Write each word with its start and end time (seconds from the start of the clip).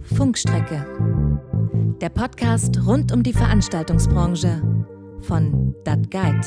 Funkstrecke. 0.00 0.86
Der 2.00 2.08
Podcast 2.08 2.86
rund 2.86 3.12
um 3.12 3.22
die 3.22 3.32
Veranstaltungsbranche 3.32 4.62
von 5.20 5.74
Dat 5.84 6.10
Guide. 6.10 6.40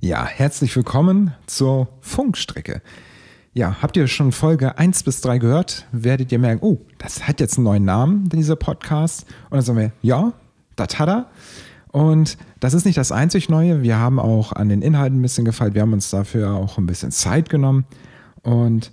Ja, 0.00 0.26
herzlich 0.26 0.76
willkommen 0.76 1.32
zur 1.46 1.88
Funkstrecke. 2.00 2.82
Ja, 3.52 3.82
habt 3.82 3.96
ihr 3.96 4.06
schon 4.08 4.32
Folge 4.32 4.78
1 4.78 5.04
bis 5.04 5.20
3 5.20 5.38
gehört? 5.38 5.86
Werdet 5.92 6.32
ihr 6.32 6.38
merken, 6.38 6.64
oh, 6.64 6.78
das 6.98 7.26
hat 7.26 7.40
jetzt 7.40 7.56
einen 7.56 7.64
neuen 7.64 7.84
Namen, 7.84 8.28
dieser 8.28 8.56
Podcast. 8.56 9.26
Und 9.44 9.54
dann 9.54 9.62
sagen 9.62 9.78
wir, 9.78 9.92
ja, 10.02 10.32
das 10.76 10.98
hat 10.98 11.08
er. 11.08 11.30
Und 11.92 12.36
das 12.58 12.74
ist 12.74 12.84
nicht 12.84 12.98
das 12.98 13.12
einzig 13.12 13.48
Neue. 13.48 13.82
Wir 13.82 13.98
haben 13.98 14.18
auch 14.18 14.52
an 14.52 14.68
den 14.68 14.82
Inhalten 14.82 15.20
ein 15.20 15.22
bisschen 15.22 15.44
gefeilt. 15.44 15.74
Wir 15.74 15.82
haben 15.82 15.92
uns 15.92 16.10
dafür 16.10 16.52
auch 16.52 16.78
ein 16.78 16.86
bisschen 16.86 17.12
Zeit 17.12 17.48
genommen. 17.48 17.84
Und 18.42 18.90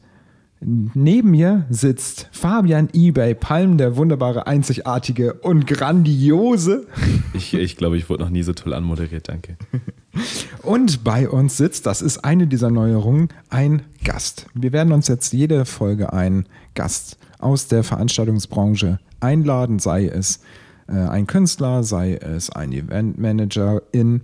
neben 0.62 1.32
mir 1.32 1.66
sitzt 1.70 2.30
Fabian 2.32 2.90
eBay 2.94 3.34
Palm, 3.34 3.78
der 3.78 3.96
wunderbare, 3.98 4.48
einzigartige 4.48 5.34
und 5.34 5.66
grandiose. 5.66 6.88
Ich, 7.34 7.54
ich 7.54 7.78
glaube, 7.78 7.98
ich 7.98 8.10
wurde 8.10 8.24
noch 8.24 8.30
nie 8.30 8.44
so 8.44 8.54
toll 8.54 8.74
anmoderiert, 8.74 9.28
danke. 9.28 9.58
Und 10.62 11.04
bei 11.04 11.30
uns 11.30 11.58
sitzt, 11.58 11.86
das 11.86 12.02
ist 12.02 12.20
eine 12.26 12.46
dieser 12.46 12.70
Neuerungen, 12.70 13.30
ein 13.50 13.84
Gast. 14.04 14.48
Wir 14.54 14.74
werden 14.74 14.92
uns 14.92 15.08
jetzt 15.08 15.34
jede 15.34 15.66
Folge 15.66 16.14
einen 16.14 16.46
Gast 16.76 17.18
aus 17.40 17.68
der 17.68 17.84
Veranstaltungsbranche 17.84 19.00
einladen, 19.20 19.80
sei 19.80 20.08
es 20.08 20.42
äh, 20.88 20.94
ein 20.94 21.28
Künstler, 21.28 21.84
sei 21.84 22.16
es 22.16 22.50
ein 22.50 22.72
Eventmanagerin, 22.72 24.22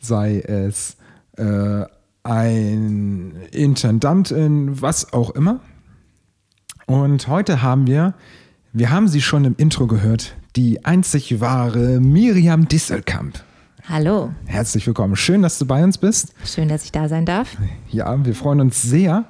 sei 0.00 0.40
es 0.40 0.96
äh, 1.36 1.84
ein 2.24 3.36
Intendantin, 3.52 4.80
was 4.80 5.12
auch 5.12 5.30
immer. 5.30 5.60
Und 6.86 7.26
heute 7.26 7.62
haben 7.62 7.88
wir, 7.88 8.14
wir 8.72 8.90
haben 8.90 9.08
sie 9.08 9.20
schon 9.20 9.44
im 9.44 9.56
Intro 9.58 9.88
gehört, 9.88 10.36
die 10.54 10.84
einzig 10.84 11.40
wahre 11.40 11.98
Miriam 11.98 12.68
Disselkamp. 12.68 13.42
Hallo. 13.88 14.32
Herzlich 14.44 14.86
willkommen. 14.86 15.16
Schön, 15.16 15.42
dass 15.42 15.58
du 15.58 15.66
bei 15.66 15.82
uns 15.82 15.98
bist. 15.98 16.32
Schön, 16.44 16.68
dass 16.68 16.84
ich 16.84 16.92
da 16.92 17.08
sein 17.08 17.26
darf. 17.26 17.56
Ja, 17.90 18.24
wir 18.24 18.36
freuen 18.36 18.60
uns 18.60 18.82
sehr. 18.82 19.24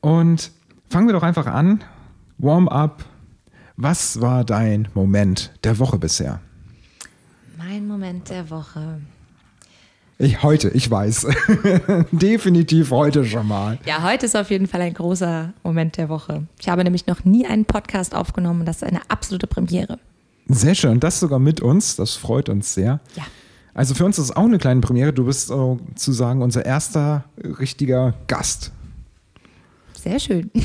Und 0.00 0.50
fangen 0.90 1.06
wir 1.06 1.12
doch 1.12 1.22
einfach 1.22 1.46
an. 1.46 1.84
Warm-up. 2.38 3.04
Was 3.76 4.20
war 4.20 4.44
dein 4.44 4.88
Moment 4.92 5.52
der 5.62 5.78
Woche 5.78 5.98
bisher? 5.98 6.40
Mein 7.56 7.86
Moment 7.86 8.28
der 8.28 8.50
Woche. 8.50 9.00
Ich 10.22 10.40
heute, 10.44 10.68
ich 10.68 10.88
weiß. 10.88 11.26
Definitiv 12.12 12.92
heute 12.92 13.24
schon 13.24 13.48
mal. 13.48 13.80
Ja, 13.84 14.04
heute 14.04 14.26
ist 14.26 14.36
auf 14.36 14.50
jeden 14.50 14.68
Fall 14.68 14.80
ein 14.80 14.94
großer 14.94 15.52
Moment 15.64 15.96
der 15.96 16.08
Woche. 16.08 16.46
Ich 16.60 16.68
habe 16.68 16.84
nämlich 16.84 17.08
noch 17.08 17.24
nie 17.24 17.44
einen 17.44 17.64
Podcast 17.64 18.14
aufgenommen. 18.14 18.64
Das 18.64 18.76
ist 18.76 18.84
eine 18.84 19.00
absolute 19.08 19.48
Premiere. 19.48 19.98
Sehr 20.46 20.76
schön. 20.76 21.00
Das 21.00 21.18
sogar 21.18 21.40
mit 21.40 21.60
uns. 21.60 21.96
Das 21.96 22.14
freut 22.14 22.48
uns 22.48 22.72
sehr. 22.72 23.00
Ja. 23.16 23.24
Also 23.74 23.94
für 23.96 24.04
uns 24.04 24.16
ist 24.16 24.26
es 24.26 24.36
auch 24.36 24.44
eine 24.44 24.58
kleine 24.58 24.80
Premiere. 24.80 25.12
Du 25.12 25.24
bist 25.24 25.48
sozusagen 25.48 26.40
unser 26.40 26.64
erster 26.64 27.24
richtiger 27.58 28.14
Gast. 28.28 28.70
Sehr 30.00 30.20
schön. 30.20 30.52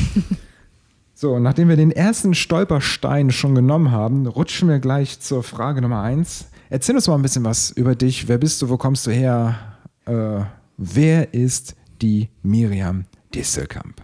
So, 1.20 1.40
nachdem 1.40 1.68
wir 1.68 1.78
den 1.78 1.90
ersten 1.90 2.36
Stolperstein 2.36 3.32
schon 3.32 3.56
genommen 3.56 3.90
haben, 3.90 4.28
rutschen 4.28 4.70
wir 4.70 4.78
gleich 4.78 5.20
zur 5.20 5.42
Frage 5.42 5.82
Nummer 5.82 6.04
eins. 6.04 6.46
Erzähl 6.70 6.96
uns 6.96 7.08
mal 7.08 7.16
ein 7.16 7.22
bisschen 7.22 7.46
was 7.46 7.72
über 7.72 7.96
dich. 7.96 8.28
Wer 8.28 8.38
bist 8.38 8.62
du? 8.62 8.70
Wo 8.70 8.78
kommst 8.78 9.08
du 9.08 9.12
her? 9.12 9.78
Äh, 10.06 10.44
wer 10.78 11.34
ist 11.34 11.76
die 12.02 12.30
Miriam 12.44 13.06
Disselkamp? 13.34 14.04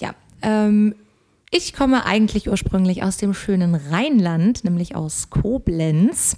Ja, 0.00 0.14
ähm, 0.42 0.94
ich 1.50 1.72
komme 1.74 2.04
eigentlich 2.04 2.48
ursprünglich 2.48 3.02
aus 3.02 3.16
dem 3.16 3.34
schönen 3.34 3.74
Rheinland, 3.74 4.64
nämlich 4.64 4.94
aus 4.94 5.30
Koblenz. 5.30 6.36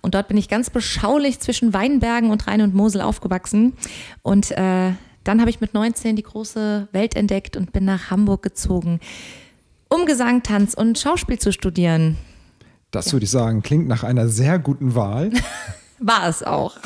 Und 0.00 0.14
dort 0.14 0.28
bin 0.28 0.36
ich 0.36 0.48
ganz 0.48 0.70
beschaulich 0.70 1.40
zwischen 1.40 1.74
Weinbergen 1.74 2.30
und 2.30 2.46
Rhein 2.46 2.62
und 2.62 2.74
Mosel 2.74 3.02
aufgewachsen. 3.02 3.74
Und 4.22 4.50
äh, 4.52 4.92
dann 5.24 5.40
habe 5.40 5.50
ich 5.50 5.60
mit 5.60 5.74
19 5.74 6.16
die 6.16 6.22
große 6.22 6.88
Welt 6.92 7.16
entdeckt 7.16 7.56
und 7.56 7.72
bin 7.72 7.84
nach 7.84 8.10
Hamburg 8.10 8.42
gezogen, 8.42 9.00
um 9.88 10.06
Gesang, 10.06 10.42
Tanz 10.42 10.72
und 10.72 10.98
Schauspiel 10.98 11.38
zu 11.38 11.52
studieren. 11.52 12.16
Das 12.90 13.06
ja. 13.06 13.12
würde 13.12 13.24
ich 13.24 13.30
sagen, 13.30 13.62
klingt 13.62 13.88
nach 13.88 14.04
einer 14.04 14.28
sehr 14.28 14.58
guten 14.58 14.94
Wahl. 14.94 15.30
War 15.98 16.28
es 16.28 16.42
auch. 16.42 16.76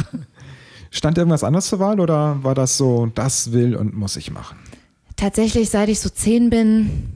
Stand 0.90 1.18
irgendwas 1.18 1.44
anderes 1.44 1.66
zur 1.66 1.80
Wahl 1.80 1.98
oder 1.98 2.42
war 2.44 2.54
das 2.54 2.76
so, 2.76 3.06
das 3.06 3.50
will 3.50 3.74
und 3.74 3.94
muss 3.94 4.16
ich 4.16 4.30
machen? 4.30 4.56
Tatsächlich, 5.16 5.70
seit 5.70 5.88
ich 5.88 5.98
so 5.98 6.08
zehn 6.08 6.50
bin, 6.50 7.12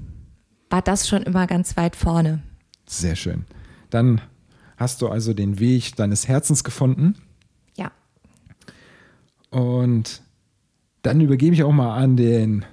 war 0.69 0.83
das 0.83 1.09
schon 1.09 1.23
immer 1.23 1.47
ganz 1.47 1.77
weit 1.77 1.95
vorne. 1.95 2.43
Sehr 2.87 3.15
schön. 3.15 3.45
Dann 3.91 4.21
hast 4.77 5.03
du 5.03 5.09
also 5.09 5.33
den 5.33 5.59
Weg 5.61 5.95
deines 5.97 6.27
Herzens 6.27 6.65
gefunden. 6.65 7.15
Ja. 7.77 7.93
Und 9.51 10.23
dann 11.03 11.21
übergebe 11.21 11.55
ich 11.55 11.63
auch 11.63 11.73
mal 11.73 11.97
an 11.97 12.17
den 12.17 12.65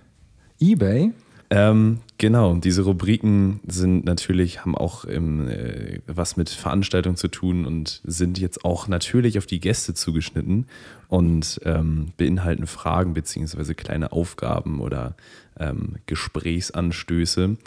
eBay. 0.60 1.14
Ähm, 1.52 2.00
genau, 2.18 2.56
diese 2.56 2.82
Rubriken 2.82 3.60
sind 3.68 4.06
natürlich, 4.06 4.62
haben 4.62 4.76
auch 4.76 5.06
im, 5.06 5.48
äh, 5.48 6.00
was 6.08 6.38
mit 6.38 6.50
Veranstaltungen 6.50 7.18
zu 7.18 7.28
tun 7.28 7.66
und 7.66 8.02
sind 8.04 8.40
jetzt 8.40 8.66
auch 8.66 8.88
natürlich 8.88 9.38
auf 9.38 9.46
die 9.46 9.60
Gäste 9.60 9.94
zugeschnitten 9.94 10.66
und 11.08 11.62
ähm, 11.64 12.14
beinhalten 12.18 12.66
Fragen 12.66 13.14
beziehungsweise 13.14 13.76
kleine 13.76 14.12
Aufgaben 14.12 14.80
oder 14.80 15.16
ähm, 15.60 15.96
Gesprächsanstöße. 16.08 17.58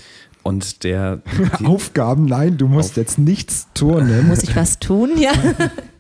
Und 0.43 0.85
der. 0.85 1.23
Aufgaben, 1.65 2.25
nein, 2.25 2.57
du 2.57 2.69
musst 2.69 2.93
auf 2.93 2.97
jetzt 2.97 3.19
nichts 3.19 3.69
turnen. 3.75 4.29
Muss 4.29 4.43
ich 4.43 4.57
was 4.57 4.79
tun, 4.79 5.11
ja? 5.19 5.33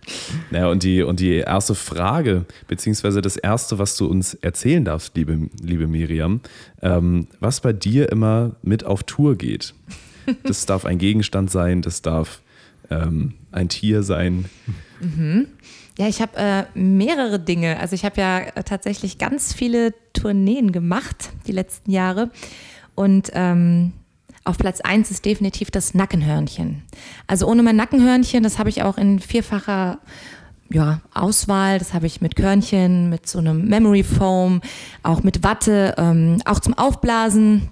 Naja, 0.51 0.69
und 0.69 0.83
die, 0.83 1.03
und 1.03 1.21
die 1.21 1.37
erste 1.37 1.75
Frage, 1.75 2.45
beziehungsweise 2.67 3.21
das 3.21 3.37
erste, 3.37 3.79
was 3.79 3.97
du 3.97 4.07
uns 4.07 4.35
erzählen 4.35 4.85
darfst, 4.85 5.17
liebe, 5.17 5.49
liebe 5.63 5.87
Miriam, 5.87 6.41
ähm, 6.83 7.27
was 7.41 7.61
bei 7.61 7.73
dir 7.73 8.11
immer 8.11 8.57
mit 8.63 8.85
auf 8.85 9.03
Tour 9.03 9.37
geht. 9.37 9.75
Das 10.43 10.67
darf 10.67 10.85
ein 10.85 10.99
Gegenstand 10.99 11.51
sein, 11.51 11.83
das 11.83 12.03
darf 12.03 12.43
ähm, 12.91 13.35
ein 13.51 13.69
Tier 13.69 14.03
sein. 14.03 14.47
Mhm. 15.01 15.47
Ja, 15.99 16.07
ich 16.07 16.21
habe 16.21 16.37
äh, 16.37 16.65
mehrere 16.79 17.41
Dinge. 17.41 17.81
Also 17.81 17.95
ich 17.95 18.05
habe 18.05 18.21
ja 18.21 18.51
tatsächlich 18.63 19.19
ganz 19.19 19.53
viele 19.53 19.95
Tourneen 20.13 20.71
gemacht 20.71 21.31
die 21.47 21.53
letzten 21.53 21.91
Jahre. 21.91 22.31
Und 22.95 23.31
ähm, 23.35 23.93
auf 24.49 24.57
Platz 24.57 24.81
1 24.81 25.11
ist 25.11 25.25
definitiv 25.25 25.71
das 25.71 25.93
Nackenhörnchen. 25.95 26.83
Also 27.27 27.47
ohne 27.47 27.63
mein 27.63 27.77
Nackenhörnchen, 27.77 28.43
das 28.43 28.59
habe 28.59 28.71
ich 28.71 28.83
auch 28.83 28.97
in 28.97 29.19
vierfacher 29.21 29.99
ja, 30.71 31.01
Auswahl. 31.13 31.79
Das 31.79 31.93
habe 31.93 32.07
ich 32.07 32.21
mit 32.21 32.35
Körnchen, 32.35 33.11
mit 33.11 33.29
so 33.29 33.39
einem 33.39 33.69
Memory 33.69 34.03
Foam, 34.03 34.63
auch 35.03 35.23
mit 35.23 35.43
Watte, 35.43 35.95
ähm, 35.99 36.41
auch 36.47 36.61
zum 36.61 36.75
Aufblasen. 36.75 37.69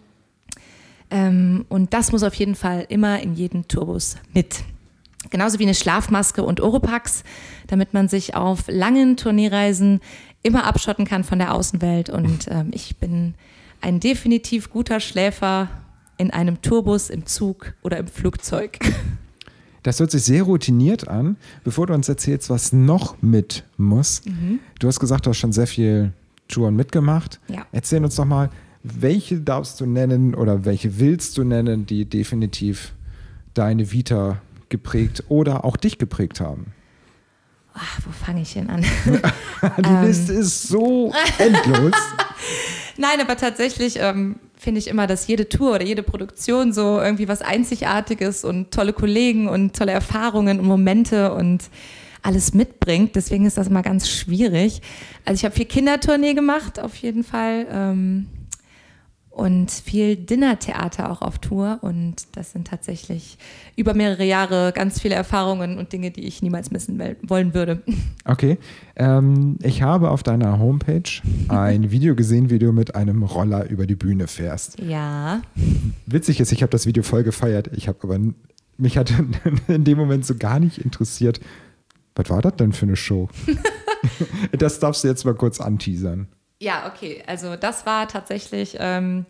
Ähm, 1.11 1.65
und 1.71 1.95
das 1.95 2.13
muss 2.13 2.23
auf 2.23 2.35
jeden 2.35 2.55
Fall 2.55 2.85
immer 2.91 3.21
in 3.21 3.35
jeden 3.35 3.69
Turbus 3.69 4.17
mit. 4.35 4.63
Genauso 5.31 5.59
wie 5.59 5.65
eine 5.65 5.75
Schlafmaske 5.75 6.43
und 6.43 6.61
Oropax, 6.61 7.25
damit 7.69 7.95
man 7.95 8.09
sich 8.09 8.35
auf 8.35 8.65
langen 8.69 9.17
Tourneereisen 9.17 10.01
immer 10.43 10.65
abschotten 10.65 11.07
kann 11.07 11.25
von 11.25 11.39
der 11.39 11.55
Außenwelt. 11.55 12.11
Und 12.11 12.49
ähm, 12.51 12.71
ich 12.73 12.97
bin 12.97 13.35
ein 13.81 13.99
definitiv 13.99 14.71
guter 14.71 15.01
Schläfer 15.01 15.69
in 16.19 16.31
einem 16.31 16.63
Tourbus, 16.63 17.11
im 17.11 17.27
Zug 17.27 17.75
oder 17.83 17.99
im 17.99 18.07
Flugzeug. 18.07 18.79
Das 19.83 20.01
hört 20.01 20.11
sich 20.11 20.25
sehr 20.25 20.43
routiniert 20.43 21.07
an. 21.07 21.37
Bevor 21.63 21.87
du 21.87 21.95
uns 21.95 22.09
erzählst, 22.09 22.51
was 22.51 22.73
noch 22.73 23.23
mit 23.23 23.65
muss, 23.77 24.23
mhm. 24.25 24.59
du 24.81 24.89
hast 24.89 24.99
gesagt, 24.99 25.27
du 25.27 25.31
hast 25.31 25.39
schon 25.39 25.53
sehr 25.53 25.67
viel 25.67 26.13
Touren 26.49 26.75
mitgemacht. 26.75 27.41
Ja. 27.49 27.67
Erzähl 27.73 28.03
uns 28.03 28.17
doch 28.17 28.25
mal, 28.25 28.51
welche 28.83 29.41
darfst 29.41 29.81
du 29.81 29.87
nennen 29.87 30.35
oder 30.35 30.65
welche 30.65 30.99
willst 30.99 31.39
du 31.39 31.45
nennen, 31.45 31.87
die 31.87 32.05
definitiv 32.05 32.95
deine 33.55 33.93
Vita 33.93 34.41
geprägt 34.69 35.25
oder 35.29 35.65
auch 35.65 35.77
dich 35.77 35.99
geprägt 35.99 36.41
haben? 36.41 36.73
Ach, 37.75 38.01
wo 38.05 38.11
fange 38.11 38.43
ich 38.43 38.55
denn 38.55 38.71
an? 38.71 38.83
die 39.79 40.07
Liste 40.07 40.33
ähm. 40.33 40.41
ist 40.41 40.69
so 40.69 41.13
endlos. 41.39 41.93
Nein, 42.99 43.21
aber 43.21 43.37
tatsächlich 43.37 43.99
ähm, 43.99 44.37
finde 44.57 44.79
ich 44.79 44.89
immer, 44.89 45.07
dass 45.07 45.27
jede 45.27 45.49
Tour 45.49 45.75
oder 45.75 45.85
jede 45.85 46.03
Produktion 46.03 46.73
so 46.73 47.01
irgendwie 47.01 47.29
was 47.29 47.43
Einzigartiges 47.43 48.45
und 48.45 48.71
tolle 48.71 48.93
Kollegen 48.93 49.49
und 49.49 49.77
tolle 49.77 49.93
Erfahrungen 49.93 50.61
und 50.61 50.67
Momente 50.67 51.33
und 51.33 51.65
alles 52.23 52.55
mitbringt. 52.55 53.15
Deswegen 53.15 53.47
ist 53.47 53.57
das 53.57 53.69
immer 53.69 53.83
ganz 53.83 54.09
schwierig. 54.09 54.81
Also 55.25 55.39
ich 55.39 55.45
habe 55.45 55.55
viel 55.55 55.67
Kindertournee 55.67 56.35
gemacht, 56.35 56.81
auf 56.81 56.97
jeden 56.97 57.23
Fall. 57.23 57.67
Ähm, 57.71 58.27
und 59.37 59.71
viel 59.71 60.17
Dinnertheater 60.17 61.11
auch 61.11 61.21
auf 61.21 61.39
Tour. 61.39 61.79
Und 61.83 62.27
das 62.33 62.53
sind 62.53 62.67
tatsächlich 62.67 63.37
über 63.77 63.93
mehrere 63.93 64.25
Jahre 64.25 64.73
ganz 64.75 64.99
viele 64.99 65.15
Erfahrungen 65.15 65.77
und 65.77 65.93
Dinge, 65.93 66.11
die 66.11 66.25
ich 66.25 66.41
niemals 66.41 66.71
missen 66.71 66.99
wollen 67.23 67.55
würde. 67.55 67.83
Okay. 68.29 68.59
Ähm, 68.97 69.57
ich 69.63 69.83
habe 69.83 70.11
auf 70.11 70.25
deiner 70.25 70.59
Homepage 70.59 71.09
ein 71.47 71.91
Video 71.93 72.17
gesehen, 72.17 72.51
wie 72.51 72.59
du 72.59 72.73
mit 72.73 72.97
einem 72.97 73.23
Roller 73.23 73.69
über 73.71 73.87
die 73.87 73.95
Bühne 73.95 74.27
fährst. 74.27 74.81
Ja. 74.81 75.43
Witzig 76.07 76.41
ist, 76.41 76.51
ich 76.51 76.63
habe 76.63 76.71
das 76.71 76.87
Video 76.87 77.05
voll 77.05 77.23
gefeiert. 77.23 77.71
Ich 77.73 77.87
habe 77.87 77.99
aber 78.03 78.19
mich 78.79 78.99
hat 78.99 79.13
in 79.69 79.85
dem 79.85 79.97
Moment 79.97 80.27
so 80.27 80.35
gar 80.35 80.59
nicht 80.59 80.79
interessiert. 80.79 81.39
Was 82.17 82.29
war 82.31 82.43
das 82.43 82.57
denn 82.57 82.73
für 82.73 82.87
eine 82.87 82.97
Show? 82.97 83.29
das 84.59 84.81
darfst 84.81 85.05
du 85.05 85.09
jetzt 85.09 85.25
mal 85.25 85.35
kurz 85.35 85.61
anteasern. 85.61 86.27
Ja, 86.59 86.87
okay. 86.87 87.23
Also 87.27 87.57
das 87.57 87.85
war 87.85 88.09
tatsächlich 88.09 88.77
ähm, 88.81 89.27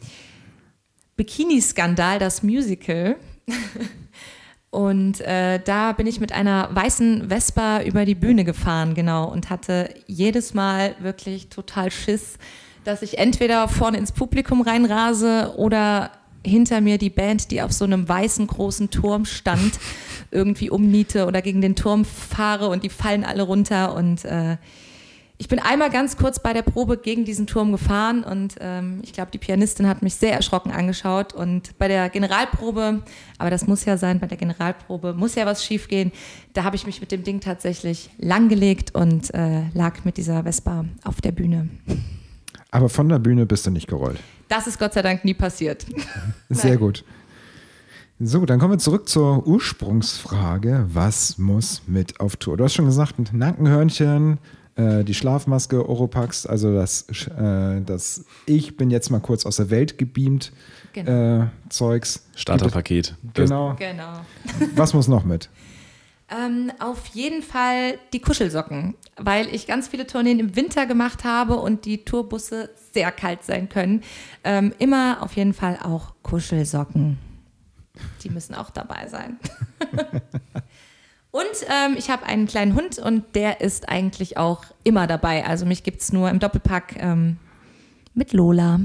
Bikini-Skandal, 1.17 2.19
das 2.19 2.43
Musical. 2.43 3.17
und 4.70 5.20
äh, 5.20 5.61
da 5.64 5.93
bin 5.93 6.06
ich 6.06 6.20
mit 6.20 6.32
einer 6.32 6.69
weißen 6.73 7.28
Vespa 7.28 7.82
über 7.82 8.05
die 8.05 8.14
Bühne 8.14 8.44
gefahren, 8.44 8.94
genau, 8.94 9.28
und 9.28 9.50
hatte 9.50 9.93
jedes 10.06 10.55
Mal 10.55 10.94
wirklich 11.00 11.49
total 11.49 11.90
Schiss, 11.90 12.38
dass 12.84 13.02
ich 13.02 13.19
entweder 13.19 13.67
vorne 13.69 13.99
ins 13.99 14.12
Publikum 14.12 14.61
reinrase 14.61 15.55
oder 15.56 16.12
hinter 16.44 16.81
mir 16.81 16.99
die 16.99 17.11
Band, 17.11 17.50
die 17.50 17.61
auf 17.61 17.73
so 17.73 17.84
einem 17.84 18.08
weißen 18.08 18.46
großen 18.46 18.90
Turm 18.90 19.25
stand, 19.25 19.81
irgendwie 20.31 20.70
umniete 20.70 21.26
oder 21.26 21.43
gegen 21.43 21.61
den 21.61 21.75
Turm 21.75 22.05
fahre 22.05 22.69
und 22.69 22.84
die 22.84 22.88
fallen 22.88 23.25
alle 23.25 23.43
runter 23.43 23.94
und 23.96 24.25
äh, 24.25 24.56
ich 25.38 25.48
bin 25.48 25.58
einmal 25.58 25.90
ganz 25.90 26.16
kurz 26.16 26.38
bei 26.38 26.54
der 26.54 26.62
Probe 26.62 26.96
gegen 26.96 27.24
diesen 27.24 27.46
Turm 27.46 27.70
gefahren 27.72 28.24
und 28.24 28.54
ähm, 28.60 29.00
ich 29.02 29.12
glaube, 29.12 29.30
die 29.30 29.38
Pianistin 29.38 29.86
hat 29.86 30.00
mich 30.02 30.14
sehr 30.14 30.32
erschrocken 30.32 30.70
angeschaut. 30.70 31.34
Und 31.34 31.76
bei 31.78 31.88
der 31.88 32.08
Generalprobe, 32.08 33.02
aber 33.36 33.50
das 33.50 33.66
muss 33.66 33.84
ja 33.84 33.98
sein, 33.98 34.18
bei 34.18 34.26
der 34.26 34.38
Generalprobe 34.38 35.12
muss 35.12 35.34
ja 35.34 35.44
was 35.44 35.62
schiefgehen. 35.62 36.10
Da 36.54 36.64
habe 36.64 36.76
ich 36.76 36.86
mich 36.86 37.00
mit 37.00 37.12
dem 37.12 37.22
Ding 37.22 37.40
tatsächlich 37.40 38.10
langgelegt 38.18 38.94
und 38.94 39.32
äh, 39.34 39.68
lag 39.74 40.04
mit 40.04 40.16
dieser 40.16 40.44
Vespa 40.44 40.86
auf 41.04 41.20
der 41.20 41.32
Bühne. 41.32 41.68
Aber 42.70 42.88
von 42.88 43.08
der 43.08 43.18
Bühne 43.18 43.44
bist 43.44 43.66
du 43.66 43.70
nicht 43.70 43.88
gerollt. 43.88 44.18
Das 44.48 44.66
ist 44.66 44.78
Gott 44.78 44.94
sei 44.94 45.02
Dank 45.02 45.24
nie 45.24 45.34
passiert. 45.34 45.84
Sehr 46.48 46.78
gut. 46.78 47.04
So, 48.18 48.46
dann 48.46 48.58
kommen 48.58 48.72
wir 48.72 48.78
zurück 48.78 49.06
zur 49.10 49.46
Ursprungsfrage. 49.46 50.86
Was 50.88 51.36
muss 51.36 51.82
mit 51.86 52.18
auf 52.20 52.36
Tour? 52.36 52.56
Du 52.56 52.64
hast 52.64 52.72
schon 52.72 52.86
gesagt, 52.86 53.18
ein 53.18 53.28
Nackenhörnchen, 53.38 54.38
äh, 54.76 55.05
die 55.05 55.14
Schlafmaske, 55.14 55.88
Oropax, 55.88 56.46
also 56.46 56.75
das, 56.75 57.06
äh, 57.28 57.81
das 57.81 58.25
Ich 58.46 58.76
bin 58.76 58.90
jetzt 58.90 59.11
mal 59.11 59.20
kurz 59.20 59.46
aus 59.46 59.56
der 59.56 59.70
Welt 59.70 59.99
gebeamt 59.99 60.52
genau. 60.93 61.44
äh, 61.44 61.46
Zeugs. 61.70 62.26
Starterpaket. 62.34 63.17
Genau. 63.34 63.75
genau. 63.78 64.20
Was 64.75 64.94
muss 64.94 65.08
noch 65.08 65.25
mit? 65.25 65.49
Ähm, 66.28 66.73
auf 66.81 67.06
jeden 67.06 67.43
Fall 67.43 67.99
die 68.12 68.20
Kuschelsocken, 68.20 68.96
weil 69.17 69.46
ich 69.55 69.67
ganz 69.67 69.88
viele 69.88 70.06
Tourneen 70.06 70.40
im 70.40 70.56
Winter 70.56 70.84
gemacht 70.84 71.25
habe 71.25 71.56
und 71.56 71.84
die 71.84 72.05
Tourbusse 72.05 72.70
sehr 72.93 73.12
kalt 73.12 73.44
sein 73.44 73.69
können. 73.69 74.02
Ähm, 74.43 74.75
immer 74.78 75.23
auf 75.23 75.37
jeden 75.37 75.55
Fall 75.55 75.78
auch 75.82 76.14
Kuschelsocken. 76.23 77.19
Die 78.23 78.31
müssen 78.31 78.55
auch 78.55 78.70
dabei 78.70 79.06
sein. 79.08 79.38
Und 81.36 81.66
ähm, 81.68 81.96
ich 81.98 82.08
habe 82.08 82.24
einen 82.24 82.46
kleinen 82.46 82.74
Hund 82.74 82.98
und 82.98 83.22
der 83.34 83.60
ist 83.60 83.90
eigentlich 83.90 84.38
auch 84.38 84.64
immer 84.84 85.06
dabei. 85.06 85.44
Also 85.44 85.66
mich 85.66 85.82
gibt 85.82 86.00
es 86.00 86.10
nur 86.10 86.30
im 86.30 86.38
Doppelpack 86.38 86.96
ähm, 86.98 87.36
mit 88.14 88.32
Lola. 88.32 88.80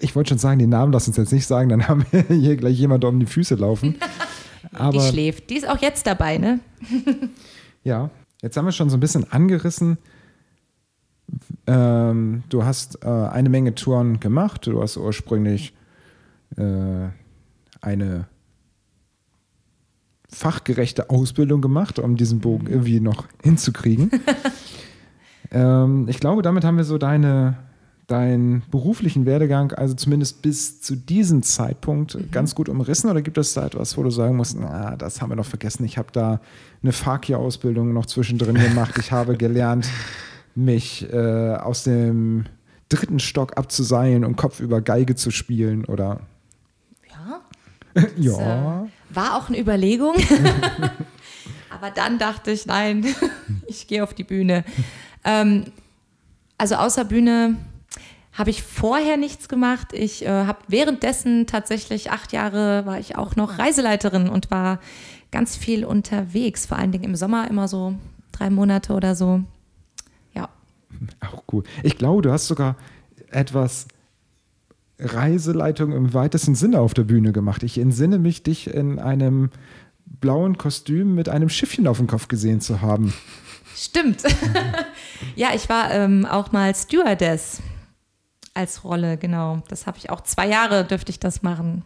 Ich 0.00 0.14
wollte 0.14 0.28
schon 0.28 0.38
sagen, 0.38 0.58
den 0.58 0.68
Namen 0.68 0.92
lass 0.92 1.08
uns 1.08 1.16
jetzt 1.16 1.32
nicht 1.32 1.46
sagen, 1.46 1.70
dann 1.70 1.88
haben 1.88 2.04
wir 2.10 2.24
hier 2.24 2.56
gleich 2.56 2.76
jemand 2.78 3.02
um 3.06 3.18
die 3.18 3.24
Füße 3.24 3.54
laufen. 3.54 3.96
Aber, 4.74 4.92
die 4.92 5.00
schläft. 5.00 5.48
Die 5.48 5.56
ist 5.56 5.66
auch 5.66 5.78
jetzt 5.78 6.06
dabei, 6.06 6.36
ne? 6.36 6.60
ja, 7.82 8.10
jetzt 8.42 8.58
haben 8.58 8.66
wir 8.66 8.72
schon 8.72 8.90
so 8.90 8.98
ein 8.98 9.00
bisschen 9.00 9.32
angerissen. 9.32 9.96
Ähm, 11.66 12.42
du 12.50 12.62
hast 12.62 13.02
äh, 13.06 13.08
eine 13.08 13.48
Menge 13.48 13.74
Touren 13.74 14.20
gemacht. 14.20 14.66
Du 14.66 14.82
hast 14.82 14.98
ursprünglich 14.98 15.72
äh, 16.58 17.08
eine 17.80 18.28
fachgerechte 20.30 21.10
Ausbildung 21.10 21.60
gemacht, 21.60 21.98
um 21.98 22.16
diesen 22.16 22.40
Bogen 22.40 22.66
irgendwie 22.66 23.00
noch 23.00 23.26
hinzukriegen. 23.42 24.10
ähm, 25.50 26.06
ich 26.08 26.20
glaube, 26.20 26.42
damit 26.42 26.64
haben 26.64 26.76
wir 26.76 26.84
so 26.84 26.98
deine, 26.98 27.56
deinen 28.06 28.62
beruflichen 28.70 29.26
Werdegang, 29.26 29.72
also 29.72 29.94
zumindest 29.94 30.42
bis 30.42 30.80
zu 30.80 30.96
diesem 30.96 31.42
Zeitpunkt, 31.42 32.14
mhm. 32.14 32.30
ganz 32.30 32.54
gut 32.54 32.68
umrissen. 32.68 33.10
Oder 33.10 33.22
gibt 33.22 33.38
es 33.38 33.54
da 33.54 33.66
etwas, 33.66 33.96
wo 33.96 34.02
du 34.02 34.10
sagen 34.10 34.36
musst, 34.36 34.56
na, 34.58 34.96
das 34.96 35.20
haben 35.20 35.30
wir 35.30 35.36
noch 35.36 35.46
vergessen. 35.46 35.84
Ich 35.84 35.98
habe 35.98 36.08
da 36.12 36.40
eine 36.82 36.92
Fakir-Ausbildung 36.92 37.92
noch 37.92 38.06
zwischendrin 38.06 38.54
gemacht. 38.54 38.96
Ich 38.98 39.12
habe 39.12 39.36
gelernt, 39.36 39.88
mich 40.54 41.10
äh, 41.12 41.54
aus 41.54 41.84
dem 41.84 42.44
dritten 42.88 43.20
Stock 43.20 43.56
abzuseilen 43.56 44.24
und 44.24 44.36
Kopf 44.36 44.60
über 44.60 44.80
Geige 44.80 45.14
zu 45.14 45.30
spielen 45.30 45.84
oder 45.84 46.20
ja. 47.08 47.40
Äh, 48.84 48.99
war 49.12 49.36
auch 49.36 49.48
eine 49.48 49.58
Überlegung. 49.58 50.14
Aber 51.70 51.90
dann 51.90 52.18
dachte 52.18 52.50
ich, 52.50 52.66
nein, 52.66 53.06
ich 53.66 53.86
gehe 53.86 54.02
auf 54.02 54.14
die 54.14 54.24
Bühne. 54.24 54.64
Ähm, 55.24 55.64
also 56.58 56.74
außer 56.76 57.04
Bühne 57.04 57.56
habe 58.32 58.50
ich 58.50 58.62
vorher 58.62 59.16
nichts 59.16 59.48
gemacht. 59.48 59.92
Ich 59.92 60.24
äh, 60.24 60.28
habe 60.28 60.58
währenddessen 60.68 61.46
tatsächlich 61.46 62.10
acht 62.10 62.32
Jahre 62.32 62.86
war 62.86 62.98
ich 62.98 63.16
auch 63.16 63.36
noch 63.36 63.58
Reiseleiterin 63.58 64.28
und 64.28 64.50
war 64.50 64.78
ganz 65.30 65.56
viel 65.56 65.84
unterwegs, 65.84 66.66
vor 66.66 66.78
allen 66.78 66.92
Dingen 66.92 67.04
im 67.04 67.16
Sommer 67.16 67.48
immer 67.48 67.68
so 67.68 67.94
drei 68.32 68.50
Monate 68.50 68.92
oder 68.92 69.14
so. 69.14 69.42
Ja. 70.34 70.48
Auch 71.20 71.44
cool. 71.52 71.64
Ich 71.82 71.98
glaube, 71.98 72.22
du 72.22 72.32
hast 72.32 72.46
sogar 72.46 72.76
etwas 73.30 73.86
Reiseleitung 75.00 75.92
im 75.92 76.14
weitesten 76.14 76.54
Sinne 76.54 76.80
auf 76.80 76.94
der 76.94 77.04
Bühne 77.04 77.32
gemacht. 77.32 77.62
Ich 77.62 77.78
entsinne 77.78 78.18
mich, 78.18 78.42
dich 78.42 78.72
in 78.72 78.98
einem 78.98 79.50
blauen 80.06 80.58
Kostüm 80.58 81.14
mit 81.14 81.28
einem 81.28 81.48
Schiffchen 81.48 81.86
auf 81.86 81.98
dem 81.98 82.06
Kopf 82.06 82.28
gesehen 82.28 82.60
zu 82.60 82.80
haben. 82.80 83.12
Stimmt. 83.74 84.22
ja, 85.36 85.48
ich 85.54 85.68
war 85.68 85.90
ähm, 85.92 86.26
auch 86.26 86.52
mal 86.52 86.74
Stewardess 86.74 87.62
als 88.52 88.84
Rolle, 88.84 89.16
genau. 89.16 89.62
Das 89.68 89.86
habe 89.86 89.98
ich 89.98 90.10
auch 90.10 90.20
zwei 90.22 90.48
Jahre 90.48 90.84
dürfte 90.84 91.10
ich 91.10 91.20
das 91.20 91.42
machen. 91.42 91.84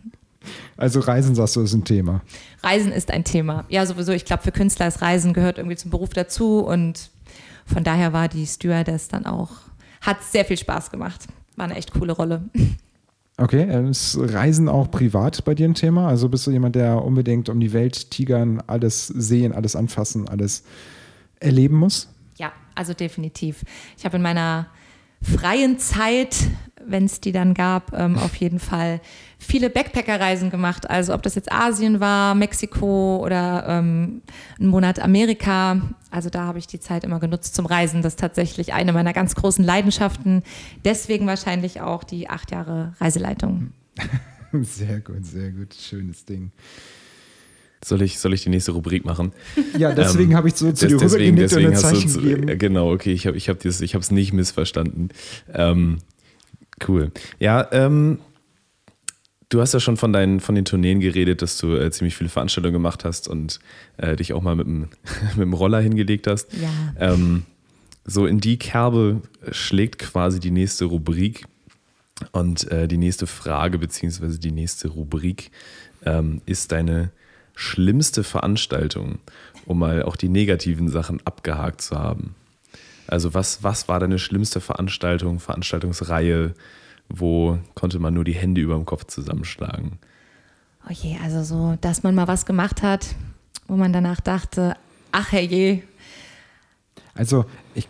Also 0.76 1.00
Reisen, 1.00 1.34
sagst 1.34 1.56
du, 1.56 1.60
ist 1.60 1.72
ein 1.72 1.84
Thema. 1.84 2.20
Reisen 2.62 2.92
ist 2.92 3.10
ein 3.10 3.24
Thema. 3.24 3.64
Ja, 3.68 3.86
sowieso. 3.86 4.12
Ich 4.12 4.24
glaube, 4.24 4.42
für 4.42 4.52
Künstler 4.52 4.88
ist 4.88 5.00
Reisen 5.00 5.32
gehört 5.32 5.58
irgendwie 5.58 5.76
zum 5.76 5.90
Beruf 5.90 6.10
dazu 6.10 6.60
und 6.60 7.10
von 7.66 7.84
daher 7.84 8.12
war 8.12 8.28
die 8.28 8.46
Stewardess 8.46 9.08
dann 9.08 9.24
auch, 9.24 9.52
hat 10.00 10.22
sehr 10.22 10.44
viel 10.44 10.58
Spaß 10.58 10.90
gemacht. 10.90 11.26
War 11.56 11.66
eine 11.66 11.76
echt 11.76 11.92
coole 11.92 12.12
Rolle. 12.12 12.42
Okay, 13.36 13.88
ist 13.90 14.16
Reisen 14.20 14.68
auch 14.68 14.90
privat 14.90 15.44
bei 15.44 15.56
dir 15.56 15.68
ein 15.68 15.74
Thema? 15.74 16.06
Also 16.06 16.28
bist 16.28 16.46
du 16.46 16.52
jemand, 16.52 16.76
der 16.76 17.04
unbedingt 17.04 17.48
um 17.48 17.58
die 17.58 17.72
Welt 17.72 18.10
tigern, 18.12 18.62
alles 18.66 19.08
sehen, 19.08 19.52
alles 19.52 19.74
anfassen, 19.74 20.28
alles 20.28 20.62
erleben 21.40 21.76
muss? 21.76 22.08
Ja, 22.38 22.52
also 22.76 22.94
definitiv. 22.94 23.64
Ich 23.98 24.04
habe 24.04 24.18
in 24.18 24.22
meiner 24.22 24.68
freien 25.20 25.78
Zeit, 25.80 26.36
wenn 26.86 27.04
es 27.04 27.20
die 27.20 27.32
dann 27.32 27.54
gab, 27.54 27.92
ähm, 27.92 28.18
auf 28.18 28.36
jeden 28.36 28.58
Fall 28.58 29.00
viele 29.38 29.70
Backpacker-Reisen 29.70 30.50
gemacht. 30.50 30.88
Also 30.88 31.14
ob 31.14 31.22
das 31.22 31.34
jetzt 31.34 31.52
Asien 31.52 32.00
war, 32.00 32.34
Mexiko 32.34 33.22
oder 33.22 33.64
ähm, 33.68 34.22
ein 34.58 34.66
Monat 34.66 35.00
Amerika. 35.00 35.80
Also 36.10 36.30
da 36.30 36.44
habe 36.44 36.58
ich 36.58 36.66
die 36.66 36.80
Zeit 36.80 37.04
immer 37.04 37.20
genutzt 37.20 37.54
zum 37.54 37.66
Reisen. 37.66 38.02
Das 38.02 38.14
ist 38.14 38.20
tatsächlich 38.20 38.72
eine 38.72 38.92
meiner 38.92 39.12
ganz 39.12 39.34
großen 39.34 39.64
Leidenschaften. 39.64 40.42
Deswegen 40.84 41.26
wahrscheinlich 41.26 41.80
auch 41.80 42.04
die 42.04 42.28
acht 42.28 42.50
Jahre 42.50 42.94
Reiseleitung. 43.00 43.72
Sehr 44.62 45.00
gut, 45.00 45.26
sehr 45.26 45.50
gut. 45.50 45.74
Schönes 45.74 46.24
Ding. 46.24 46.52
Soll 47.84 48.00
ich, 48.02 48.18
soll 48.18 48.32
ich 48.32 48.42
die 48.42 48.48
nächste 48.48 48.72
Rubrik 48.72 49.04
machen? 49.04 49.32
Ja, 49.78 49.92
deswegen 49.92 50.30
ähm, 50.30 50.36
habe 50.36 50.48
ich 50.48 50.54
so 50.54 50.70
zu 50.72 50.86
dir 50.86 50.96
deswegen, 50.96 51.36
deswegen 51.36 51.66
und 51.66 51.74
ein 51.74 51.78
Zeichen 51.78 52.08
zu, 52.08 52.20
gegeben. 52.20 52.58
Genau, 52.58 52.92
okay, 52.92 53.12
ich 53.12 53.26
habe 53.26 53.36
ich 53.36 53.48
hab 53.48 53.64
es 53.64 54.10
nicht 54.10 54.32
missverstanden. 54.32 55.08
Ähm, 55.52 55.98
cool. 56.88 57.10
Ja, 57.38 57.68
ähm, 57.72 58.18
Du 59.54 59.60
hast 59.60 59.72
ja 59.72 59.78
schon 59.78 59.96
von, 59.96 60.12
deinen, 60.12 60.40
von 60.40 60.56
den 60.56 60.64
Tourneen 60.64 60.98
geredet, 60.98 61.40
dass 61.40 61.58
du 61.58 61.76
äh, 61.76 61.88
ziemlich 61.92 62.16
viele 62.16 62.28
Veranstaltungen 62.28 62.72
gemacht 62.72 63.04
hast 63.04 63.28
und 63.28 63.60
äh, 63.98 64.16
dich 64.16 64.32
auch 64.32 64.42
mal 64.42 64.56
mit 64.56 64.66
dem, 64.66 64.88
mit 65.36 65.42
dem 65.42 65.52
Roller 65.52 65.80
hingelegt 65.80 66.26
hast. 66.26 66.52
Ja. 66.54 67.12
Ähm, 67.12 67.44
so 68.04 68.26
in 68.26 68.40
die 68.40 68.58
Kerbe 68.58 69.22
schlägt 69.52 70.00
quasi 70.00 70.40
die 70.40 70.50
nächste 70.50 70.86
Rubrik 70.86 71.46
und 72.32 72.70
äh, 72.72 72.88
die 72.88 72.96
nächste 72.96 73.28
Frage 73.28 73.78
beziehungsweise 73.78 74.40
die 74.40 74.50
nächste 74.50 74.88
Rubrik 74.88 75.52
ähm, 76.04 76.42
ist 76.46 76.72
deine 76.72 77.12
schlimmste 77.54 78.24
Veranstaltung, 78.24 79.20
um 79.66 79.78
mal 79.78 80.02
auch 80.02 80.16
die 80.16 80.28
negativen 80.28 80.88
Sachen 80.88 81.24
abgehakt 81.24 81.80
zu 81.80 81.96
haben. 81.96 82.34
Also 83.06 83.34
was, 83.34 83.62
was 83.62 83.88
war 83.88 84.00
deine 84.00 84.18
schlimmste 84.18 84.60
Veranstaltung, 84.60 85.40
Veranstaltungsreihe, 85.40 86.54
wo 87.08 87.58
konnte 87.74 87.98
man 87.98 88.14
nur 88.14 88.24
die 88.24 88.34
Hände 88.34 88.60
über 88.60 88.74
dem 88.74 88.86
Kopf 88.86 89.04
zusammenschlagen? 89.04 89.98
Oh 90.88 90.92
je, 90.92 91.16
also 91.22 91.42
so, 91.42 91.76
dass 91.80 92.02
man 92.02 92.14
mal 92.14 92.28
was 92.28 92.46
gemacht 92.46 92.82
hat, 92.82 93.14
wo 93.68 93.76
man 93.76 93.92
danach 93.92 94.20
dachte, 94.20 94.76
ach 95.12 95.32
herrje. 95.32 95.82
Also 97.14 97.44
ich 97.74 97.88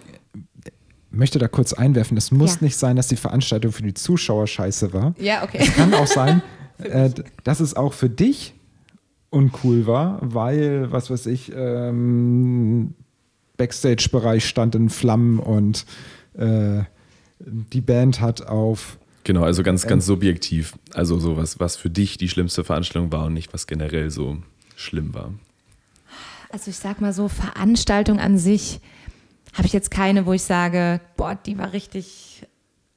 möchte 1.11 1.38
da 1.38 1.49
kurz 1.49 1.73
einwerfen, 1.73 2.16
es 2.16 2.30
muss 2.33 2.54
Ja. 2.56 2.59
nicht 2.62 2.76
sein, 2.76 2.97
dass 2.97 3.09
die 3.09 3.16
Veranstaltung 3.16 3.73
für 3.73 3.83
die 3.83 3.94
Zuschauer 3.94 4.47
scheiße 4.47 4.92
war. 4.92 5.14
Ja, 5.18 5.42
okay. 5.44 5.59
Es 5.61 5.75
kann 5.75 5.94
auch 5.94 6.06
sein, 6.09 6.42
äh, 6.78 7.11
dass 7.44 7.61
es 7.61 7.75
auch 7.75 7.92
für 7.92 8.11
dich 8.11 8.54
uncool 9.30 9.87
war, 9.87 10.18
weil, 10.23 10.90
was 10.92 11.11
weiß 11.11 11.26
ich, 11.26 11.52
ähm, 11.54 12.94
Backstage-Bereich 13.57 14.47
stand 14.47 14.75
in 14.75 14.91
Flammen 14.91 15.39
und 15.39 15.87
äh, 16.37 16.83
die 17.39 17.81
Band 17.81 18.21
hat 18.21 18.47
auf 18.47 18.99
Genau, 19.25 19.43
also 19.43 19.63
ganz, 19.63 19.87
ganz 19.87 20.05
subjektiv. 20.05 20.75
Also 20.93 21.19
sowas, 21.19 21.59
was 21.59 21.77
für 21.77 21.89
dich 21.89 22.19
die 22.19 22.29
schlimmste 22.29 22.63
Veranstaltung 22.63 23.11
war 23.11 23.25
und 23.25 23.33
nicht, 23.33 23.55
was 23.55 23.67
generell 23.67 24.11
so 24.11 24.37
schlimm 24.77 25.15
war. 25.15 25.33
Also 26.51 26.71
ich 26.71 26.77
sag 26.77 27.01
mal 27.01 27.15
so, 27.15 27.29
Veranstaltung 27.29 28.21
an 28.21 28.37
sich 28.37 28.81
habe 29.55 29.67
ich 29.67 29.73
jetzt 29.73 29.91
keine, 29.91 30.27
wo 30.27 30.35
ich 30.35 30.43
sage, 30.43 31.01
boah, 31.17 31.35
die 31.35 31.57
war 31.57 31.73
richtig 31.73 32.47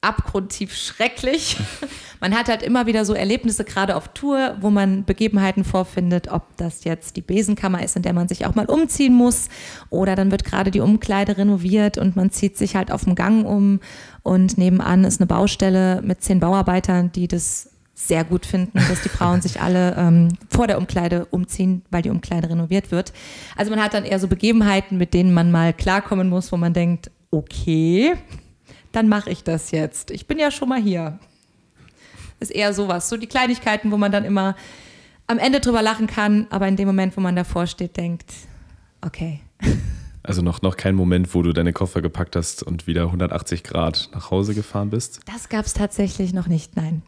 abgrundtief 0.01 0.75
schrecklich. 0.75 1.57
Man 2.19 2.35
hat 2.35 2.47
halt 2.47 2.63
immer 2.63 2.87
wieder 2.87 3.05
so 3.05 3.13
Erlebnisse, 3.13 3.63
gerade 3.63 3.95
auf 3.95 4.07
Tour, 4.07 4.57
wo 4.59 4.71
man 4.71 5.05
Begebenheiten 5.05 5.63
vorfindet, 5.63 6.31
ob 6.31 6.57
das 6.57 6.83
jetzt 6.83 7.15
die 7.15 7.21
Besenkammer 7.21 7.83
ist, 7.83 7.95
in 7.95 8.01
der 8.01 8.13
man 8.13 8.27
sich 8.27 8.47
auch 8.47 8.55
mal 8.55 8.65
umziehen 8.65 9.13
muss, 9.13 9.49
oder 9.91 10.15
dann 10.15 10.31
wird 10.31 10.43
gerade 10.43 10.71
die 10.71 10.79
Umkleide 10.79 11.37
renoviert 11.37 11.99
und 11.99 12.15
man 12.15 12.31
zieht 12.31 12.57
sich 12.57 12.75
halt 12.75 12.91
auf 12.91 13.03
dem 13.03 13.13
Gang 13.13 13.45
um 13.45 13.81
und 14.23 14.57
nebenan 14.57 15.03
ist 15.03 15.21
eine 15.21 15.27
Baustelle 15.27 16.01
mit 16.01 16.23
zehn 16.23 16.39
Bauarbeitern, 16.39 17.11
die 17.11 17.27
das 17.27 17.69
sehr 17.93 18.23
gut 18.23 18.47
finden, 18.47 18.79
dass 18.89 19.01
die 19.01 19.09
Frauen 19.09 19.41
sich 19.41 19.61
alle 19.61 19.95
ähm, 19.95 20.29
vor 20.49 20.65
der 20.65 20.77
Umkleide 20.77 21.25
umziehen, 21.25 21.83
weil 21.91 22.03
die 22.03 22.09
Umkleide 22.11 22.49
renoviert 22.49 22.91
wird. 22.91 23.13
Also 23.55 23.71
man 23.71 23.83
hat 23.83 23.93
dann 23.93 24.05
eher 24.05 24.19
so 24.19 24.27
Begebenheiten, 24.27 24.97
mit 24.97 25.13
denen 25.13 25.33
man 25.33 25.51
mal 25.51 25.73
klarkommen 25.73 26.29
muss, 26.29 26.51
wo 26.51 26.57
man 26.57 26.73
denkt, 26.73 27.11
okay, 27.29 28.13
dann 28.91 29.09
mache 29.09 29.29
ich 29.29 29.43
das 29.43 29.71
jetzt. 29.71 30.11
Ich 30.11 30.27
bin 30.27 30.39
ja 30.39 30.51
schon 30.51 30.69
mal 30.69 30.81
hier. 30.81 31.19
Ist 32.39 32.51
eher 32.51 32.73
sowas, 32.73 33.09
so 33.09 33.17
die 33.17 33.27
Kleinigkeiten, 33.27 33.91
wo 33.91 33.97
man 33.97 34.11
dann 34.11 34.23
immer 34.23 34.55
am 35.25 35.39
Ende 35.39 35.59
drüber 35.59 35.81
lachen 35.81 36.07
kann, 36.07 36.47
aber 36.49 36.67
in 36.67 36.75
dem 36.75 36.87
Moment, 36.87 37.17
wo 37.17 37.21
man 37.21 37.35
davor 37.35 37.67
steht, 37.67 37.97
denkt, 37.97 38.31
okay. 39.01 39.41
Also 40.23 40.41
noch, 40.41 40.61
noch 40.61 40.77
kein 40.77 40.95
Moment, 40.95 41.33
wo 41.33 41.41
du 41.41 41.53
deine 41.53 41.73
Koffer 41.73 42.01
gepackt 42.01 42.35
hast 42.35 42.61
und 42.61 42.85
wieder 42.85 43.03
180 43.03 43.63
Grad 43.63 44.09
nach 44.13 44.29
Hause 44.29 44.53
gefahren 44.53 44.89
bist? 44.89 45.21
Das 45.25 45.49
gab 45.49 45.65
es 45.65 45.73
tatsächlich 45.73 46.33
noch 46.33 46.47
nicht, 46.47 46.75
nein. 46.75 47.01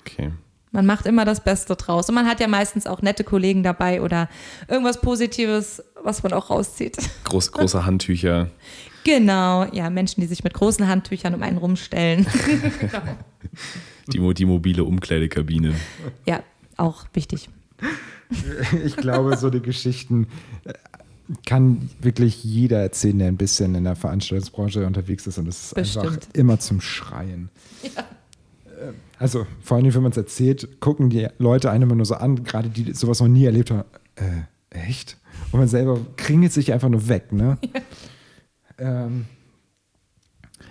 Okay. 0.00 0.30
Man 0.72 0.86
macht 0.86 1.06
immer 1.06 1.24
das 1.24 1.42
Beste 1.42 1.74
draus. 1.74 2.08
Und 2.08 2.14
man 2.14 2.28
hat 2.28 2.38
ja 2.38 2.46
meistens 2.46 2.86
auch 2.86 3.02
nette 3.02 3.24
Kollegen 3.24 3.62
dabei 3.62 4.02
oder 4.02 4.28
irgendwas 4.68 5.00
Positives, 5.00 5.82
was 6.02 6.22
man 6.22 6.32
auch 6.32 6.50
rauszieht. 6.50 6.96
Groß, 7.24 7.52
große 7.52 7.84
Handtücher. 7.84 8.50
Genau, 9.04 9.64
ja, 9.72 9.88
Menschen, 9.90 10.20
die 10.20 10.26
sich 10.26 10.44
mit 10.44 10.54
großen 10.54 10.86
Handtüchern 10.86 11.34
um 11.34 11.42
einen 11.42 11.58
rumstellen. 11.58 12.26
Die, 14.12 14.34
die 14.34 14.44
mobile 14.44 14.82
Umkleidekabine. 14.84 15.72
ja, 16.26 16.42
auch 16.76 17.04
wichtig. 17.12 17.48
ich 18.84 18.96
glaube, 18.96 19.36
so 19.36 19.50
die 19.50 19.60
Geschichten 19.60 20.26
äh, 20.64 20.72
kann 21.46 21.90
wirklich 22.00 22.42
jeder 22.42 22.80
erzählen, 22.80 23.18
der 23.20 23.28
ein 23.28 23.36
bisschen 23.36 23.74
in 23.76 23.84
der 23.84 23.94
Veranstaltungsbranche 23.96 24.84
unterwegs 24.86 25.26
ist 25.28 25.38
und 25.38 25.46
es 25.46 25.72
ist 25.72 25.76
einfach 25.76 26.02
Bestimmt. 26.16 26.36
immer 26.36 26.58
zum 26.58 26.80
Schreien. 26.80 27.50
Äh, 27.84 27.88
Also 29.18 29.46
vor 29.62 29.76
allem, 29.76 29.94
wenn 29.94 30.02
man 30.02 30.10
es 30.12 30.16
erzählt, 30.16 30.80
gucken 30.80 31.08
die 31.10 31.28
Leute 31.38 31.70
einen 31.70 31.84
immer 31.84 31.94
nur 31.94 32.06
so 32.06 32.14
an, 32.14 32.42
gerade 32.42 32.68
die 32.68 32.82
die 32.84 32.94
sowas 32.94 33.20
noch 33.20 33.28
nie 33.28 33.44
erlebt 33.44 33.70
haben. 33.70 33.84
Äh, 34.16 34.42
echt? 34.70 35.18
Und 35.52 35.60
man 35.60 35.68
selber 35.68 36.00
kringelt 36.16 36.52
sich 36.52 36.72
einfach 36.72 36.88
nur 36.88 37.06
weg, 37.08 37.32
ne? 37.32 37.58
Ja. 37.62 37.80
Ähm, 38.80 39.26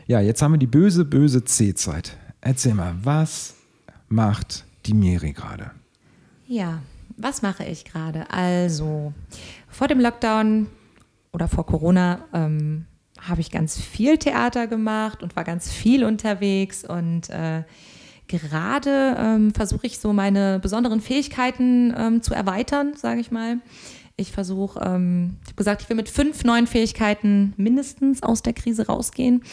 ja, 0.08 0.20
jetzt 0.20 0.42
haben 0.42 0.54
wir 0.54 0.58
die 0.58 0.68
böse, 0.68 1.06
böse 1.06 1.44
C-Zeit. 1.44 2.18
Erzähl 2.42 2.74
mal, 2.74 2.96
was 3.04 3.56
macht 4.08 4.66
die 4.86 4.94
Miri 4.94 5.34
gerade? 5.34 5.72
Ja, 6.48 6.82
was 7.18 7.42
mache 7.42 7.63
ich 7.66 7.86
gerade? 7.86 8.30
Also, 8.32 9.13
vor 9.68 9.88
dem 9.88 10.00
Lockdown 10.00 10.68
oder 11.32 11.48
vor 11.48 11.66
Corona 11.66 12.25
ähm, 12.34 12.86
habe 13.22 13.42
ich 13.42 13.51
ganz 13.51 13.78
viel 13.80 14.18
Theater 14.18 14.68
gemacht 14.68 15.22
und 15.22 15.36
war 15.36 15.44
ganz 15.44 15.72
viel 15.72 16.04
unterwegs 16.04 16.84
und 16.84 17.30
äh, 17.30 17.63
gerade 18.28 19.16
ähm, 19.20 19.54
versuche 19.54 19.86
ich 19.88 20.00
so 20.00 20.13
meine 20.13 20.60
besonderen 20.60 21.01
Fähigkeiten 21.01 21.94
ähm, 21.96 22.22
zu 22.22 22.34
erweitern, 22.34 22.94
sage 22.96 23.20
ich 23.20 23.32
mal. 23.32 23.58
Ich 24.20 24.32
versuche, 24.32 24.80
ähm, 24.84 25.38
ich 25.42 25.48
habe 25.48 25.56
gesagt, 25.56 25.82
ich 25.82 25.90
will 25.90 25.96
mit 25.96 26.10
fünf 26.10 26.44
neuen 26.44 26.68
Fähigkeiten 26.68 27.54
mindestens 27.58 28.22
aus 28.22 28.44
der 28.44 28.54
Krise 28.54 28.88
rausgehen 28.88 29.44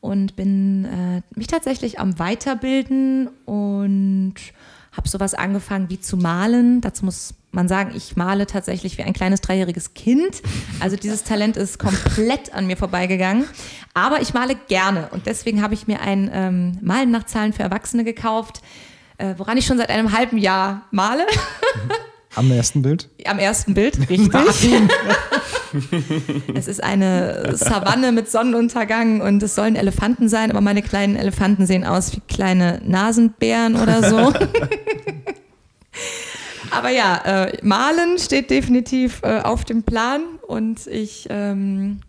und 0.00 0.36
bin 0.36 0.84
äh, 0.84 1.22
mich 1.38 1.46
tatsächlich 1.46 1.98
am 1.98 2.18
Weiterbilden 2.18 3.28
und 3.44 4.34
habe 4.92 5.08
sowas 5.08 5.34
angefangen 5.34 5.90
wie 5.90 6.00
zu 6.00 6.16
malen. 6.16 6.80
Dazu 6.80 7.04
muss 7.04 7.34
man 7.50 7.68
sagen, 7.68 7.92
ich 7.94 8.16
male 8.16 8.46
tatsächlich 8.46 8.96
wie 8.96 9.02
ein 9.02 9.12
kleines 9.12 9.40
dreijähriges 9.40 9.94
Kind. 9.94 10.42
Also 10.80 10.96
dieses 10.96 11.24
Talent 11.24 11.56
ist 11.56 11.78
komplett 11.78 12.54
an 12.54 12.66
mir 12.66 12.76
vorbeigegangen. 12.76 13.44
Aber 13.94 14.22
ich 14.22 14.32
male 14.32 14.54
gerne 14.68 15.08
und 15.10 15.26
deswegen 15.26 15.62
habe 15.62 15.74
ich 15.74 15.86
mir 15.86 16.00
ein 16.00 16.30
ähm, 16.32 16.78
Malen 16.80 17.10
nach 17.10 17.24
Zahlen 17.24 17.52
für 17.52 17.62
Erwachsene 17.62 18.04
gekauft, 18.04 18.62
äh, 19.18 19.34
woran 19.36 19.58
ich 19.58 19.66
schon 19.66 19.78
seit 19.78 19.90
einem 19.90 20.16
halben 20.16 20.38
Jahr 20.38 20.86
male. 20.90 21.26
Am 22.36 22.50
ersten 22.50 22.82
Bild? 22.82 23.08
Am 23.24 23.38
ersten 23.38 23.72
Bild, 23.72 23.98
richtig. 24.10 24.30
es 26.54 26.68
ist 26.68 26.82
eine 26.82 27.56
Savanne 27.56 28.12
mit 28.12 28.30
Sonnenuntergang 28.30 29.22
und 29.22 29.42
es 29.42 29.54
sollen 29.54 29.74
Elefanten 29.74 30.28
sein, 30.28 30.50
aber 30.50 30.60
meine 30.60 30.82
kleinen 30.82 31.16
Elefanten 31.16 31.66
sehen 31.66 31.84
aus 31.84 32.14
wie 32.14 32.20
kleine 32.28 32.82
Nasenbären 32.84 33.76
oder 33.76 34.08
so. 34.08 34.16
aber 36.70 36.90
ja, 36.90 37.46
äh, 37.46 37.58
Malen 37.62 38.18
steht 38.18 38.50
definitiv 38.50 39.22
äh, 39.22 39.40
auf 39.40 39.64
dem 39.64 39.82
Plan 39.82 40.20
und 40.46 40.86
ich, 40.86 41.26
ähm, 41.30 42.00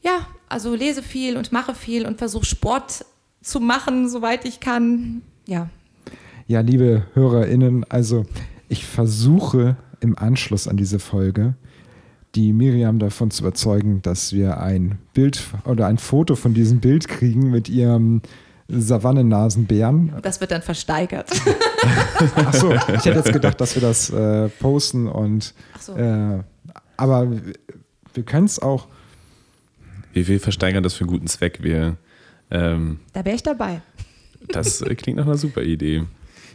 ja, 0.00 0.28
also 0.48 0.76
lese 0.76 1.02
viel 1.02 1.36
und 1.36 1.50
mache 1.50 1.74
viel 1.74 2.06
und 2.06 2.18
versuche 2.18 2.46
Sport 2.46 3.04
zu 3.42 3.58
machen, 3.58 4.08
soweit 4.08 4.44
ich 4.44 4.60
kann. 4.60 5.22
Ja, 5.46 5.68
Ja, 6.46 6.60
liebe 6.60 7.06
HörerInnen, 7.14 7.84
also 7.88 8.26
ich 8.68 8.86
versuche 8.86 9.76
im 10.00 10.18
Anschluss 10.18 10.68
an 10.68 10.76
diese 10.76 10.98
Folge 10.98 11.54
die 12.34 12.52
Miriam 12.52 12.98
davon 12.98 13.30
zu 13.30 13.42
überzeugen, 13.44 14.02
dass 14.02 14.32
wir 14.32 14.58
ein 14.60 14.98
Bild 15.14 15.42
oder 15.64 15.86
ein 15.86 15.96
Foto 15.96 16.36
von 16.36 16.52
diesem 16.52 16.80
Bild 16.80 17.08
kriegen 17.08 17.50
mit 17.50 17.68
ihrem 17.70 18.20
Savannennasenbären. 18.68 20.12
das 20.22 20.40
wird 20.40 20.50
dann 20.50 20.62
versteigert. 20.62 21.30
Achso, 22.34 22.72
ich 22.74 23.04
hätte 23.04 23.10
jetzt 23.10 23.32
gedacht, 23.32 23.60
dass 23.60 23.74
wir 23.74 23.82
das 23.82 24.10
äh, 24.10 24.48
posten 24.48 25.06
und 25.06 25.54
Ach 25.74 25.80
so. 25.80 25.96
äh, 25.96 26.42
aber 26.96 27.30
wir 28.14 28.22
können 28.24 28.46
es 28.46 28.58
auch 28.58 28.88
Wir, 30.12 30.26
wir 30.26 30.40
versteigern 30.40 30.82
das 30.82 30.94
für 30.94 31.02
einen 31.04 31.10
guten 31.10 31.26
Zweck. 31.28 31.62
Wir, 31.62 31.96
ähm, 32.50 33.00
Da 33.12 33.24
wäre 33.24 33.36
ich 33.36 33.42
dabei. 33.42 33.80
das 34.48 34.80
äh, 34.82 34.94
klingt 34.94 35.18
nach 35.18 35.26
einer 35.26 35.38
super 35.38 35.62
Idee. 35.62 36.02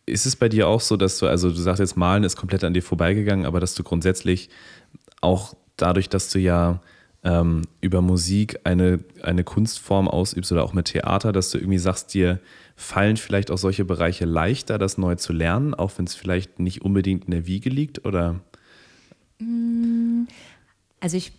ist 0.05 0.25
es 0.25 0.35
bei 0.35 0.49
dir 0.49 0.67
auch 0.67 0.81
so, 0.81 0.97
dass 0.97 1.17
du, 1.17 1.27
also 1.27 1.49
du 1.49 1.55
sagst 1.55 1.79
jetzt, 1.79 1.97
Malen 1.97 2.23
ist 2.23 2.35
komplett 2.35 2.63
an 2.63 2.73
dir 2.73 2.83
vorbeigegangen, 2.83 3.45
aber 3.45 3.59
dass 3.59 3.75
du 3.75 3.83
grundsätzlich 3.83 4.49
auch 5.21 5.55
dadurch, 5.77 6.09
dass 6.09 6.29
du 6.29 6.39
ja 6.39 6.81
ähm, 7.25 7.63
über 7.81 8.01
Musik 8.01 8.59
eine, 8.63 8.99
eine 9.23 9.43
Kunstform 9.43 10.07
ausübst 10.07 10.51
oder 10.51 10.63
auch 10.63 10.73
mit 10.73 10.85
Theater, 10.85 11.33
dass 11.33 11.49
du 11.49 11.57
irgendwie 11.57 11.79
sagst, 11.79 12.13
dir 12.13 12.39
fallen 12.75 13.17
vielleicht 13.17 13.49
auch 13.51 13.57
solche 13.57 13.83
Bereiche 13.83 14.25
leichter, 14.25 14.77
das 14.77 14.97
neu 14.97 15.15
zu 15.15 15.33
lernen, 15.33 15.73
auch 15.73 15.91
wenn 15.97 16.05
es 16.05 16.13
vielleicht 16.13 16.59
nicht 16.59 16.83
unbedingt 16.83 17.25
in 17.25 17.31
der 17.31 17.47
Wiege 17.47 17.69
liegt, 17.69 18.05
oder? 18.05 18.39
Also 20.99 21.17
ich 21.17 21.33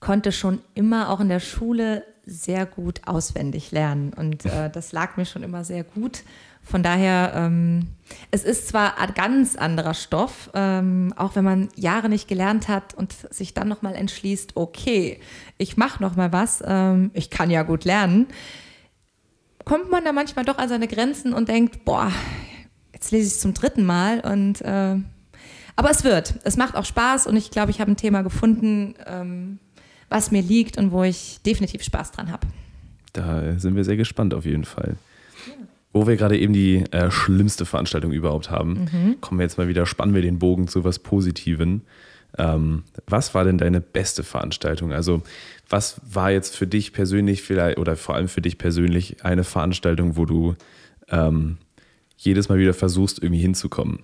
konnte 0.00 0.32
schon 0.32 0.58
immer 0.74 1.08
auch 1.08 1.20
in 1.20 1.28
der 1.28 1.40
Schule 1.40 2.04
sehr 2.26 2.66
gut 2.66 3.02
auswendig 3.06 3.70
lernen 3.70 4.12
und 4.12 4.44
äh, 4.44 4.70
das 4.70 4.92
lag 4.92 5.16
mir 5.16 5.24
schon 5.24 5.42
immer 5.42 5.64
sehr 5.64 5.84
gut. 5.84 6.22
Von 6.62 6.82
daher, 6.82 7.32
ähm, 7.34 7.88
es 8.30 8.44
ist 8.44 8.68
zwar 8.68 8.98
ein 8.98 9.14
ganz 9.14 9.56
anderer 9.56 9.94
Stoff, 9.94 10.50
ähm, 10.54 11.12
auch 11.16 11.34
wenn 11.34 11.44
man 11.44 11.68
Jahre 11.76 12.08
nicht 12.08 12.28
gelernt 12.28 12.68
hat 12.68 12.94
und 12.94 13.12
sich 13.30 13.52
dann 13.52 13.68
nochmal 13.68 13.94
entschließt, 13.94 14.56
okay, 14.56 15.20
ich 15.58 15.76
mache 15.76 16.02
nochmal 16.02 16.32
was, 16.32 16.62
ähm, 16.64 17.10
ich 17.14 17.30
kann 17.30 17.50
ja 17.50 17.62
gut 17.62 17.84
lernen, 17.84 18.26
kommt 19.64 19.90
man 19.90 20.04
da 20.04 20.12
manchmal 20.12 20.44
doch 20.44 20.58
an 20.58 20.68
seine 20.68 20.88
Grenzen 20.88 21.32
und 21.32 21.48
denkt, 21.48 21.84
boah, 21.84 22.10
jetzt 22.92 23.10
lese 23.10 23.26
ich 23.26 23.34
es 23.34 23.40
zum 23.40 23.54
dritten 23.54 23.84
Mal 23.84 24.20
und 24.20 24.60
äh, 24.62 24.96
aber 25.74 25.90
es 25.90 26.04
wird, 26.04 26.34
es 26.44 26.56
macht 26.56 26.76
auch 26.76 26.84
Spaß 26.84 27.26
und 27.26 27.36
ich 27.36 27.50
glaube, 27.50 27.70
ich 27.70 27.80
habe 27.80 27.90
ein 27.90 27.96
Thema 27.96 28.22
gefunden, 28.22 28.94
ähm, 29.06 29.58
was 30.08 30.30
mir 30.30 30.42
liegt 30.42 30.76
und 30.78 30.92
wo 30.92 31.02
ich 31.02 31.40
definitiv 31.44 31.82
Spaß 31.82 32.12
dran 32.12 32.30
habe. 32.30 32.46
Da 33.14 33.58
sind 33.58 33.74
wir 33.74 33.84
sehr 33.84 33.96
gespannt 33.96 34.34
auf 34.34 34.44
jeden 34.44 34.64
Fall. 34.64 34.96
Wo 35.92 36.06
wir 36.06 36.16
gerade 36.16 36.38
eben 36.38 36.52
die 36.54 36.84
äh, 36.90 37.10
schlimmste 37.10 37.66
Veranstaltung 37.66 38.12
überhaupt 38.12 38.50
haben, 38.50 38.88
Mhm. 38.92 39.20
kommen 39.20 39.38
wir 39.40 39.44
jetzt 39.44 39.58
mal 39.58 39.68
wieder, 39.68 39.84
spannen 39.86 40.14
wir 40.14 40.22
den 40.22 40.38
Bogen 40.38 40.66
zu 40.68 40.84
was 40.84 40.98
Positiven. 40.98 41.82
Ähm, 42.38 42.84
was 43.06 43.34
war 43.34 43.44
denn 43.44 43.58
deine 43.58 43.80
beste 43.82 44.22
Veranstaltung? 44.22 44.92
Also, 44.92 45.22
was 45.68 46.00
war 46.10 46.30
jetzt 46.30 46.56
für 46.56 46.66
dich 46.66 46.92
persönlich 46.94 47.42
vielleicht 47.42 47.76
oder 47.78 47.94
vor 47.96 48.14
allem 48.14 48.28
für 48.28 48.40
dich 48.40 48.56
persönlich 48.56 49.22
eine 49.24 49.44
Veranstaltung, 49.44 50.16
wo 50.16 50.24
du 50.24 50.54
ähm, 51.10 51.58
jedes 52.16 52.48
Mal 52.48 52.58
wieder 52.58 52.72
versuchst, 52.72 53.22
irgendwie 53.22 53.42
hinzukommen? 53.42 53.98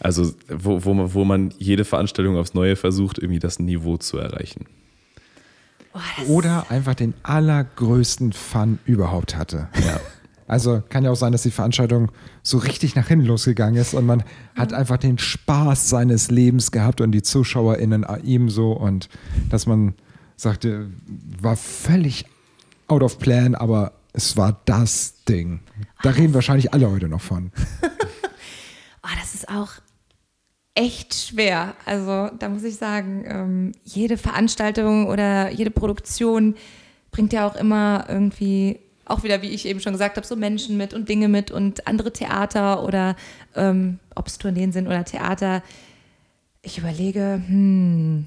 Also, 0.00 0.32
wo, 0.48 0.84
wo, 0.84 0.92
man, 0.94 1.14
wo 1.14 1.24
man 1.24 1.54
jede 1.58 1.84
Veranstaltung 1.84 2.36
aufs 2.36 2.54
Neue 2.54 2.74
versucht, 2.74 3.18
irgendwie 3.18 3.38
das 3.40 3.60
Niveau 3.60 3.96
zu 3.96 4.18
erreichen. 4.18 4.66
Oh, 5.94 6.32
Oder 6.32 6.66
einfach 6.70 6.94
den 6.94 7.14
allergrößten 7.22 8.32
Fun 8.32 8.78
überhaupt 8.84 9.36
hatte. 9.36 9.68
Ja. 9.86 10.00
Also 10.48 10.82
kann 10.88 11.04
ja 11.04 11.10
auch 11.10 11.16
sein, 11.16 11.32
dass 11.32 11.42
die 11.42 11.50
Veranstaltung 11.50 12.10
so 12.42 12.58
richtig 12.58 12.96
nach 12.96 13.06
hinten 13.06 13.26
losgegangen 13.26 13.80
ist 13.80 13.94
und 13.94 14.06
man 14.06 14.24
hat 14.56 14.72
einfach 14.72 14.96
den 14.96 15.18
Spaß 15.18 15.88
seines 15.90 16.30
Lebens 16.30 16.72
gehabt 16.72 17.00
und 17.00 17.12
die 17.12 17.22
ZuschauerInnen 17.22 18.06
ebenso 18.24 18.72
und 18.72 19.08
dass 19.50 19.66
man 19.66 19.94
sagte, 20.36 20.90
war 21.40 21.56
völlig 21.56 22.24
out 22.86 23.02
of 23.02 23.18
plan, 23.18 23.54
aber 23.54 23.92
es 24.12 24.36
war 24.36 24.60
das 24.64 25.22
Ding. 25.24 25.60
Da 26.02 26.10
reden 26.10 26.34
wahrscheinlich 26.34 26.72
alle 26.72 26.90
heute 26.90 27.08
noch 27.08 27.20
von. 27.20 27.52
Oh, 27.82 29.08
das 29.20 29.34
ist 29.34 29.48
auch 29.48 29.72
echt 30.74 31.14
schwer. 31.14 31.74
Also 31.84 32.30
da 32.38 32.48
muss 32.48 32.62
ich 32.62 32.76
sagen, 32.76 33.24
ähm, 33.26 33.72
jede 33.84 34.16
Veranstaltung 34.16 35.08
oder 35.08 35.50
jede 35.50 35.70
Produktion 35.70 36.54
bringt 37.10 37.32
ja 37.32 37.46
auch 37.46 37.56
immer 37.56 38.06
irgendwie, 38.08 38.80
auch 39.08 39.22
wieder, 39.22 39.42
wie 39.42 39.48
ich 39.50 39.66
eben 39.66 39.80
schon 39.80 39.92
gesagt 39.92 40.16
habe, 40.16 40.26
so 40.26 40.36
Menschen 40.36 40.76
mit 40.76 40.94
und 40.94 41.08
Dinge 41.08 41.28
mit 41.28 41.50
und 41.50 41.86
andere 41.86 42.12
Theater 42.12 42.84
oder 42.84 43.16
ähm, 43.56 43.98
ob 44.14 44.26
es 44.26 44.38
Tourneen 44.38 44.72
sind 44.72 44.86
oder 44.86 45.04
Theater. 45.04 45.62
Ich 46.62 46.78
überlege, 46.78 47.40
hm, 47.46 48.26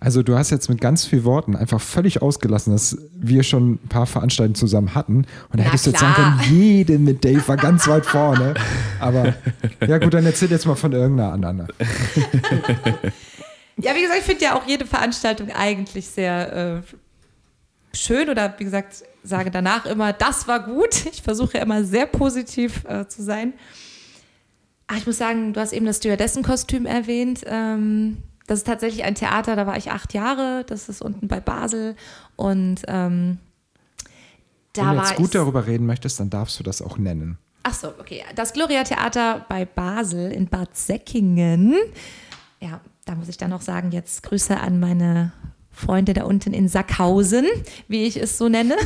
Also 0.00 0.22
du 0.22 0.36
hast 0.36 0.50
jetzt 0.50 0.68
mit 0.70 0.80
ganz 0.80 1.04
vielen 1.04 1.24
Worten 1.24 1.54
einfach 1.56 1.80
völlig 1.80 2.22
ausgelassen, 2.22 2.72
dass 2.72 2.96
wir 3.14 3.42
schon 3.42 3.72
ein 3.74 3.88
paar 3.88 4.06
Veranstaltungen 4.06 4.54
zusammen 4.54 4.94
hatten. 4.94 5.26
Und 5.50 5.58
da 5.58 5.62
hättest 5.62 5.86
du 5.86 5.90
jetzt 5.90 6.00
sagen 6.00 6.14
können, 6.14 6.40
jede 6.58 6.98
mit 6.98 7.22
Dave 7.24 7.46
war 7.46 7.56
ganz 7.58 7.86
weit 7.86 8.06
vorne. 8.16 8.54
Aber 8.98 9.34
ja 9.86 9.98
gut, 9.98 10.14
dann 10.14 10.24
erzähl 10.24 10.50
jetzt 10.50 10.66
mal 10.66 10.74
von 10.74 10.92
irgendeiner 10.92 11.32
anderen. 11.32 11.68
Ja, 13.82 13.94
wie 13.94 14.02
gesagt, 14.02 14.18
ich 14.20 14.26
finde 14.26 14.44
ja 14.44 14.58
auch 14.58 14.66
jede 14.66 14.84
Veranstaltung 14.84 15.50
eigentlich 15.52 16.06
sehr 16.06 16.82
äh, 16.82 16.94
schön 17.92 18.28
oder 18.28 18.54
wie 18.58 18.64
gesagt, 18.64 19.04
sage 19.22 19.50
danach 19.50 19.86
immer, 19.86 20.12
das 20.12 20.48
war 20.48 20.60
gut. 20.60 21.06
Ich 21.12 21.22
versuche 21.22 21.58
ja 21.58 21.62
immer 21.62 21.84
sehr 21.84 22.06
positiv 22.06 22.84
äh, 22.84 23.06
zu 23.06 23.22
sein. 23.22 23.54
Ach, 24.86 24.96
ich 24.96 25.06
muss 25.06 25.18
sagen, 25.18 25.52
du 25.52 25.60
hast 25.60 25.72
eben 25.72 25.86
das 25.86 25.98
Stewardessen-Kostüm 25.98 26.86
erwähnt. 26.86 27.42
Ähm, 27.46 28.18
das 28.46 28.60
ist 28.60 28.66
tatsächlich 28.66 29.04
ein 29.04 29.14
Theater, 29.14 29.54
da 29.54 29.66
war 29.66 29.76
ich 29.76 29.90
acht 29.92 30.14
Jahre. 30.14 30.64
Das 30.66 30.88
ist 30.88 31.02
unten 31.02 31.28
bei 31.28 31.40
Basel. 31.40 31.94
Und 32.36 32.82
ähm, 32.88 33.38
da 34.72 34.88
Wenn 34.88 34.96
du 34.96 35.02
jetzt 35.02 35.16
gut 35.16 35.34
darüber 35.34 35.66
reden 35.66 35.86
möchtest, 35.86 36.18
dann 36.18 36.30
darfst 36.30 36.58
du 36.58 36.64
das 36.64 36.82
auch 36.82 36.98
nennen. 36.98 37.38
Ach 37.62 37.74
so, 37.74 37.88
okay. 37.98 38.24
Das 38.34 38.52
Gloria 38.52 38.84
Theater 38.84 39.44
bei 39.48 39.64
Basel 39.64 40.32
in 40.32 40.48
Bad 40.48 40.76
Säckingen. 40.76 41.74
Ja, 42.60 42.80
da 43.04 43.14
muss 43.14 43.28
ich 43.28 43.36
dann 43.36 43.50
noch 43.50 43.62
sagen, 43.62 43.92
jetzt 43.92 44.22
Grüße 44.22 44.58
an 44.58 44.80
meine 44.80 45.32
Freunde 45.70 46.12
da 46.12 46.24
unten 46.24 46.52
in 46.52 46.68
Sackhausen, 46.68 47.46
wie 47.88 48.04
ich 48.04 48.16
es 48.16 48.38
so 48.38 48.48
nenne. 48.48 48.76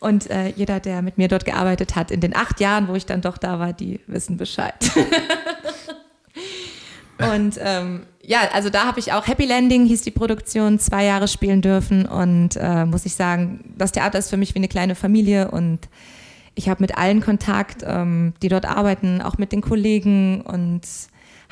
Und 0.00 0.30
äh, 0.30 0.48
jeder, 0.56 0.80
der 0.80 1.00
mit 1.00 1.16
mir 1.16 1.28
dort 1.28 1.44
gearbeitet 1.44 1.94
hat, 1.94 2.10
in 2.10 2.20
den 2.20 2.34
acht 2.34 2.58
Jahren, 2.58 2.88
wo 2.88 2.94
ich 2.94 3.06
dann 3.06 3.20
doch 3.20 3.38
da 3.38 3.60
war, 3.60 3.72
die 3.72 4.00
wissen 4.08 4.36
Bescheid. 4.36 4.74
Und 7.34 7.56
ähm, 7.62 8.06
ja, 8.20 8.40
also 8.52 8.68
da 8.68 8.84
habe 8.86 8.98
ich 8.98 9.12
auch 9.12 9.28
Happy 9.28 9.46
Landing, 9.46 9.86
hieß 9.86 10.02
die 10.02 10.10
Produktion, 10.10 10.80
zwei 10.80 11.04
Jahre 11.04 11.28
spielen 11.28 11.62
dürfen. 11.62 12.06
Und 12.06 12.56
äh, 12.56 12.84
muss 12.84 13.06
ich 13.06 13.14
sagen, 13.14 13.74
das 13.78 13.92
Theater 13.92 14.18
ist 14.18 14.30
für 14.30 14.36
mich 14.36 14.54
wie 14.54 14.58
eine 14.58 14.66
kleine 14.68 14.96
Familie 14.96 15.50
und 15.52 15.88
ich 16.54 16.68
habe 16.68 16.82
mit 16.82 16.98
allen 16.98 17.20
Kontakt, 17.20 17.82
ähm, 17.86 18.34
die 18.42 18.48
dort 18.48 18.66
arbeiten, 18.66 19.22
auch 19.22 19.38
mit 19.38 19.52
den 19.52 19.62
Kollegen 19.62 20.42
und 20.42 20.82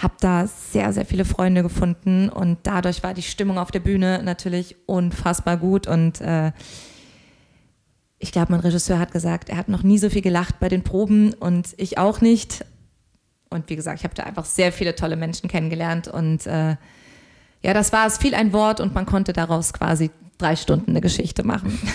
habe 0.03 0.15
da 0.21 0.47
sehr, 0.47 0.93
sehr 0.93 1.05
viele 1.05 1.25
Freunde 1.25 1.63
gefunden. 1.63 2.29
Und 2.29 2.59
dadurch 2.63 3.03
war 3.03 3.15
die 3.15 3.23
Stimmung 3.23 3.59
auf 3.59 3.71
der 3.71 3.81
Bühne 3.81 4.23
natürlich 4.23 4.77
unfassbar 4.87 5.57
gut. 5.57 5.87
Und 5.87 6.21
äh, 6.21 6.53
ich 8.19 8.33
glaube, 8.33 8.53
mein 8.53 8.61
Regisseur 8.61 8.99
hat 8.99 9.13
gesagt, 9.13 9.49
er 9.49 9.57
hat 9.57 9.69
noch 9.69 9.83
nie 9.83 9.99
so 9.99 10.11
viel 10.11 10.23
gelacht 10.23 10.61
bei 10.61 10.69
den 10.69 10.83
Proben 10.83 11.33
und 11.35 11.75
ich 11.77 11.99
auch 11.99 12.21
nicht. 12.21 12.65
Und 13.49 13.69
wie 13.69 13.77
gesagt, 13.77 13.99
ich 13.99 14.05
habe 14.05 14.15
da 14.15 14.23
einfach 14.25 14.45
sehr 14.45 14.73
viele 14.73 14.95
tolle 14.95 15.17
Menschen 15.17 15.49
kennengelernt 15.49 16.07
und 16.07 16.47
äh, 16.47 16.77
ja, 17.63 17.75
das 17.75 17.93
war 17.93 18.07
es, 18.07 18.19
viel 18.19 18.35
ein 18.35 18.53
Wort 18.53 18.81
und 18.81 18.95
man 18.95 19.07
konnte 19.07 19.33
daraus 19.33 19.73
quasi 19.73 20.11
drei 20.39 20.55
Stunden 20.57 20.91
eine 20.91 21.01
Geschichte 21.01 21.43
machen. 21.43 21.79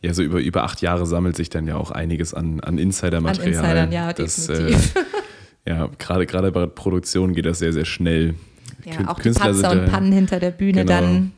Ja, 0.00 0.14
so 0.14 0.22
über, 0.22 0.38
über 0.38 0.62
acht 0.62 0.80
Jahre 0.80 1.06
sammelt 1.06 1.34
sich 1.34 1.50
dann 1.50 1.66
ja 1.66 1.76
auch 1.76 1.90
einiges 1.90 2.32
an, 2.32 2.60
an 2.60 2.78
Insider-Material. 2.78 3.64
An 3.64 3.88
Insidern, 3.88 3.92
ja, 3.92 4.12
das, 4.12 4.46
definitiv. 4.46 4.94
Äh, 4.94 5.00
ja, 5.68 5.88
gerade, 5.98 6.26
gerade 6.26 6.50
bei 6.50 6.66
Produktionen 6.66 7.34
geht 7.34 7.46
das 7.46 7.58
sehr, 7.58 7.72
sehr 7.72 7.84
schnell. 7.84 8.34
Ja, 8.84 9.08
auch 9.08 9.16
die 9.16 9.22
Künstler 9.22 9.52
sind 9.54 9.62
Patzer 9.64 9.82
und 9.82 9.90
Pannen 9.90 10.12
hinter 10.12 10.40
der 10.40 10.50
Bühne 10.50 10.84
Genau. 10.84 11.00
dann. 11.00 11.32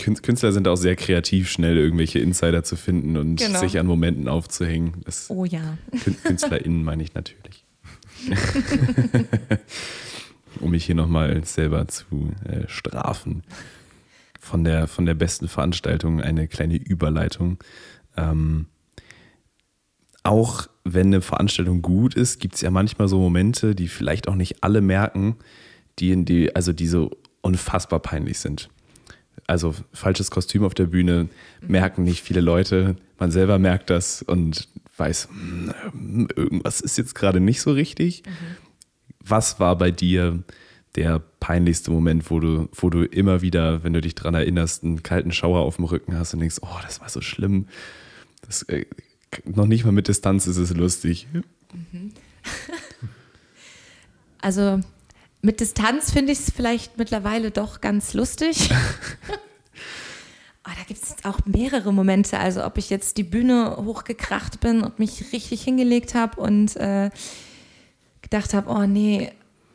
Kün- 0.00 0.20
Künstler 0.22 0.52
sind 0.52 0.66
auch 0.68 0.76
sehr 0.76 0.94
kreativ, 0.96 1.50
schnell 1.50 1.76
irgendwelche 1.76 2.18
Insider 2.18 2.62
zu 2.62 2.76
finden 2.76 3.16
und 3.16 3.36
Genau. 3.36 3.58
sich 3.60 3.78
an 3.78 3.86
Momenten 3.86 4.28
aufzuhängen. 4.28 4.94
Das 5.04 5.30
Oh 5.30 5.44
ja. 5.44 5.78
Kün- 5.92 6.16
KünstlerInnen 6.24 6.84
meine 6.84 7.02
ich 7.02 7.14
natürlich. 7.14 7.64
um 10.60 10.70
mich 10.70 10.84
hier 10.86 10.94
nochmal 10.94 11.44
selber 11.44 11.86
zu 11.88 12.32
äh, 12.44 12.66
strafen. 12.68 13.42
Von 14.40 14.64
der, 14.64 14.86
von 14.86 15.06
der 15.06 15.14
besten 15.14 15.48
Veranstaltung 15.48 16.20
eine 16.20 16.46
kleine 16.48 16.76
Überleitung. 16.76 17.58
Ähm, 18.16 18.66
auch 20.22 20.66
wenn 20.94 21.08
eine 21.08 21.20
Veranstaltung 21.20 21.82
gut 21.82 22.14
ist, 22.14 22.38
gibt 22.38 22.54
es 22.54 22.60
ja 22.60 22.70
manchmal 22.70 23.08
so 23.08 23.18
Momente, 23.18 23.74
die 23.74 23.88
vielleicht 23.88 24.28
auch 24.28 24.34
nicht 24.34 24.62
alle 24.62 24.80
merken, 24.80 25.36
die, 25.98 26.12
in 26.12 26.24
die, 26.24 26.54
also 26.54 26.72
die 26.72 26.86
so 26.86 27.10
unfassbar 27.40 28.00
peinlich 28.00 28.38
sind. 28.38 28.68
Also 29.46 29.74
falsches 29.92 30.30
Kostüm 30.30 30.64
auf 30.64 30.74
der 30.74 30.86
Bühne 30.86 31.28
merken 31.60 32.04
nicht 32.04 32.22
viele 32.22 32.40
Leute. 32.40 32.96
Man 33.18 33.30
selber 33.30 33.58
merkt 33.58 33.90
das 33.90 34.22
und 34.22 34.68
weiß, 34.96 35.28
hm, 35.28 36.28
irgendwas 36.34 36.80
ist 36.80 36.98
jetzt 36.98 37.14
gerade 37.14 37.40
nicht 37.40 37.60
so 37.60 37.72
richtig. 37.72 38.22
Was 39.20 39.60
war 39.60 39.76
bei 39.76 39.90
dir 39.90 40.42
der 40.96 41.20
peinlichste 41.40 41.90
Moment, 41.90 42.30
wo 42.30 42.40
du, 42.40 42.68
wo 42.72 42.90
du 42.90 43.04
immer 43.04 43.42
wieder, 43.42 43.84
wenn 43.84 43.92
du 43.92 44.00
dich 44.00 44.14
dran 44.14 44.34
erinnerst, 44.34 44.82
einen 44.82 45.02
kalten 45.02 45.30
Schauer 45.30 45.60
auf 45.60 45.76
dem 45.76 45.84
Rücken 45.84 46.18
hast 46.18 46.32
und 46.32 46.40
denkst, 46.40 46.56
oh, 46.62 46.78
das 46.82 47.00
war 47.00 47.08
so 47.08 47.20
schlimm. 47.20 47.66
Das, 48.46 48.62
äh, 48.62 48.86
noch 49.44 49.66
nicht 49.66 49.84
mal 49.84 49.92
mit 49.92 50.08
Distanz 50.08 50.46
ist 50.46 50.56
es 50.56 50.74
lustig. 50.74 51.26
Also 54.38 54.78
mit 55.42 55.58
Distanz 55.58 56.12
finde 56.12 56.30
ich 56.30 56.38
es 56.38 56.50
vielleicht 56.50 56.98
mittlerweile 56.98 57.50
doch 57.50 57.80
ganz 57.80 58.14
lustig. 58.14 58.70
Oh, 58.70 59.34
da 60.64 60.84
gibt 60.86 61.02
es 61.02 61.24
auch 61.24 61.40
mehrere 61.46 61.92
Momente. 61.92 62.38
Also 62.38 62.64
ob 62.64 62.78
ich 62.78 62.88
jetzt 62.88 63.16
die 63.16 63.24
Bühne 63.24 63.76
hochgekracht 63.76 64.60
bin 64.60 64.82
und 64.82 65.00
mich 65.00 65.32
richtig 65.32 65.62
hingelegt 65.62 66.14
habe 66.14 66.40
und 66.40 66.76
äh, 66.76 67.10
gedacht 68.22 68.54
habe, 68.54 68.70
oh 68.70 68.86
nee, 68.86 69.32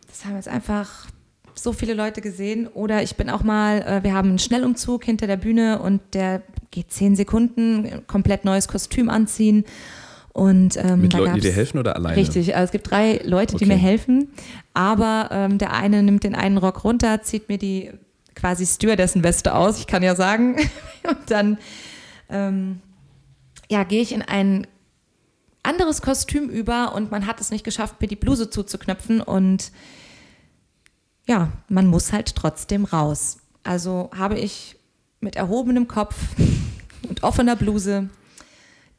das 0.07 0.23
haben 0.23 0.35
jetzt 0.35 0.47
einfach 0.47 1.07
so 1.53 1.73
viele 1.73 1.93
Leute 1.93 2.21
gesehen. 2.21 2.67
Oder 2.67 3.03
ich 3.03 3.17
bin 3.17 3.29
auch 3.29 3.43
mal, 3.43 3.81
äh, 3.81 4.03
wir 4.03 4.13
haben 4.13 4.29
einen 4.29 4.39
Schnellumzug 4.39 5.03
hinter 5.03 5.27
der 5.27 5.37
Bühne 5.37 5.81
und 5.81 6.01
der 6.13 6.43
geht 6.71 6.91
zehn 6.91 7.15
Sekunden, 7.15 8.05
komplett 8.07 8.45
neues 8.45 8.67
Kostüm 8.67 9.09
anziehen. 9.09 9.65
Und, 10.33 10.77
ähm, 10.77 11.01
Mit 11.01 11.13
Leuten, 11.13 11.35
die 11.35 11.41
dir 11.41 11.51
helfen 11.51 11.77
oder 11.77 11.95
alleine? 11.97 12.15
Richtig, 12.15 12.55
also 12.55 12.65
es 12.65 12.71
gibt 12.71 12.89
drei 12.89 13.19
Leute, 13.25 13.57
die 13.57 13.65
Okay. 13.65 13.73
mir 13.73 13.77
helfen, 13.79 14.29
aber 14.73 15.27
ähm, 15.31 15.57
der 15.57 15.73
eine 15.73 16.01
nimmt 16.03 16.23
den 16.23 16.35
einen 16.35 16.57
Rock 16.57 16.85
runter, 16.85 17.21
zieht 17.21 17.49
mir 17.49 17.57
die 17.57 17.91
quasi 18.33 18.65
Stewardessen-Weste 18.65 19.53
aus, 19.53 19.77
ich 19.79 19.87
kann 19.87 20.03
ja 20.03 20.15
sagen, 20.15 20.55
und 21.09 21.17
dann 21.29 21.57
ähm, 22.29 22.79
ja, 23.69 23.83
gehe 23.83 24.01
ich 24.01 24.13
in 24.13 24.21
ein 24.21 24.67
anderes 25.63 26.01
Kostüm 26.01 26.49
über 26.49 26.95
und 26.95 27.11
man 27.11 27.27
hat 27.27 27.41
es 27.41 27.51
nicht 27.51 27.65
geschafft, 27.65 27.99
mir 27.99 28.07
die 28.07 28.15
Bluse 28.15 28.49
zuzuknöpfen 28.49 29.19
und 29.19 29.71
ja, 31.27 31.51
man 31.67 31.87
muss 31.87 32.13
halt 32.13 32.35
trotzdem 32.35 32.85
raus. 32.85 33.37
Also 33.63 34.09
habe 34.17 34.39
ich 34.39 34.77
mit 35.19 35.35
erhobenem 35.35 35.87
Kopf 35.89 36.15
und 37.11 37.23
offener 37.23 37.57
Bluse 37.57 38.09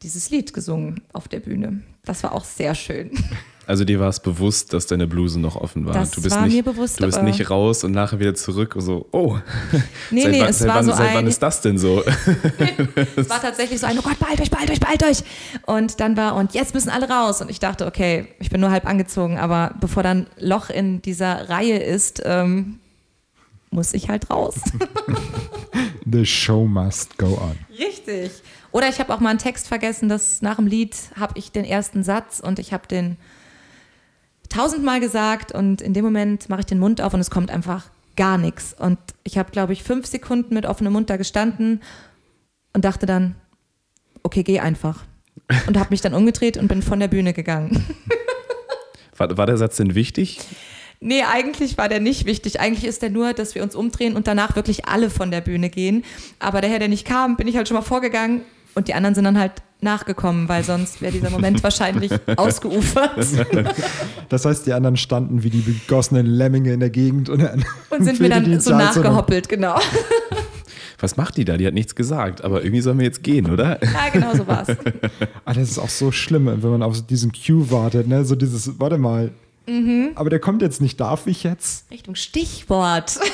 dieses 0.03 0.29
Lied 0.29 0.53
gesungen 0.53 1.01
auf 1.14 1.29
der 1.29 1.40
Bühne. 1.40 1.83
Das 2.05 2.22
war 2.22 2.33
auch 2.33 2.44
sehr 2.44 2.75
schön. 2.75 3.11
Also 3.64 3.85
dir 3.85 4.01
war 4.01 4.09
es 4.09 4.18
bewusst, 4.18 4.72
dass 4.72 4.88
deine 4.88 5.07
Bluse 5.07 5.38
noch 5.38 5.55
offen 5.55 5.87
war. 5.87 5.94
Das 5.94 6.11
du 6.11 6.20
bist 6.20 6.35
war 6.35 6.44
nicht, 6.44 6.55
mir 6.55 6.64
bewusst, 6.64 6.98
Du 7.01 7.07
bist 7.07 7.22
nicht 7.22 7.48
raus 7.48 7.85
und 7.85 7.92
nachher 7.92 8.18
wieder 8.18 8.35
zurück 8.35 8.75
und 8.75 8.83
so, 8.83 9.07
oh. 9.12 9.38
Nee, 10.11 10.22
seit 10.22 10.33
nee, 10.33 10.40
wann, 10.40 10.48
es 10.48 10.59
seit 10.59 10.68
war 10.68 10.75
wann, 10.75 10.85
so 10.85 10.90
seit 10.90 11.14
wann 11.14 11.18
ein- 11.18 11.27
ist 11.29 11.40
das 11.40 11.61
denn 11.61 11.79
so? 11.79 12.03
Es 13.16 13.31
war 13.31 13.40
tatsächlich 13.40 13.79
so 13.79 13.87
ein, 13.87 13.96
oh 13.96 14.03
Gott, 14.03 14.18
bald 14.18 14.40
euch, 14.40 14.51
bald 14.51 14.68
euch, 14.68 14.81
bald 14.81 15.05
euch. 15.05 15.22
Und 15.64 16.01
dann 16.01 16.16
war, 16.16 16.35
und 16.35 16.55
jetzt 16.55 16.75
müssen 16.75 16.90
alle 16.90 17.09
raus. 17.09 17.40
Und 17.40 17.53
ich 17.53 17.61
dachte, 17.61 17.87
okay, 17.87 18.27
ich 18.40 18.51
bin 18.51 18.61
nur 18.61 18.72
halb 18.72 18.85
angezogen, 18.85 19.38
aber 19.38 19.77
bevor 19.81 20.03
dann 20.03 20.27
Loch 20.40 20.68
in 20.68 21.01
dieser 21.01 21.48
Reihe 21.48 21.79
ist, 21.79 22.20
ähm, 22.25 22.81
muss 23.70 23.94
ich 23.94 24.09
halt 24.09 24.29
raus. 24.29 24.57
The 26.04 26.26
show 26.26 26.66
must 26.66 27.16
go 27.18 27.38
on. 27.38 27.58
Richtig. 27.78 28.32
Oder 28.72 28.88
ich 28.88 28.98
habe 28.98 29.14
auch 29.14 29.20
mal 29.20 29.30
einen 29.30 29.38
Text 29.38 29.68
vergessen, 29.68 30.08
dass 30.08 30.42
nach 30.42 30.56
dem 30.56 30.66
Lied 30.66 30.96
habe 31.18 31.34
ich 31.38 31.52
den 31.52 31.64
ersten 31.64 32.02
Satz 32.02 32.40
und 32.40 32.58
ich 32.58 32.72
habe 32.72 32.88
den 32.88 33.16
tausendmal 34.48 35.00
gesagt 35.00 35.52
und 35.52 35.80
in 35.80 35.94
dem 35.94 36.04
Moment 36.04 36.48
mache 36.48 36.60
ich 36.60 36.66
den 36.66 36.78
Mund 36.78 37.00
auf 37.00 37.14
und 37.14 37.20
es 37.20 37.30
kommt 37.30 37.50
einfach 37.50 37.90
gar 38.16 38.38
nichts. 38.38 38.74
Und 38.78 38.98
ich 39.24 39.38
habe, 39.38 39.50
glaube 39.50 39.72
ich, 39.72 39.82
fünf 39.82 40.06
Sekunden 40.06 40.54
mit 40.54 40.66
offenem 40.66 40.92
Mund 40.92 41.08
da 41.08 41.16
gestanden 41.16 41.80
und 42.72 42.84
dachte 42.84 43.06
dann, 43.06 43.34
okay, 44.22 44.42
geh 44.42 44.60
einfach. 44.60 45.04
Und 45.66 45.78
habe 45.78 45.90
mich 45.90 46.00
dann 46.00 46.14
umgedreht 46.14 46.56
und 46.56 46.68
bin 46.68 46.82
von 46.82 47.00
der 47.00 47.08
Bühne 47.08 47.32
gegangen. 47.32 47.84
War, 49.16 49.36
war 49.36 49.46
der 49.46 49.58
Satz 49.58 49.76
denn 49.76 49.94
wichtig? 49.94 50.40
Nee, 51.04 51.24
eigentlich 51.24 51.76
war 51.78 51.88
der 51.88 51.98
nicht 51.98 52.26
wichtig. 52.26 52.60
Eigentlich 52.60 52.84
ist 52.84 53.02
der 53.02 53.10
nur, 53.10 53.32
dass 53.32 53.56
wir 53.56 53.64
uns 53.64 53.74
umdrehen 53.74 54.14
und 54.14 54.28
danach 54.28 54.54
wirklich 54.54 54.86
alle 54.86 55.10
von 55.10 55.32
der 55.32 55.40
Bühne 55.40 55.68
gehen. 55.68 56.04
Aber 56.38 56.60
der 56.60 56.70
Herr, 56.70 56.78
der 56.78 56.86
nicht 56.86 57.04
kam, 57.04 57.36
bin 57.36 57.48
ich 57.48 57.56
halt 57.56 57.66
schon 57.66 57.76
mal 57.76 57.82
vorgegangen 57.82 58.42
und 58.76 58.86
die 58.86 58.94
anderen 58.94 59.16
sind 59.16 59.24
dann 59.24 59.38
halt 59.38 59.52
nachgekommen, 59.80 60.48
weil 60.48 60.62
sonst 60.62 61.02
wäre 61.02 61.10
dieser 61.10 61.30
Moment 61.30 61.60
wahrscheinlich 61.64 62.12
ausgeufert 62.36 63.10
Das 64.28 64.44
heißt, 64.44 64.64
die 64.66 64.72
anderen 64.72 64.96
standen 64.96 65.42
wie 65.42 65.50
die 65.50 65.60
begossenen 65.60 66.24
Lemminge 66.24 66.72
in 66.72 66.78
der 66.78 66.90
Gegend 66.90 67.28
und, 67.28 67.42
und 67.90 68.04
sind 68.04 68.20
mir 68.20 68.28
dann 68.28 68.60
so 68.60 68.70
nachgehoppelt, 68.70 69.48
genau. 69.48 69.80
Was 71.00 71.16
macht 71.16 71.36
die 71.36 71.44
da? 71.44 71.56
Die 71.56 71.66
hat 71.66 71.74
nichts 71.74 71.96
gesagt, 71.96 72.44
aber 72.44 72.62
irgendwie 72.62 72.80
sollen 72.80 72.98
wir 72.98 73.04
jetzt 73.04 73.24
gehen, 73.24 73.50
oder? 73.50 73.82
Ja, 73.82 74.08
genau 74.12 74.36
so 74.36 74.46
war's. 74.46 74.68
Ah, 75.44 75.52
das 75.52 75.68
ist 75.68 75.78
auch 75.80 75.88
so 75.88 76.12
schlimm, 76.12 76.46
wenn 76.46 76.70
man 76.70 76.84
auf 76.84 77.04
diesen 77.04 77.32
Cue 77.32 77.72
wartet, 77.72 78.06
ne? 78.06 78.24
So 78.24 78.36
dieses, 78.36 78.78
warte 78.78 78.98
mal. 78.98 79.32
Mhm. 79.66 80.11
Aber 80.14 80.31
der 80.31 80.38
kommt 80.38 80.62
jetzt 80.62 80.81
nicht, 80.81 81.01
darf 81.01 81.27
ich 81.27 81.44
jetzt? 81.44 81.90
Richtung 81.90 82.14
Stichwort. 82.14 83.18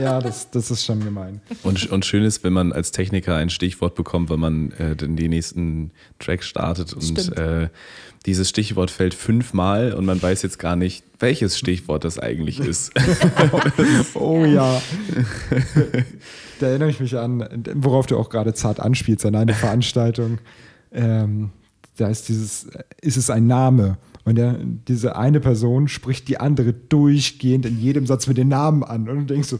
Ja, 0.00 0.20
das, 0.20 0.50
das 0.50 0.70
ist 0.70 0.84
schon 0.84 1.04
gemein. 1.04 1.40
Und, 1.62 1.90
und 1.90 2.04
schön 2.04 2.24
ist, 2.24 2.44
wenn 2.44 2.52
man 2.52 2.72
als 2.72 2.92
Techniker 2.92 3.36
ein 3.36 3.50
Stichwort 3.50 3.94
bekommt, 3.94 4.30
wenn 4.30 4.40
man 4.40 4.72
äh, 4.72 4.96
den 4.96 5.16
die 5.16 5.28
nächsten 5.28 5.90
Track 6.18 6.42
startet 6.44 6.92
und 6.92 7.36
äh, 7.36 7.68
dieses 8.26 8.48
Stichwort 8.48 8.90
fällt 8.90 9.14
fünfmal 9.14 9.92
und 9.92 10.04
man 10.04 10.22
weiß 10.22 10.42
jetzt 10.42 10.58
gar 10.58 10.76
nicht, 10.76 11.04
welches 11.18 11.58
Stichwort 11.58 12.04
das 12.04 12.18
eigentlich 12.18 12.60
ist. 12.60 12.92
Oh 14.14 14.44
ja. 14.44 14.80
da 16.60 16.66
erinnere 16.66 16.90
ich 16.90 17.00
mich 17.00 17.16
an, 17.16 17.64
worauf 17.74 18.06
du 18.06 18.16
auch 18.16 18.30
gerade 18.30 18.54
zart 18.54 18.80
anspielst, 18.80 19.26
an 19.26 19.34
eine 19.34 19.54
Veranstaltung. 19.54 20.38
Ähm, 20.92 21.50
da 21.96 22.08
ist 22.08 22.28
dieses, 22.28 22.68
ist 23.00 23.16
es 23.16 23.30
ein 23.30 23.46
Name? 23.46 23.98
Und 24.24 24.36
der, 24.36 24.58
diese 24.62 25.16
eine 25.16 25.40
Person 25.40 25.88
spricht 25.88 26.28
die 26.28 26.40
andere 26.40 26.72
durchgehend 26.72 27.66
in 27.66 27.78
jedem 27.78 28.06
Satz 28.06 28.26
mit 28.26 28.38
den 28.38 28.48
Namen 28.48 28.82
an. 28.82 29.08
Und 29.08 29.18
du 29.18 29.34
denkst 29.34 29.48
so, 29.48 29.58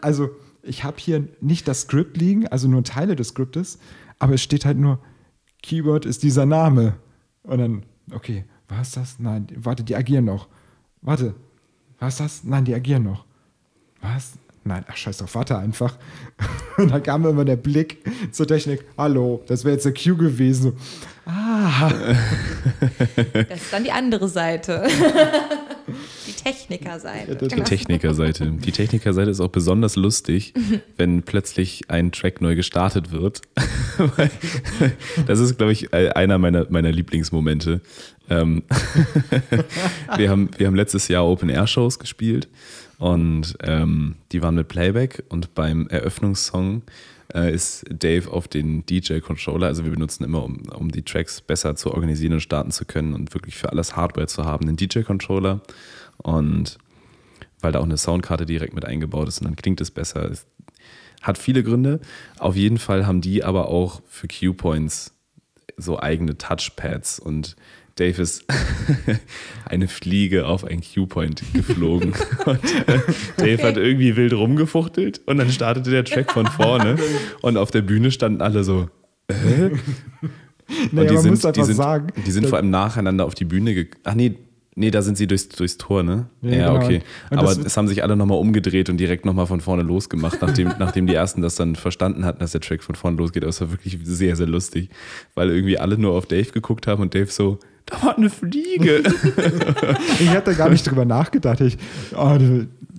also 0.00 0.30
ich 0.62 0.84
habe 0.84 0.96
hier 0.98 1.28
nicht 1.40 1.68
das 1.68 1.82
Skript 1.82 2.16
liegen, 2.16 2.46
also 2.48 2.68
nur 2.68 2.84
Teile 2.84 3.16
des 3.16 3.28
Skriptes, 3.28 3.78
aber 4.18 4.34
es 4.34 4.42
steht 4.42 4.64
halt 4.64 4.78
nur, 4.78 5.00
Keyword 5.62 6.06
ist 6.06 6.22
dieser 6.22 6.46
Name. 6.46 6.94
Und 7.42 7.58
dann, 7.58 7.82
okay, 8.10 8.44
war 8.68 8.80
es 8.80 8.92
das? 8.92 9.18
Nein, 9.18 9.46
warte, 9.56 9.84
die 9.84 9.96
agieren 9.96 10.24
noch. 10.24 10.48
Warte, 11.02 11.34
war 11.98 12.08
es 12.08 12.16
das? 12.16 12.44
Nein, 12.44 12.64
die 12.64 12.74
agieren 12.74 13.04
noch. 13.04 13.24
Was? 14.00 14.32
Nein, 14.64 14.84
ach 14.88 14.96
scheiß 14.96 15.18
drauf, 15.18 15.34
warte 15.34 15.58
einfach. 15.58 15.98
Und 16.78 16.90
dann 16.90 17.02
kam 17.02 17.26
immer 17.26 17.44
der 17.44 17.56
Blick 17.56 18.04
zur 18.30 18.46
Technik, 18.46 18.84
hallo, 18.96 19.42
das 19.46 19.64
wäre 19.64 19.74
jetzt 19.74 19.84
der 19.84 19.94
Cue 19.94 20.16
gewesen. 20.16 20.62
So, 20.62 20.76
ah, 21.52 21.90
Das 23.48 23.62
ist 23.62 23.72
dann 23.72 23.84
die 23.84 23.92
andere 23.92 24.28
Seite. 24.28 24.86
Die 26.26 26.32
Technikerseite. 26.32 27.36
Die 27.36 27.48
Genau. 27.48 27.64
Technikerseite. 27.64 28.50
Die 28.50 28.72
Technikerseite 28.72 29.30
ist 29.30 29.40
auch 29.40 29.48
besonders 29.48 29.96
lustig, 29.96 30.54
wenn 30.96 31.22
plötzlich 31.22 31.82
ein 31.88 32.12
Track 32.12 32.40
neu 32.40 32.54
gestartet 32.54 33.10
wird. 33.10 33.42
Das 35.26 35.40
ist, 35.40 35.56
glaube 35.58 35.72
ich, 35.72 35.92
einer 35.92 36.38
meiner, 36.38 36.66
meiner 36.70 36.92
Lieblingsmomente. 36.92 37.80
Ähm, 38.30 38.62
wir, 40.16 40.30
haben, 40.30 40.50
wir 40.56 40.66
haben 40.68 40.76
letztes 40.76 41.08
Jahr 41.08 41.26
Open-Air-Shows 41.26 41.98
gespielt 41.98 42.48
und 42.98 43.56
ähm, 43.62 44.14
die 44.30 44.40
waren 44.42 44.54
mit 44.54 44.68
Playback 44.68 45.24
und 45.28 45.54
beim 45.54 45.88
Eröffnungssong 45.88 46.82
äh, 47.34 47.52
ist 47.52 47.84
Dave 47.90 48.30
auf 48.30 48.48
den 48.48 48.84
DJ-Controller, 48.86 49.66
also 49.66 49.84
wir 49.84 49.90
benutzen 49.90 50.24
immer, 50.24 50.42
um, 50.42 50.62
um 50.70 50.90
die 50.90 51.02
Tracks 51.02 51.40
besser 51.40 51.76
zu 51.76 51.92
organisieren 51.92 52.34
und 52.34 52.40
starten 52.40 52.70
zu 52.70 52.84
können 52.84 53.14
und 53.14 53.34
wirklich 53.34 53.56
für 53.56 53.70
alles 53.70 53.96
Hardware 53.96 54.26
zu 54.26 54.44
haben, 54.44 54.68
einen 54.68 54.76
DJ-Controller 54.76 55.60
und 56.18 56.78
weil 57.60 57.72
da 57.72 57.78
auch 57.78 57.84
eine 57.84 57.96
Soundkarte 57.96 58.44
direkt 58.44 58.74
mit 58.74 58.84
eingebaut 58.84 59.28
ist 59.28 59.40
und 59.40 59.46
dann 59.46 59.56
klingt 59.56 59.80
es 59.80 59.90
besser. 59.90 60.28
Es 60.30 60.46
hat 61.22 61.38
viele 61.38 61.62
Gründe. 61.62 62.00
Auf 62.38 62.56
jeden 62.56 62.78
Fall 62.78 63.06
haben 63.06 63.20
die 63.20 63.44
aber 63.44 63.68
auch 63.68 64.02
für 64.08 64.26
Q-Points 64.26 65.14
so 65.76 65.98
eigene 65.98 66.36
Touchpads 66.36 67.18
und 67.18 67.56
Dave 67.96 68.22
ist 68.22 68.44
eine 69.66 69.88
Fliege 69.88 70.46
auf 70.46 70.64
ein 70.64 70.82
Q-Point 70.82 71.42
geflogen. 71.52 72.14
und 72.46 72.64
äh, 72.88 73.00
Dave 73.36 73.62
hat 73.62 73.76
irgendwie 73.76 74.16
wild 74.16 74.32
rumgefuchtelt 74.32 75.20
und 75.26 75.38
dann 75.38 75.50
startete 75.50 75.90
der 75.90 76.04
Track 76.04 76.32
von 76.32 76.46
vorne 76.46 76.96
und 77.42 77.56
auf 77.56 77.70
der 77.70 77.82
Bühne 77.82 78.10
standen 78.10 78.40
alle 78.40 78.64
so. 78.64 78.88
naja, 79.28 79.70
und 79.70 79.80
die 80.92 81.14
man 81.14 81.18
sind, 81.18 81.32
einfach 81.32 81.52
die 81.52 81.62
sind, 81.64 81.76
sagen. 81.76 82.08
die 82.26 82.30
sind 82.30 82.46
vor 82.46 82.58
allem 82.58 82.70
nacheinander 82.70 83.24
auf 83.24 83.34
die 83.34 83.44
Bühne 83.44 83.74
gegangen. 83.74 84.02
Ach 84.04 84.14
nee, 84.14 84.36
nee, 84.74 84.90
da 84.90 85.02
sind 85.02 85.16
sie 85.16 85.26
durchs, 85.26 85.48
durchs 85.48 85.76
Tor, 85.78 86.02
ne? 86.02 86.26
Ja, 86.40 86.50
Ja, 86.50 86.72
genau. 86.72 86.84
okay. 86.84 87.02
Aber 87.30 87.50
es 87.50 87.76
haben 87.76 87.88
sich 87.88 88.02
alle 88.02 88.16
nochmal 88.16 88.38
umgedreht 88.38 88.88
und 88.88 88.96
direkt 88.96 89.24
nochmal 89.24 89.46
von 89.46 89.60
vorne 89.60 89.82
losgemacht, 89.82 90.40
nachdem, 90.40 90.72
nachdem 90.78 91.06
die 91.06 91.14
ersten 91.14 91.42
das 91.42 91.54
dann 91.56 91.76
verstanden 91.76 92.24
hatten, 92.24 92.40
dass 92.40 92.52
der 92.52 92.60
Track 92.60 92.82
von 92.82 92.94
vorne 92.94 93.16
losgeht. 93.16 93.42
Aber 93.42 93.50
es 93.50 93.60
war 93.60 93.70
wirklich 93.70 93.98
sehr, 94.02 94.36
sehr 94.36 94.46
lustig, 94.48 94.88
weil 95.34 95.50
irgendwie 95.50 95.78
alle 95.78 95.98
nur 95.98 96.12
auf 96.14 96.26
Dave 96.26 96.50
geguckt 96.52 96.86
haben 96.86 97.02
und 97.02 97.14
Dave 97.14 97.30
so, 97.30 97.58
da 97.92 98.06
war 98.06 98.16
eine 98.16 98.30
Fliege. 98.30 99.02
ich 100.20 100.28
hatte 100.30 100.54
gar 100.54 100.70
nicht 100.70 100.88
drüber 100.88 101.04
nachgedacht. 101.04 101.60
Ich, 101.60 101.78
oh, 102.16 102.38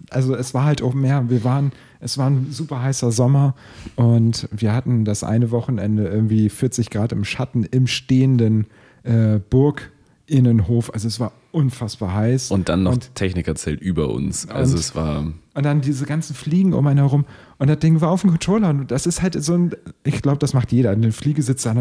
also 0.10 0.36
es 0.36 0.53
war 0.53 0.65
halt 0.65 0.82
auch 0.82 0.93
mehr. 0.93 1.29
Wir 1.29 1.43
waren, 1.43 1.71
es 1.99 2.17
war 2.17 2.29
ein 2.29 2.47
super 2.51 2.82
heißer 2.82 3.12
Sommer 3.12 3.56
und 3.95 4.47
wir 4.51 4.73
hatten 4.73 5.06
das 5.06 5.23
eine 5.23 5.51
Wochenende 5.51 6.08
irgendwie 6.08 6.49
40 6.49 6.89
Grad 6.89 7.12
im 7.12 7.23
Schatten 7.23 7.63
im 7.63 7.88
stehenden 7.88 8.67
äh, 9.03 9.39
Burginnenhof. 9.49 10.93
Also 10.93 11.08
es 11.08 11.19
war 11.19 11.32
unfassbar 11.51 12.13
heiß. 12.13 12.51
Und 12.51 12.69
dann 12.69 12.84
noch 12.84 12.93
Und- 12.93 13.15
Technikerzelt 13.15 13.82
über 13.82 14.10
uns. 14.10 14.47
Also 14.47 14.73
Und- 14.73 14.79
es 14.79 14.95
war. 14.95 15.25
Und 15.56 15.63
dann 15.63 15.82
diese 15.82 16.06
ganzen 16.06 16.36
Fliegen 16.36 16.73
um 16.73 16.88
einen 16.88 16.97
herum. 16.99 17.25
Und 17.60 17.69
das 17.69 17.79
Ding 17.79 18.01
war 18.01 18.10
auf 18.10 18.21
dem 18.21 18.32
Controller. 18.32 18.69
Und 18.69 18.89
das 18.91 19.06
ist 19.06 19.21
halt 19.21 19.41
so 19.43 19.53
ein, 19.53 19.71
ich 20.03 20.21
glaube, 20.21 20.39
das 20.39 20.53
macht 20.53 20.71
jeder. 20.71 20.89
Eine 20.91 21.12
Fliege 21.12 21.41
sitzt 21.43 21.65
da 21.65 21.75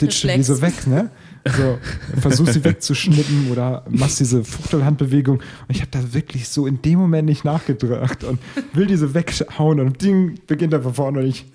du 0.00 0.06
die 0.06 0.42
so 0.42 0.60
weg, 0.62 0.86
ne? 0.86 1.10
So, 1.56 1.78
versuchst 2.20 2.52
sie 2.52 2.64
wegzuschnippen 2.64 3.50
oder 3.50 3.84
machst 3.88 4.20
diese 4.20 4.44
Fuchtelhandbewegung. 4.44 5.36
Und 5.38 5.44
ich 5.68 5.80
habe 5.80 5.90
da 5.90 6.12
wirklich 6.12 6.48
so 6.48 6.66
in 6.66 6.82
dem 6.82 6.98
Moment 6.98 7.26
nicht 7.28 7.44
nachgedrückt 7.46 8.24
und 8.24 8.38
will 8.74 8.86
diese 8.86 9.14
weghauen 9.14 9.80
und 9.80 10.02
Ding 10.02 10.38
beginnt 10.46 10.74
er 10.74 10.82
von 10.82 10.92
vorne 10.92 11.20
und 11.20 11.26
ich, 11.26 11.46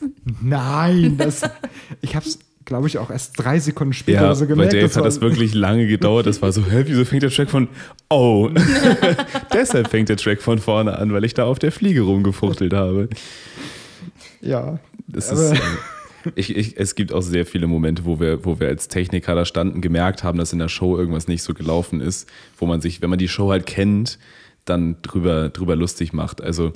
nein, 0.42 1.18
das, 1.18 1.44
ich 2.02 2.16
habe 2.16 2.26
es, 2.26 2.40
glaube 2.66 2.88
ich, 2.88 2.98
auch 2.98 3.12
erst 3.12 3.34
drei 3.38 3.60
Sekunden 3.60 3.94
später 3.94 4.24
Ja, 4.24 4.34
so 4.34 4.46
bei 4.46 4.48
gemerkt. 4.48 4.74
Dave 4.74 4.82
das 4.82 4.92
hat 4.96 5.02
war- 5.04 5.10
das 5.10 5.22
wirklich 5.22 5.54
lange 5.54 5.86
gedauert. 5.86 6.26
Das 6.26 6.42
war 6.42 6.52
so, 6.52 6.66
hä, 6.66 6.84
wieso 6.88 7.06
fängt 7.06 7.22
der 7.22 7.30
Track 7.30 7.52
von. 7.52 7.68
Oh, 8.10 8.50
deshalb 9.54 9.90
fängt 9.90 10.10
der 10.10 10.18
Track 10.18 10.42
von 10.42 10.58
vorne 10.58 10.98
an, 10.98 11.14
weil 11.14 11.24
ich 11.26 11.36
da 11.36 11.46
auf 11.46 11.60
der 11.60 11.72
Fliege 11.72 12.02
rumgefuchtelt 12.02 12.74
habe. 12.74 13.08
Ja, 14.42 14.80
Das 15.08 15.32
ist, 15.32 15.52
äh, 15.52 15.60
ich, 16.36 16.56
ich, 16.56 16.78
es 16.78 16.96
gibt 16.96 17.14
auch 17.14 17.22
sehr 17.22 17.46
viele 17.46 17.68
Momente, 17.68 18.06
wo 18.06 18.20
wir, 18.20 18.46
wo 18.46 18.60
wir 18.60 18.68
als 18.68 18.88
Techniker 18.88 19.36
da 19.36 19.46
standen, 19.46 19.82
gemerkt 19.82 20.24
haben, 20.24 20.38
dass 20.38 20.54
in 20.54 20.60
der 20.60 20.70
Show 20.70 20.98
irgendwas 20.98 21.28
nicht 21.28 21.44
so 21.44 21.54
gelaufen 21.54 22.02
ist, 22.02 22.30
wo 22.58 22.66
man 22.66 22.82
sich, 22.82 23.02
wenn 23.02 23.10
man 23.10 23.20
die 23.20 23.28
Show 23.28 23.52
halt 23.52 23.66
kennt, 23.66 24.18
dann 24.66 25.02
drüber, 25.02 25.50
drüber 25.50 25.76
lustig 25.76 26.12
macht. 26.12 26.42
Also, 26.42 26.74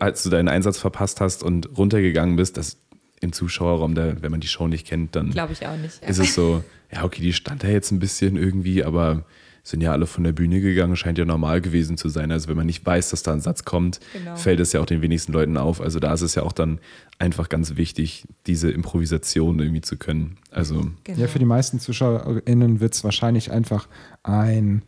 als 0.00 0.22
du 0.22 0.30
deinen 0.30 0.48
Einsatz 0.48 0.78
verpasst 0.78 1.20
hast 1.20 1.42
und 1.42 1.76
runtergegangen 1.76 2.36
bist, 2.36 2.56
das 2.56 2.78
im 3.20 3.32
Zuschauerraum, 3.32 3.94
da, 3.94 4.22
wenn 4.22 4.30
man 4.30 4.40
die 4.40 4.48
Show 4.48 4.68
nicht 4.68 4.86
kennt, 4.86 5.16
dann 5.16 5.30
Glaube 5.30 5.52
ich 5.52 5.66
auch 5.66 5.76
nicht. 5.76 6.02
Ja. 6.02 6.08
ist 6.08 6.18
es 6.18 6.34
so, 6.34 6.64
ja, 6.92 7.04
okay, 7.04 7.22
die 7.22 7.32
stand 7.32 7.62
da 7.62 7.68
jetzt 7.68 7.90
ein 7.90 7.98
bisschen 7.98 8.36
irgendwie, 8.36 8.84
aber 8.84 9.24
sind 9.66 9.80
ja 9.80 9.92
alle 9.92 10.06
von 10.06 10.22
der 10.24 10.32
Bühne 10.32 10.60
gegangen, 10.60 10.94
scheint 10.94 11.16
ja 11.18 11.24
normal 11.24 11.60
gewesen 11.62 11.96
zu 11.96 12.10
sein. 12.10 12.30
Also 12.30 12.48
wenn 12.48 12.56
man 12.56 12.66
nicht 12.66 12.84
weiß, 12.84 13.10
dass 13.10 13.22
da 13.22 13.32
ein 13.32 13.40
Satz 13.40 13.64
kommt, 13.64 13.98
Genau. 14.12 14.36
fällt 14.36 14.60
es 14.60 14.72
ja 14.74 14.80
auch 14.80 14.86
den 14.86 15.00
wenigsten 15.00 15.32
Leuten 15.32 15.56
auf. 15.56 15.80
Also 15.80 15.98
da 16.00 16.12
ist 16.12 16.20
es 16.20 16.34
ja 16.34 16.42
auch 16.42 16.52
dann 16.52 16.78
einfach 17.18 17.48
ganz 17.48 17.76
wichtig, 17.76 18.26
diese 18.46 18.70
Improvisation 18.70 19.58
irgendwie 19.58 19.80
zu 19.80 19.96
können. 19.96 20.36
Also 20.50 20.90
Genau. 21.04 21.18
Ja, 21.18 21.26
für 21.28 21.38
die 21.38 21.46
meisten 21.46 21.80
ZuschauerInnen 21.80 22.80
wird 22.80 22.94
es 22.94 23.04
wahrscheinlich 23.04 23.50
einfach 23.50 23.88
ein 24.22 24.82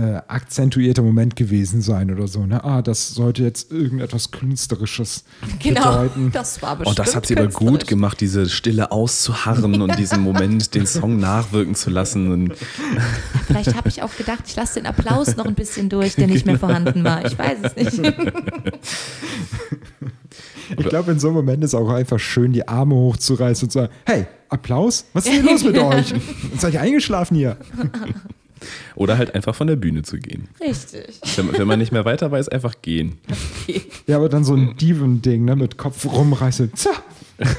äh, 0.00 0.22
akzentuierter 0.28 1.02
Moment 1.02 1.36
gewesen 1.36 1.82
sein 1.82 2.10
oder 2.10 2.26
so. 2.26 2.46
Ne? 2.46 2.64
Ah, 2.64 2.80
das 2.80 3.10
sollte 3.10 3.42
jetzt 3.42 3.70
irgendetwas 3.70 4.30
Künstlerisches 4.30 5.24
genau, 5.62 5.90
bedeuten. 6.04 6.30
das 6.32 6.62
war 6.62 6.76
bestimmt 6.76 6.98
Und 6.98 7.00
Oh, 7.00 7.04
das 7.04 7.14
hat 7.14 7.26
sie 7.26 7.36
aber 7.36 7.48
gut 7.48 7.86
gemacht, 7.86 8.20
diese 8.20 8.48
Stille 8.48 8.90
auszuharren 8.92 9.82
und 9.82 9.96
diesen 9.98 10.22
Moment, 10.22 10.74
den 10.74 10.86
Song 10.86 11.18
nachwirken 11.18 11.74
zu 11.74 11.90
lassen. 11.90 12.32
Und 12.32 12.54
Vielleicht 13.46 13.74
habe 13.74 13.88
ich 13.88 14.02
auch 14.02 14.16
gedacht, 14.16 14.44
ich 14.46 14.56
lasse 14.56 14.80
den 14.80 14.86
Applaus 14.86 15.36
noch 15.36 15.44
ein 15.44 15.54
bisschen 15.54 15.88
durch, 15.90 16.14
der 16.14 16.28
nicht 16.28 16.46
mehr 16.46 16.58
vorhanden 16.58 17.04
war. 17.04 17.24
Ich 17.26 17.38
weiß 17.38 17.58
es 17.74 18.00
nicht. 18.00 18.14
Ich 20.78 20.88
glaube, 20.88 21.10
in 21.10 21.18
so 21.18 21.28
einem 21.28 21.36
Moment 21.36 21.64
ist 21.64 21.74
auch 21.74 21.88
einfach 21.90 22.20
schön, 22.20 22.52
die 22.52 22.66
Arme 22.68 22.94
hochzureißen 22.94 23.66
und 23.66 23.70
zu 23.70 23.80
sagen, 23.80 23.92
hey, 24.06 24.26
Applaus? 24.48 25.04
Was 25.12 25.26
ist 25.26 25.36
denn 25.36 25.44
los 25.46 25.64
mit 25.64 25.76
euch? 25.78 26.14
Seid 26.58 26.74
ihr 26.74 26.80
eingeschlafen 26.80 27.36
hier? 27.36 27.56
Oder 28.94 29.18
halt 29.18 29.34
einfach 29.34 29.54
von 29.54 29.66
der 29.66 29.76
Bühne 29.76 30.02
zu 30.02 30.18
gehen. 30.18 30.48
Richtig. 30.60 31.20
Wenn, 31.36 31.56
wenn 31.56 31.66
man 31.66 31.78
nicht 31.78 31.92
mehr 31.92 32.04
weiter 32.04 32.30
weiß, 32.30 32.48
einfach 32.48 32.82
gehen. 32.82 33.18
Okay. 33.66 33.82
Ja, 34.06 34.16
aber 34.16 34.28
dann 34.28 34.44
so 34.44 34.54
ein 34.54 34.76
Diven-Ding, 34.76 35.44
ne, 35.44 35.56
mit 35.56 35.76
Kopf 35.76 36.04
rumreißen. 36.06 36.72
Tja, 36.74 36.92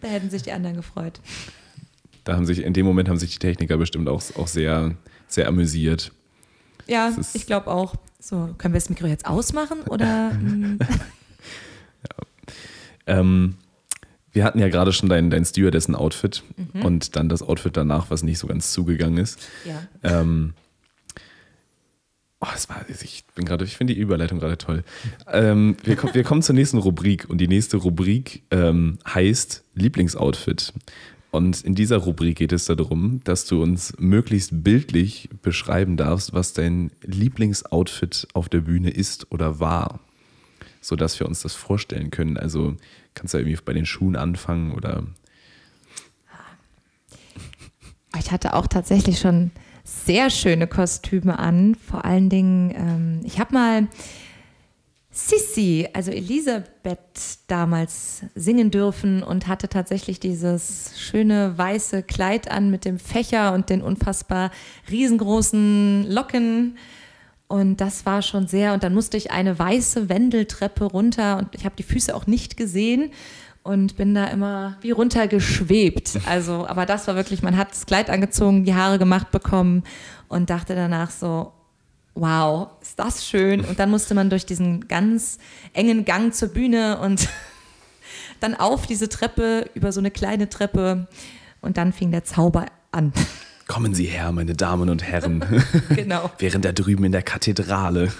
Da 0.00 0.08
hätten 0.08 0.30
sich 0.30 0.42
die 0.42 0.52
anderen 0.52 0.76
gefreut. 0.76 1.20
Da 2.24 2.34
haben 2.36 2.46
sich, 2.46 2.62
in 2.62 2.72
dem 2.72 2.86
Moment 2.86 3.08
haben 3.08 3.18
sich 3.18 3.32
die 3.32 3.38
Techniker 3.38 3.76
bestimmt 3.76 4.08
auch, 4.08 4.22
auch 4.36 4.48
sehr, 4.48 4.94
sehr 5.28 5.46
amüsiert. 5.48 6.12
Ja, 6.86 7.12
ich 7.34 7.46
glaube 7.46 7.70
auch. 7.70 7.94
So, 8.18 8.54
können 8.58 8.72
wir 8.74 8.80
das 8.80 8.88
Mikro 8.88 9.06
jetzt 9.06 9.26
ausmachen 9.26 9.80
oder? 9.82 10.30
hm, 10.32 10.78
Ähm, 13.06 13.56
wir 14.34 14.44
hatten 14.44 14.58
ja 14.58 14.68
gerade 14.68 14.92
schon 14.92 15.08
dein, 15.08 15.30
dein 15.30 15.44
Stewardessen-Outfit 15.44 16.42
Mhm. 16.74 16.84
und 16.84 17.16
dann 17.16 17.28
das 17.30 17.42
Outfit 17.42 17.76
danach, 17.76 18.10
was 18.10 18.22
nicht 18.22 18.38
so 18.38 18.46
ganz 18.46 18.72
zugegangen 18.72 19.16
ist. 19.18 19.40
ja. 19.64 19.82
Ähm, 20.02 20.52
oh, 22.40 22.46
es 22.54 22.68
war, 22.68 22.84
ich 22.88 23.24
bin 23.34 23.44
gerade, 23.46 23.64
ich 23.64 23.76
finde 23.76 23.94
die 23.94 24.00
Überleitung 24.00 24.38
gerade 24.40 24.58
toll. 24.58 24.84
Ähm, 25.32 25.76
wir, 25.82 25.96
kommen, 25.96 26.14
wir 26.14 26.24
kommen 26.24 26.42
zur 26.42 26.54
nächsten 26.54 26.78
Rubrik 26.78 27.28
und 27.30 27.38
die 27.38 27.48
nächste 27.48 27.78
Rubrik 27.78 28.42
ähm, 28.50 28.98
heißt 29.06 29.64
Lieblingsoutfit. 29.74 30.72
Und 31.30 31.62
in 31.62 31.74
dieser 31.74 31.96
Rubrik 31.96 32.36
geht 32.38 32.52
es 32.52 32.66
darum, 32.66 33.20
dass 33.24 33.44
du 33.46 33.60
uns 33.60 33.92
möglichst 33.98 34.62
bildlich 34.62 35.28
beschreiben 35.42 35.96
darfst, 35.96 36.32
was 36.32 36.52
dein 36.52 36.92
Lieblingsoutfit 37.02 38.28
auf 38.34 38.48
der 38.48 38.60
Bühne 38.60 38.90
ist 38.90 39.32
oder 39.32 39.58
war. 39.58 39.98
Sodass 40.80 41.18
wir 41.18 41.26
uns 41.26 41.40
das 41.42 41.54
vorstellen 41.54 42.10
können. 42.10 42.36
Also 42.36 42.76
kannst 43.14 43.34
du 43.34 43.38
ja 43.38 43.42
irgendwie 43.42 43.62
bei 43.64 43.72
den 43.72 43.86
Schuhen 43.86 44.16
anfangen 44.16 44.72
oder 44.72 45.04
Ich 48.18 48.30
hatte 48.30 48.54
auch 48.54 48.66
tatsächlich 48.66 49.18
schon 49.18 49.50
sehr 49.84 50.30
schöne 50.30 50.66
Kostüme 50.66 51.38
an. 51.38 51.74
Vor 51.74 52.04
allen 52.04 52.28
Dingen, 52.28 52.74
ähm, 52.74 53.20
ich 53.24 53.38
habe 53.38 53.54
mal 53.54 53.88
Sissi, 55.10 55.88
also 55.92 56.10
Elisabeth, 56.10 57.38
damals 57.46 58.22
singen 58.34 58.70
dürfen 58.70 59.22
und 59.22 59.46
hatte 59.46 59.68
tatsächlich 59.68 60.18
dieses 60.18 60.92
schöne 60.98 61.56
weiße 61.56 62.02
Kleid 62.02 62.50
an 62.50 62.70
mit 62.70 62.84
dem 62.84 62.98
Fächer 62.98 63.52
und 63.52 63.70
den 63.70 63.80
unfassbar 63.80 64.50
riesengroßen 64.90 66.10
Locken. 66.10 66.78
Und 67.46 67.80
das 67.80 68.06
war 68.06 68.22
schon 68.22 68.46
sehr, 68.46 68.72
und 68.72 68.82
dann 68.82 68.94
musste 68.94 69.16
ich 69.16 69.30
eine 69.30 69.58
weiße 69.58 70.08
Wendeltreppe 70.08 70.84
runter 70.84 71.38
und 71.38 71.54
ich 71.54 71.64
habe 71.64 71.76
die 71.76 71.82
Füße 71.82 72.14
auch 72.14 72.26
nicht 72.26 72.56
gesehen 72.56 73.10
und 73.62 73.96
bin 73.96 74.14
da 74.14 74.26
immer 74.26 74.76
wie 74.80 74.92
runtergeschwebt. 74.92 76.20
Also, 76.26 76.66
aber 76.66 76.86
das 76.86 77.06
war 77.06 77.16
wirklich, 77.16 77.42
man 77.42 77.56
hat 77.56 77.70
das 77.72 77.86
Kleid 77.86 78.10
angezogen, 78.10 78.64
die 78.64 78.74
Haare 78.74 78.98
gemacht 78.98 79.30
bekommen 79.30 79.84
und 80.28 80.50
dachte 80.50 80.74
danach 80.74 81.10
so, 81.10 81.52
wow, 82.14 82.68
ist 82.80 82.98
das 82.98 83.26
schön. 83.26 83.64
Und 83.64 83.78
dann 83.78 83.90
musste 83.90 84.14
man 84.14 84.30
durch 84.30 84.46
diesen 84.46 84.86
ganz 84.88 85.38
engen 85.72 86.04
Gang 86.04 86.34
zur 86.34 86.48
Bühne 86.48 86.98
und 87.00 87.28
dann 88.40 88.54
auf 88.54 88.86
diese 88.86 89.08
Treppe, 89.08 89.70
über 89.74 89.92
so 89.92 90.00
eine 90.00 90.10
kleine 90.10 90.48
Treppe 90.48 91.08
und 91.60 91.76
dann 91.76 91.92
fing 91.92 92.10
der 92.10 92.24
Zauber 92.24 92.66
an. 92.92 93.12
Kommen 93.66 93.94
Sie 93.94 94.04
her, 94.04 94.32
meine 94.32 94.54
Damen 94.54 94.90
und 94.90 95.02
Herren. 95.02 95.44
genau, 95.94 96.30
Während 96.38 96.64
da 96.64 96.72
drüben 96.72 97.04
in 97.04 97.12
der 97.12 97.22
Kathedrale. 97.22 98.12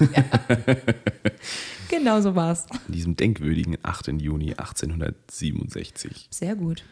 genau 1.89 2.21
so 2.21 2.35
war 2.35 2.53
es. 2.53 2.67
An 2.71 2.93
diesem 2.93 3.17
denkwürdigen 3.17 3.77
8. 3.83 4.09
Juni 4.21 4.53
1867. 4.55 6.29
Sehr 6.31 6.57
gut. 6.57 6.85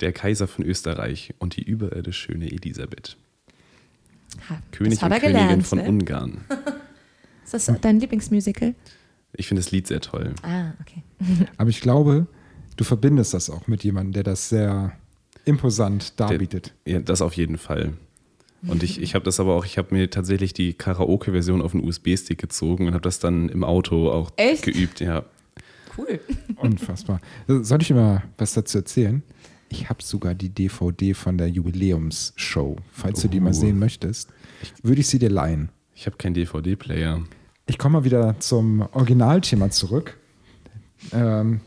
Der 0.00 0.12
Kaiser 0.12 0.46
von 0.46 0.64
Österreich 0.64 1.34
und 1.38 1.56
die 1.56 1.62
überirdisch 1.62 2.18
schöne 2.18 2.50
Elisabeth. 2.50 3.16
Ha, 4.48 4.60
König 4.70 5.02
und 5.02 5.08
Königin 5.08 5.32
gelernt, 5.32 5.66
von 5.66 5.78
ne? 5.78 5.88
Ungarn. 5.88 6.44
Ist 7.44 7.54
das 7.54 7.70
dein 7.80 7.98
Lieblingsmusical? 7.98 8.74
Ich 9.32 9.48
finde 9.48 9.62
das 9.62 9.70
Lied 9.72 9.86
sehr 9.86 10.00
toll. 10.00 10.34
Ah, 10.42 10.72
okay. 10.80 11.02
aber 11.56 11.70
ich 11.70 11.80
glaube, 11.80 12.26
du 12.76 12.84
verbindest 12.84 13.34
das 13.34 13.50
auch 13.50 13.66
mit 13.66 13.84
jemandem, 13.84 14.12
der 14.12 14.22
das 14.22 14.48
sehr 14.48 14.96
imposant 15.48 16.18
darbietet. 16.20 16.74
Ja, 16.86 17.00
das 17.00 17.22
auf 17.22 17.34
jeden 17.34 17.58
Fall. 17.58 17.94
Und 18.66 18.82
ich, 18.82 19.00
ich 19.00 19.14
habe 19.14 19.24
das 19.24 19.38
aber 19.38 19.54
auch, 19.54 19.64
ich 19.64 19.78
habe 19.78 19.94
mir 19.94 20.10
tatsächlich 20.10 20.52
die 20.52 20.74
Karaoke-Version 20.74 21.62
auf 21.62 21.74
einen 21.74 21.84
USB-Stick 21.84 22.38
gezogen 22.38 22.86
und 22.88 22.92
habe 22.94 23.02
das 23.02 23.20
dann 23.20 23.48
im 23.48 23.62
Auto 23.64 24.10
auch 24.10 24.30
Echt? 24.36 24.62
geübt. 24.64 25.00
Ja. 25.00 25.24
Cool. 25.96 26.18
Unfassbar. 26.56 27.20
Soll 27.46 27.80
ich 27.82 27.88
dir 27.88 27.94
mal 27.94 28.24
was 28.36 28.54
dazu 28.54 28.78
erzählen? 28.78 29.22
Ich 29.68 29.88
habe 29.88 30.02
sogar 30.02 30.34
die 30.34 30.48
DVD 30.48 31.14
von 31.14 31.38
der 31.38 31.48
Jubiläumsshow. 31.48 32.76
Falls 32.92 33.20
du 33.22 33.28
die 33.28 33.38
mal 33.40 33.50
Oh. 33.50 33.52
sehen 33.52 33.78
möchtest, 33.78 34.30
würde 34.82 35.00
ich 35.00 35.06
sie 35.08 35.18
dir 35.18 35.30
leihen. 35.30 35.68
Ich 35.94 36.06
habe 36.06 36.16
keinen 36.16 36.34
DVD-Player. 36.34 37.20
Ich 37.66 37.78
komme 37.78 37.98
mal 37.98 38.04
wieder 38.04 38.40
zum 38.40 38.80
Originalthema 38.92 39.70
zurück. 39.70 40.16
Ähm, 41.12 41.60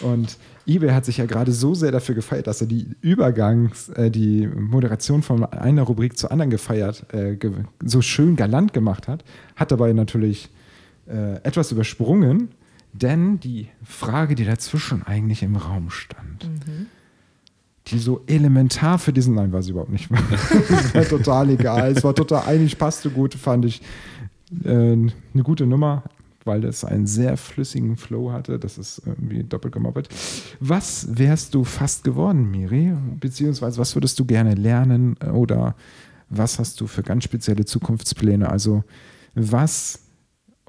und 0.00 0.36
eBay 0.66 0.90
hat 0.90 1.04
sich 1.04 1.18
ja 1.18 1.26
gerade 1.26 1.52
so 1.52 1.74
sehr 1.74 1.92
dafür 1.92 2.14
gefeiert, 2.14 2.46
dass 2.46 2.60
er 2.60 2.66
die 2.66 2.88
Übergangs-, 3.02 3.92
äh, 3.94 4.10
die 4.10 4.46
Moderation 4.46 5.22
von 5.22 5.44
einer 5.44 5.82
Rubrik 5.82 6.18
zur 6.18 6.32
anderen 6.32 6.50
gefeiert, 6.50 7.06
äh, 7.12 7.36
ge 7.36 7.52
so 7.84 8.02
schön 8.02 8.36
galant 8.36 8.72
gemacht 8.72 9.08
hat, 9.08 9.24
hat 9.54 9.70
dabei 9.70 9.92
natürlich 9.92 10.48
äh, 11.08 11.36
etwas 11.42 11.70
übersprungen, 11.72 12.48
denn 12.92 13.38
die 13.40 13.68
Frage, 13.84 14.34
die 14.34 14.44
dazwischen 14.44 15.02
eigentlich 15.02 15.42
im 15.42 15.56
Raum 15.56 15.90
stand, 15.90 16.48
die 17.88 17.98
so 17.98 18.22
elementar 18.26 18.98
für 18.98 19.12
diesen, 19.12 19.34
nein, 19.34 19.52
war 19.52 19.62
sie 19.62 19.70
überhaupt 19.70 19.92
nicht. 19.92 20.08
es 20.72 20.94
war 20.94 21.04
total 21.04 21.50
egal, 21.50 21.92
es 21.92 22.02
war 22.02 22.14
total 22.14 22.46
einig, 22.46 22.78
passte 22.78 23.10
gut, 23.10 23.34
fand 23.34 23.66
ich. 23.66 23.82
Äh, 24.64 24.70
eine 24.70 25.12
gute 25.42 25.66
Nummer. 25.66 26.02
Weil 26.46 26.64
es 26.64 26.84
einen 26.84 27.06
sehr 27.06 27.36
flüssigen 27.36 27.96
Flow 27.96 28.32
hatte. 28.32 28.58
Das 28.58 28.78
ist 28.78 29.02
irgendwie 29.04 29.42
doppelt 29.44 29.74
gemoppelt. 29.74 30.08
Was 30.60 31.06
wärst 31.18 31.54
du 31.54 31.64
fast 31.64 32.04
geworden, 32.04 32.50
Miri? 32.50 32.94
Beziehungsweise 33.20 33.78
was 33.78 33.94
würdest 33.94 34.18
du 34.18 34.24
gerne 34.24 34.54
lernen 34.54 35.16
oder 35.18 35.74
was 36.28 36.58
hast 36.58 36.80
du 36.80 36.86
für 36.86 37.02
ganz 37.02 37.24
spezielle 37.24 37.64
Zukunftspläne? 37.64 38.48
Also 38.48 38.84
was 39.34 40.00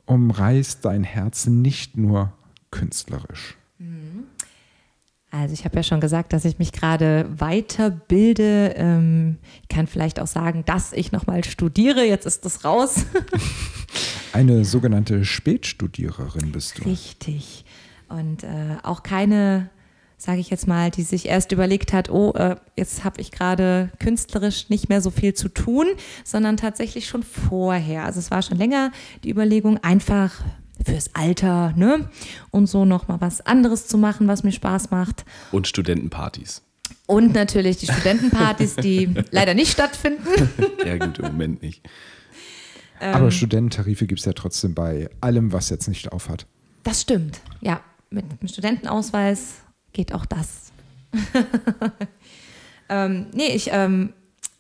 umreißt 0.06 0.84
dein 0.86 1.04
Herz 1.04 1.48
nicht 1.48 1.98
nur 1.98 2.34
künstlerisch? 2.72 3.57
Also 5.30 5.54
ich 5.54 5.66
habe 5.66 5.76
ja 5.76 5.84
schon 5.84 6.00
gesagt, 6.00 6.32
dass 6.32 6.46
ich 6.46 6.58
mich 6.58 6.72
gerade 6.72 7.28
weiterbilde. 7.30 8.74
Ähm, 8.78 9.38
ich 9.62 9.68
kann 9.68 9.88
vielleicht 9.88 10.20
auch 10.22 10.28
sagen, 10.28 10.64
dass 10.66 10.94
ich 10.94 11.12
nochmal 11.12 11.44
studiere. 11.44 12.06
Jetzt 12.06 12.26
ist 12.26 12.46
das 12.46 12.64
raus. 12.64 13.06
Eine 14.34 14.64
sogenannte 14.64 15.26
Spätstudiererin 15.26 16.52
bist 16.52 16.80
du. 16.80 16.84
Richtig. 16.84 17.66
Und 18.08 18.44
äh, 18.44 18.78
auch 18.84 19.04
keine, 19.04 19.70
sage 20.18 20.40
ich 20.40 20.50
jetzt 20.50 20.66
mal, 20.66 20.92
die 20.92 21.04
sich 21.04 21.28
erst 21.28 21.52
überlegt 21.52 21.92
hat, 21.92 22.10
oh, 22.10 22.32
äh, 22.34 22.56
jetzt 22.78 23.04
habe 23.04 23.20
ich 23.20 23.32
gerade 23.32 23.90
künstlerisch 24.00 24.70
nicht 24.70 24.88
mehr 24.88 25.02
so 25.02 25.12
viel 25.12 25.34
zu 25.34 25.50
tun, 25.50 25.88
sondern 26.24 26.56
tatsächlich 26.56 27.06
schon 27.06 27.24
vorher. 27.24 28.06
Also 28.06 28.20
es 28.20 28.32
war 28.32 28.42
schon 28.42 28.58
länger 28.58 28.92
die 29.26 29.30
Überlegung, 29.30 29.78
einfach 29.84 30.42
fürs 30.86 31.14
Alter, 31.14 31.74
ne? 31.76 32.10
Und 32.52 32.68
so 32.68 32.86
nochmal 32.86 33.22
was 33.22 33.42
anderes 33.42 33.88
zu 33.88 33.98
machen, 33.98 34.28
was 34.28 34.44
mir 34.44 34.52
Spaß 34.52 34.92
macht. 34.92 35.26
Und 35.52 35.68
Studentenpartys. 35.68 36.62
Und 37.06 37.34
natürlich 37.34 37.78
die 37.78 37.88
Studentenpartys, 37.88 38.76
die 38.76 39.14
leider 39.32 39.54
nicht 39.54 39.72
stattfinden. 39.72 40.50
ja, 40.86 40.98
gut, 40.98 41.20
im 41.20 41.26
Moment 41.26 41.62
nicht. 41.62 41.88
Aber 43.00 43.26
ähm, 43.26 43.32
Studententarife 43.32 44.08
gibt 44.08 44.20
es 44.20 44.26
ja 44.26 44.34
trotzdem 44.34 44.74
bei 44.74 45.10
allem, 45.22 45.54
was 45.54 45.70
jetzt 45.70 45.88
nicht 45.88 46.12
aufhat. 46.12 46.46
Das 46.84 47.02
stimmt, 47.02 47.42
ja. 47.62 47.82
Mit 48.10 48.26
einem 48.26 48.48
Studentenausweis 48.48 49.56
geht 49.92 50.14
auch 50.14 50.26
das. 50.26 50.72
ähm, 52.90 53.28
nee, 53.34 53.50
ich 53.50 53.70
ähm, 53.74 54.14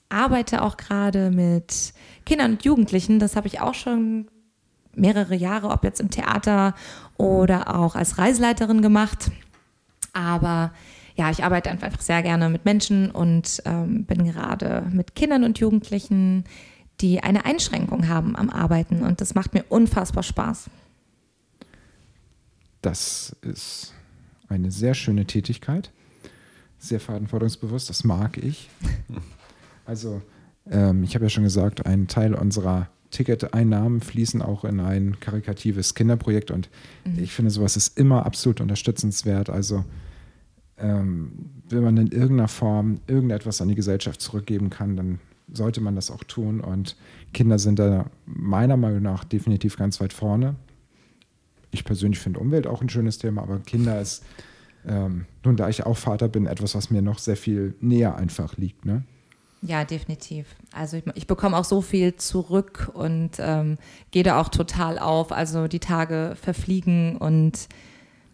arbeite 0.10 0.62
auch 0.64 0.76
gerade 0.76 1.32
mit 1.32 1.94
Kindern 2.26 2.52
und 2.52 2.66
Jugendlichen. 2.66 3.20
Das 3.20 3.36
habe 3.36 3.48
ich 3.48 3.62
auch 3.62 3.74
schon 3.74 4.28
mehrere 4.98 5.36
Jahre, 5.36 5.70
ob 5.70 5.84
jetzt 5.84 6.00
im 6.00 6.10
Theater 6.10 6.76
oder 7.18 7.76
auch 7.76 7.96
als 7.96 8.18
Reiseleiterin 8.18 8.82
gemacht. 8.82 9.32
Aber 10.14 10.72
ja, 11.16 11.32
ich 11.32 11.44
arbeite 11.44 11.70
einfach 11.70 12.00
sehr 12.00 12.22
gerne 12.22 12.50
mit 12.50 12.66
Menschen 12.66 13.10
und 13.12 13.62
ähm, 13.66 14.06
bin 14.06 14.26
gerade 14.26 14.84
mit 14.92 15.16
Kindern 15.16 15.44
und 15.44 15.60
Jugendlichen, 15.60 16.44
die 17.02 17.22
eine 17.22 17.46
Einschränkung 17.46 18.08
haben 18.08 18.36
am 18.36 18.50
Arbeiten. 18.50 19.02
Und 19.04 19.22
das 19.22 19.36
macht 19.36 19.54
mir 19.54 19.64
unfassbar 19.70 20.24
Spaß. 20.24 20.70
Das 22.82 23.36
ist 23.42 23.94
eine 24.48 24.72
sehr 24.72 24.94
schöne 24.94 25.26
Tätigkeit. 25.26 25.92
Sehr 26.78 27.00
verantwortungsbewusst, 27.00 27.90
das 27.90 28.04
mag 28.04 28.38
ich. 28.38 28.70
Also, 29.86 30.22
ähm, 30.70 31.04
ich 31.04 31.16
habe 31.16 31.24
ja 31.24 31.30
schon 31.30 31.46
gesagt, 31.46 31.86
ein 31.86 32.10
Teil 32.10 32.36
unserer 32.36 32.90
Ticketeinnahmen 33.12 34.02
fließen 34.02 34.42
auch 34.42 34.66
in 34.66 34.80
ein 34.80 35.20
karikatives 35.20 35.96
Kinderprojekt 35.96 36.52
und 36.52 36.70
mhm. 37.06 37.20
ich 37.24 37.34
finde, 37.34 37.52
sowas 37.52 37.78
ist 37.78 37.98
immer 37.98 38.26
absolut 38.26 38.62
unterstützenswert. 38.62 39.50
Also 39.50 39.86
ähm, 40.78 41.32
wenn 41.70 41.84
man 41.84 41.98
in 41.98 42.08
irgendeiner 42.08 42.48
Form 42.48 43.00
irgendetwas 43.08 43.62
an 43.62 43.70
die 43.70 43.76
Gesellschaft 43.76 44.22
zurückgeben 44.22 44.70
kann, 44.70 44.96
dann 44.96 45.20
sollte 45.52 45.82
man 45.82 45.96
das 45.96 46.12
auch 46.12 46.24
tun 46.24 46.60
und 46.60 46.96
Kinder 47.34 47.58
sind 47.58 47.80
da 47.80 48.10
meiner 48.26 48.78
Meinung 48.78 49.02
nach 49.02 49.24
definitiv 49.24 49.78
ganz 49.78 50.02
weit 50.02 50.14
vorne. 50.14 50.56
Ich 51.72 51.86
persönlich 51.86 52.20
finde 52.20 52.40
Umwelt 52.40 52.68
auch 52.68 52.82
ein 52.82 52.90
schönes 52.90 53.18
Thema, 53.18 53.44
aber 53.44 53.60
Kinder 53.60 54.02
ist, 54.02 54.24
ähm, 54.86 55.26
nun 55.44 55.56
da 55.56 55.70
ich 55.70 55.86
auch 55.86 55.98
Vater 55.98 56.28
bin, 56.28 56.46
etwas, 56.46 56.76
was 56.76 56.92
mir 56.92 57.02
noch 57.02 57.20
sehr 57.20 57.38
viel 57.38 57.76
näher 57.80 58.16
einfach 58.16 58.58
liegt. 58.58 58.86
Ne? 58.86 59.04
Ja, 59.62 59.86
definitiv. 59.86 60.46
Also 60.72 60.98
ich, 60.98 61.04
ich, 61.16 61.28
bekomme 61.28 61.58
auch 61.58 61.66
so 61.66 61.82
viel 61.82 62.16
zurück 62.16 62.92
und 62.94 63.32
ähm, 63.40 63.78
gehe 64.12 64.24
da 64.24 64.40
auch 64.40 64.50
total 64.50 65.00
auf. 65.00 65.32
Also 65.32 65.68
die 65.68 65.80
Tage 65.80 66.36
verfliegen 66.40 67.18
und 67.18 67.68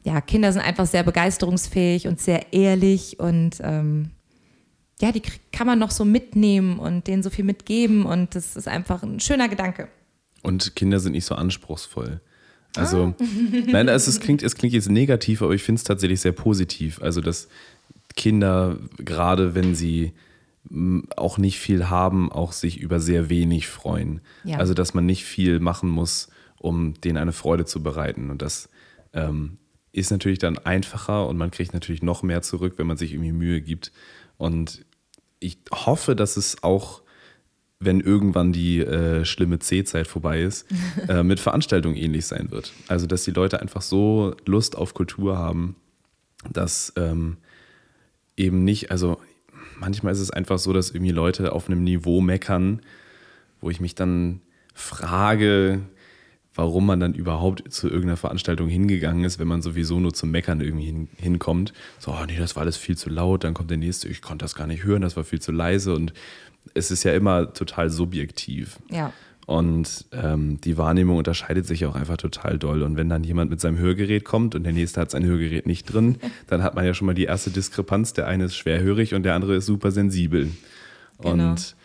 ja, 0.04 0.20
Kinder 0.20 0.52
sind 0.52 0.64
einfach 0.64 0.86
sehr 0.86 1.04
begeisterungsfähig 1.04 2.08
und 2.08 2.20
sehr 2.20 2.52
ehrlich 2.52 3.20
und 3.20 3.58
ähm, 3.62 4.12
ja, 5.02 5.12
die 5.12 5.22
kann 5.52 5.66
man 5.66 5.80
noch 5.80 5.92
so 5.92 6.06
mitnehmen 6.06 6.78
und 6.78 7.08
denen 7.08 7.24
so 7.24 7.30
viel 7.30 7.46
mitgeben 7.46 8.06
und 8.06 8.36
das 8.36 8.56
ist 8.56 8.68
einfach 8.68 9.02
ein 9.04 9.20
schöner 9.20 9.48
Gedanke. 9.48 9.88
Und 10.42 10.76
Kinder 10.76 11.00
sind 11.00 11.14
nicht 11.14 11.26
so 11.26 11.36
anspruchsvoll. 11.36 12.20
Also, 12.76 13.14
ah. 13.18 13.24
nein, 13.68 13.88
es, 13.88 14.08
es, 14.08 14.20
klingt, 14.20 14.44
es 14.44 14.56
klingt 14.56 14.74
jetzt 14.74 14.90
negativ, 14.90 15.42
aber 15.42 15.54
ich 15.54 15.64
finde 15.64 15.80
es 15.80 15.84
tatsächlich 15.84 16.22
sehr 16.22 16.32
positiv. 16.32 17.02
Also, 17.02 17.22
dass 17.22 17.48
Kinder, 18.16 18.78
gerade 18.98 19.56
wenn 19.56 19.76
sie 19.76 20.14
auch 21.18 21.38
nicht 21.38 21.60
viel 21.60 21.90
haben, 21.90 22.32
auch 22.32 22.52
sich 22.52 22.80
über 22.80 23.00
sehr 23.00 23.30
wenig 23.30 23.68
freuen. 23.68 24.22
Ja. 24.44 24.58
Also, 24.58 24.74
dass 24.74 24.94
man 24.94 25.06
nicht 25.06 25.26
viel 25.26 25.60
machen 25.60 25.90
muss, 25.90 26.30
um 26.58 26.94
denen 27.02 27.18
eine 27.18 27.34
Freude 27.34 27.66
zu 27.66 27.84
bereiten. 27.84 28.30
Und 28.30 28.42
das 28.42 28.70
ähm, 29.14 29.58
ist 29.92 30.10
natürlich 30.10 30.40
dann 30.40 30.58
einfacher 30.58 31.28
und 31.28 31.38
man 31.38 31.52
kriegt 31.52 31.74
natürlich 31.74 32.02
noch 32.02 32.24
mehr 32.24 32.42
zurück, 32.42 32.76
wenn 32.78 32.88
man 32.88 32.98
sich 32.98 33.14
irgendwie 33.14 33.34
Mühe 33.34 33.62
gibt. 33.62 33.92
Und 34.38 34.86
ich 35.40 35.60
hoffe, 35.72 36.16
dass 36.16 36.38
es 36.38 36.64
auch, 36.64 37.02
wenn 37.80 38.00
irgendwann 38.00 38.54
die 38.54 38.80
äh, 38.80 39.26
schlimme 39.26 39.60
C-Zeit 39.60 40.08
vorbei 40.08 40.42
ist, 40.42 40.66
äh, 41.10 41.24
mit 41.24 41.42
Veranstaltungen 41.42 41.98
ähnlich 41.98 42.26
sein 42.26 42.52
wird. 42.52 42.72
Also, 42.88 43.06
dass 43.06 43.26
die 43.26 43.32
Leute 43.32 43.60
einfach 43.62 43.82
so 43.82 44.36
Lust 44.46 44.78
auf 44.78 44.94
Kultur 44.94 45.38
haben, 45.38 45.76
dass 46.50 46.94
ähm, 46.96 47.38
eben 48.38 48.64
nicht, 48.64 48.92
also 48.92 49.20
manchmal 49.80 50.14
ist 50.14 50.20
es 50.20 50.32
einfach 50.32 50.60
so, 50.60 50.74
dass 50.74 50.92
irgendwie 50.92 51.12
Leute 51.12 51.52
auf 51.52 51.68
einem 51.68 51.84
Niveau 51.84 52.22
meckern, 52.22 52.82
wo 53.62 53.70
ich 53.70 53.80
mich 53.80 53.96
dann 53.96 54.42
frage, 54.74 55.82
warum 56.56 56.86
man 56.86 57.00
dann 57.00 57.14
überhaupt 57.14 57.72
zu 57.72 57.88
irgendeiner 57.88 58.18
Veranstaltung 58.18 58.68
hingegangen 58.68 59.24
ist, 59.24 59.40
wenn 59.40 59.48
man 59.48 59.62
sowieso 59.62 60.00
nur 60.00 60.14
zum 60.14 60.32
Meckern 60.32 60.62
irgendwie 60.62 60.86
hin, 60.86 61.08
hinkommt. 61.18 61.74
So, 62.00 62.12
oh 62.12 62.26
nee, 62.26 62.38
das 62.38 62.56
war 62.56 62.64
alles 62.64 62.78
viel 62.78 62.98
zu 62.98 63.10
laut, 63.10 63.44
dann 63.44 63.54
kommt 63.54 63.72
der 63.72 63.78
nächste, 63.78 64.08
ich 64.08 64.22
konnte 64.22 64.44
das 64.44 64.56
gar 64.56 64.68
nicht 64.68 64.84
hören, 64.84 65.02
das 65.02 65.18
war 65.18 65.24
viel 65.24 65.42
zu 65.42 65.52
leise 65.52 65.94
und 65.94 66.14
es 66.74 66.92
ist 66.92 67.04
ja 67.04 67.14
immer 67.14 67.54
total 67.54 67.90
subjektiv. 67.90 68.78
Ja. 68.90 69.12
Und 69.46 70.06
ähm, 70.12 70.62
die 70.62 70.78
Wahrnehmung 70.78 71.18
unterscheidet 71.18 71.66
sich 71.66 71.86
auch 71.86 71.96
einfach 71.96 72.18
total 72.18 72.58
doll. 72.58 72.82
Und 72.82 72.96
wenn 72.96 73.10
dann 73.10 73.24
jemand 73.24 73.50
mit 73.50 73.60
seinem 73.60 73.78
Hörgerät 73.78 74.24
kommt 74.24 74.56
und 74.56 74.64
der 74.64 74.72
nächste 74.72 75.02
hat 75.02 75.12
sein 75.12 75.26
Hörgerät 75.26 75.66
nicht 75.66 75.86
drin, 75.86 76.18
dann 76.48 76.64
hat 76.64 76.76
man 76.76 76.86
ja 76.86 76.94
schon 76.94 77.08
mal 77.08 77.14
die 77.14 77.26
erste 77.26 77.52
Diskrepanz. 77.52 78.14
Der 78.14 78.28
eine 78.28 78.46
ist 78.46 78.56
schwerhörig 78.56 79.14
und 79.14 79.24
der 79.24 79.36
andere 79.36 79.56
ist 79.56 79.66
super 79.66 79.92
sensibel. 79.92 80.52
Genau. 81.20 81.52
Und 81.52 81.76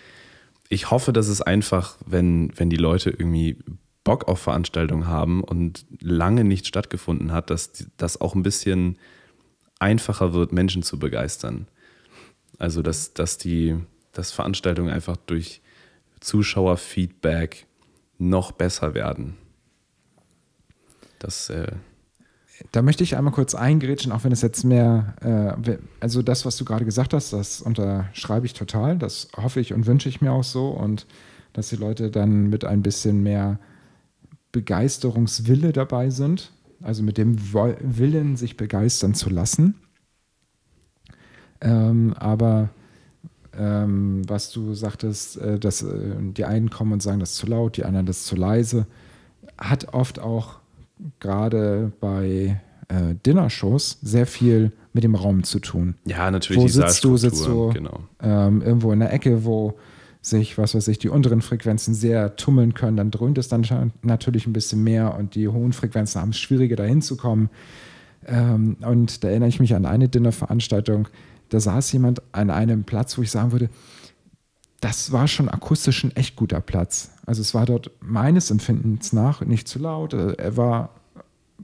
ich 0.68 0.90
hoffe, 0.90 1.12
dass 1.12 1.29
es 1.29 1.42
einfach, 1.42 1.97
wenn, 2.07 2.53
wenn 2.57 2.71
die 2.71 2.77
Leute 2.77 3.11
irgendwie 3.11 3.57
Bock 4.05 4.29
auf 4.29 4.38
Veranstaltungen 4.38 5.09
haben 5.09 5.42
und 5.42 5.85
lange 6.01 6.44
nicht 6.44 6.66
stattgefunden 6.66 7.33
hat, 7.33 7.51
dass 7.51 7.88
das 7.97 8.21
auch 8.21 8.35
ein 8.35 8.42
bisschen 8.42 8.99
einfacher 9.81 10.33
wird, 10.33 10.53
Menschen 10.53 10.83
zu 10.83 10.99
begeistern. 10.99 11.66
Also, 12.59 12.83
dass, 12.83 13.14
dass 13.14 13.38
die 13.38 13.77
dass 14.12 14.33
Veranstaltungen 14.33 14.90
einfach 14.90 15.16
durch 15.16 15.61
Zuschauerfeedback 16.20 17.66
noch 18.18 18.52
besser 18.52 18.94
werden. 18.94 19.37
Das, 21.18 21.50
äh 21.50 21.72
da 22.72 22.83
möchte 22.83 23.04
ich 23.04 23.16
einmal 23.16 23.33
kurz 23.33 23.54
eingrätschen, 23.54 24.12
auch 24.12 24.24
wenn 24.24 24.33
es 24.33 24.42
jetzt 24.42 24.64
mehr, 24.64 25.14
äh, 25.64 25.78
also 26.00 26.22
das, 26.22 26.44
was 26.44 26.57
du 26.57 26.64
gerade 26.64 26.85
gesagt 26.85 27.14
hast, 27.14 27.33
das 27.33 27.61
unterschreibe 27.61 28.46
ich 28.46 28.52
total. 28.52 28.98
Das 28.98 29.28
hoffe 29.37 29.61
ich 29.61 29.72
und 29.72 29.87
wünsche 29.87 30.09
ich 30.09 30.20
mir 30.20 30.33
auch 30.33 30.44
so 30.44 30.68
und 30.68 31.07
dass 31.52 31.68
die 31.68 31.76
Leute 31.76 32.11
dann 32.11 32.48
mit 32.48 32.64
ein 32.64 32.83
bisschen 32.83 33.22
mehr 33.22 33.59
Begeisterungswille 34.52 35.72
dabei 35.72 36.11
sind, 36.11 36.52
also 36.83 37.02
mit 37.02 37.18
dem 37.18 37.37
Willen, 37.52 38.37
sich 38.37 38.57
begeistern 38.57 39.14
zu 39.14 39.31
lassen. 39.31 39.74
Ähm, 41.61 42.14
aber 42.18 42.70
ähm, 43.59 44.23
was 44.29 44.51
du 44.51 44.75
sagtest, 44.75 45.38
äh, 45.38 45.59
dass 45.59 45.83
äh, 45.83 46.16
die 46.18 46.44
einen 46.44 46.71
kommen 46.71 46.92
und 46.92 47.03
sagen, 47.03 47.21
das 47.21 47.33
ist 47.33 47.37
zu 47.37 47.47
laut, 47.47 47.77
die 47.77 47.85
anderen, 47.85 48.07
das 48.07 48.18
ist 48.18 48.27
zu 48.27 48.37
leise, 48.37 48.87
hat 49.59 49.92
oft 49.92 50.21
auch 50.21 50.59
gerade 51.21 51.92
bei 52.01 52.61
äh, 52.88 53.14
Dinnershows 53.27 53.99
sehr 54.03 54.27
viel 54.27 54.73
mit 54.92 55.05
dem 55.05 55.14
Raum 55.14 55.42
zu 55.44 55.59
tun. 55.59 55.94
Ja, 56.07 56.31
natürlich. 56.31 56.62
Wo 56.62 56.68
sitzt 56.68 57.05
du? 57.05 57.16
Sitzt 57.16 57.47
du 57.47 57.71
genau. 57.71 58.01
ähm, 58.23 58.62
irgendwo 58.62 58.92
in 58.92 59.01
der 59.01 59.12
Ecke, 59.12 59.44
wo 59.44 59.75
sich, 60.21 60.59
was 60.59 60.75
weiß 60.75 60.88
ich, 60.88 60.99
die 60.99 61.09
unteren 61.09 61.42
Frequenzen 61.42 61.94
sehr 61.94 62.37
tummeln 62.37 62.75
können, 62.75 62.97
dann 62.97 63.11
dröhnt 63.11 63.38
es 63.38 63.49
dann 63.49 63.92
natürlich 64.03 64.47
ein 64.47 64.53
bisschen 64.53 64.83
mehr 64.83 65.16
und 65.16 65.35
die 65.35 65.49
hohen 65.49 65.73
Frequenzen 65.73 66.21
haben 66.21 66.31
es 66.31 66.38
schwieriger, 66.38 66.77
da 66.77 66.85
hinzukommen. 66.85 67.50
Ähm, 68.27 68.77
und 68.81 69.23
da 69.23 69.29
erinnere 69.29 69.48
ich 69.48 69.61
mich 69.61 69.75
an 69.75 69.87
eine 69.87 70.09
Dinnerveranstaltung, 70.09 71.09
da 71.49 71.61
saß 71.61 71.92
jemand 71.92 72.23
an 72.33 72.51
einem 72.51 72.85
Platz, 72.85 73.19
wo 73.19 73.23
ich 73.23 73.31
sagen 73.31 73.53
würde, 73.53 73.71
das 74.81 75.13
war 75.13 75.27
schon 75.27 75.49
akustisch 75.49 76.05
ein 76.05 76.15
echt 76.15 76.37
guter 76.37 76.61
Platz. 76.61 77.11
Also 77.27 77.42
es 77.42 77.53
war 77.55 77.67
dort 77.67 77.90
meines 78.01 78.51
Empfindens 78.51 79.13
nach 79.13 79.40
nicht 79.40 79.67
zu 79.67 79.79
laut. 79.79 80.15
Äh, 80.15 80.35
er 80.35 80.57
war 80.57 80.90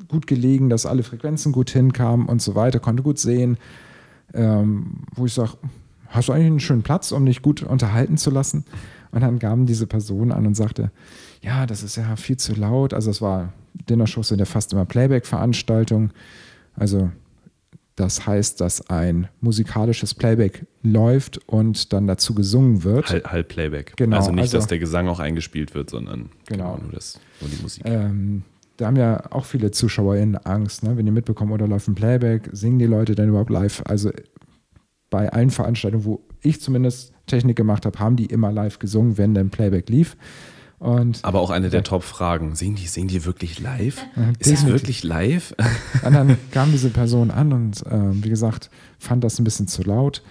gut 0.09 0.26
gelegen, 0.26 0.68
dass 0.68 0.87
alle 0.87 1.03
Frequenzen 1.03 1.53
gut 1.53 1.70
hinkamen 1.70 2.26
und 2.26 2.43
so 2.43 2.55
weiter, 2.55 2.80
konnte 2.80 3.03
gut 3.03 3.18
sehen. 3.18 3.59
Ähm, 4.32 5.05
wo 5.14 5.26
ich 5.26 5.35
sage, 5.35 5.53
hast 6.09 6.28
du 6.28 6.32
eigentlich 6.32 6.47
einen 6.47 6.61
schönen 6.61 6.82
Platz, 6.82 7.12
um 7.12 7.24
dich 7.24 7.43
gut 7.43 7.62
unterhalten 7.62 8.16
zu 8.16 8.30
lassen? 8.30 8.64
Und 9.12 9.20
dann 9.20 9.39
kam 9.39 9.64
diese 9.64 9.87
Person 9.87 10.32
an 10.32 10.45
und 10.45 10.57
sagte, 10.57 10.91
ja, 11.41 11.66
das 11.66 11.85
ist 11.85 11.95
ja 11.97 12.16
viel 12.16 12.37
zu 12.37 12.53
laut. 12.55 12.93
Also 12.93 13.11
es 13.11 13.22
war, 13.22 13.53
Dinnershows 13.89 14.28
sind 14.28 14.41
ja 14.41 14.45
fast 14.45 14.72
immer 14.72 14.87
Playback-Veranstaltungen. 14.87 16.11
Also 16.74 17.12
das 17.97 18.26
heißt, 18.26 18.61
dass 18.61 18.88
ein 18.90 19.28
musikalisches 19.40 20.14
Playback 20.14 20.66
läuft 20.82 21.38
und 21.47 21.92
dann 21.92 22.07
dazu 22.07 22.34
gesungen 22.34 22.82
wird. 22.82 23.09
Halb, 23.11 23.30
halb 23.30 23.49
Playback. 23.49 23.92
Genau, 23.97 24.16
also 24.16 24.32
nicht, 24.32 24.42
also- 24.42 24.59
dass 24.59 24.66
der 24.66 24.78
Gesang 24.80 25.09
auch 25.09 25.20
eingespielt 25.20 25.74
wird, 25.74 25.90
sondern 25.90 26.30
Genau. 26.47 26.78
nur, 26.82 26.92
das, 26.92 27.20
nur 27.40 27.51
die 27.51 27.62
Musik. 27.62 27.82
Ähm, 27.86 28.42
da 28.76 28.86
haben 28.86 28.97
ja 28.97 29.30
auch 29.30 29.45
viele 29.45 29.70
ZuschauerInnen 29.70 30.36
Angst, 30.38 30.82
ne? 30.82 30.97
wenn 30.97 31.07
die 31.07 31.12
mitbekommen, 31.12 31.53
oder 31.53 31.68
läuft 31.68 31.86
ein 31.86 31.95
Playback, 31.95 32.49
singen 32.53 32.80
die 32.80 32.86
Leute 32.86 33.14
denn 33.14 33.28
überhaupt 33.28 33.51
live? 33.51 33.82
Also 33.86 34.11
bei 35.11 35.28
allen 35.32 35.51
Veranstaltungen, 35.51 36.05
wo 36.05 36.20
ich 36.42 36.61
zumindest 36.61 37.12
Technik 37.26 37.57
gemacht 37.57 37.86
habe, 37.86 37.99
haben 38.01 38.16
die 38.16 38.26
immer 38.26 38.51
live 38.51 38.80
gesungen, 38.80 39.16
wenn 39.16 39.34
denn 39.34 39.51
Playback 39.51 39.88
lief. 39.88 40.16
Und 40.85 41.20
Aber 41.22 41.41
auch 41.41 41.49
eine 41.49 41.70
der 41.70 41.82
Top-Fragen. 41.82 42.55
Singen 42.57 42.76
die, 42.76 42.87
singen 42.87 43.09
die 43.09 43.24
wirklich 43.24 43.59
live? 43.59 44.05
Ja, 44.16 44.28
Ist 44.39 44.51
definitiv. 44.51 44.68
wirklich 44.68 45.03
live? 45.03 45.55
Und 46.05 46.12
dann 46.12 46.37
kam 46.51 46.72
diese 46.72 46.91
Person 46.91 47.30
an 47.30 47.55
und 47.55 47.82
ähm, 47.91 48.22
wie 48.22 48.28
gesagt, 48.28 48.68
fand 48.99 49.24
das 49.24 49.39
ein 49.39 49.45
bisschen 49.45 49.66
zu 49.66 49.82
laut. 49.82 50.22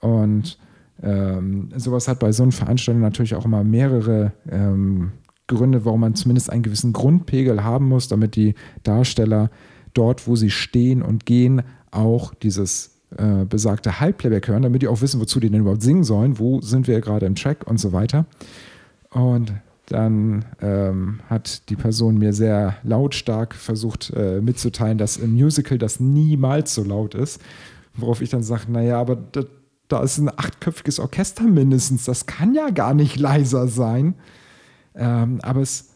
Und 0.00 0.58
ähm, 1.02 1.70
sowas 1.76 2.08
hat 2.08 2.18
bei 2.18 2.30
so 2.30 2.42
einer 2.42 2.52
Veranstaltung 2.52 3.00
natürlich 3.00 3.34
auch 3.36 3.46
immer 3.46 3.64
mehrere 3.64 4.32
ähm, 4.50 5.12
Gründe, 5.46 5.86
warum 5.86 6.00
man 6.00 6.14
zumindest 6.14 6.50
einen 6.50 6.62
gewissen 6.62 6.92
Grundpegel 6.92 7.64
haben 7.64 7.88
muss, 7.88 8.06
damit 8.08 8.36
die 8.36 8.54
Darsteller 8.82 9.50
dort, 9.94 10.26
wo 10.26 10.36
sie 10.36 10.50
stehen 10.50 11.00
und 11.00 11.24
gehen, 11.24 11.62
auch 11.90 12.34
dieses 12.34 12.98
äh, 13.16 13.46
besagte 13.46 13.98
Halbplayback 13.98 14.48
hören, 14.48 14.62
damit 14.62 14.82
die 14.82 14.88
auch 14.88 15.00
wissen, 15.00 15.22
wozu 15.22 15.40
die 15.40 15.48
denn 15.48 15.60
überhaupt 15.62 15.80
singen 15.80 16.04
sollen, 16.04 16.38
wo 16.38 16.60
sind 16.60 16.86
wir 16.86 17.00
gerade 17.00 17.24
im 17.24 17.34
Track 17.34 17.66
und 17.66 17.80
so 17.80 17.94
weiter. 17.94 18.26
Und 19.08 19.54
dann 19.86 20.44
ähm, 20.60 21.20
hat 21.28 21.68
die 21.70 21.76
Person 21.76 22.18
mir 22.18 22.32
sehr 22.32 22.76
lautstark 22.82 23.54
versucht 23.54 24.12
äh, 24.14 24.40
mitzuteilen, 24.40 24.98
dass 24.98 25.16
im 25.16 25.34
Musical 25.34 25.78
das 25.78 26.00
niemals 26.00 26.74
so 26.74 26.82
laut 26.82 27.14
ist. 27.14 27.40
Worauf 27.94 28.20
ich 28.20 28.30
dann 28.30 28.42
sage, 28.42 28.70
naja, 28.70 29.00
aber 29.00 29.16
da, 29.16 29.42
da 29.88 30.02
ist 30.02 30.18
ein 30.18 30.28
achtköpfiges 30.28 30.98
Orchester 30.98 31.44
mindestens, 31.44 32.04
das 32.04 32.26
kann 32.26 32.54
ja 32.54 32.70
gar 32.70 32.94
nicht 32.94 33.18
leiser 33.18 33.68
sein. 33.68 34.14
Ähm, 34.94 35.40
aber 35.42 35.60
es 35.60 35.90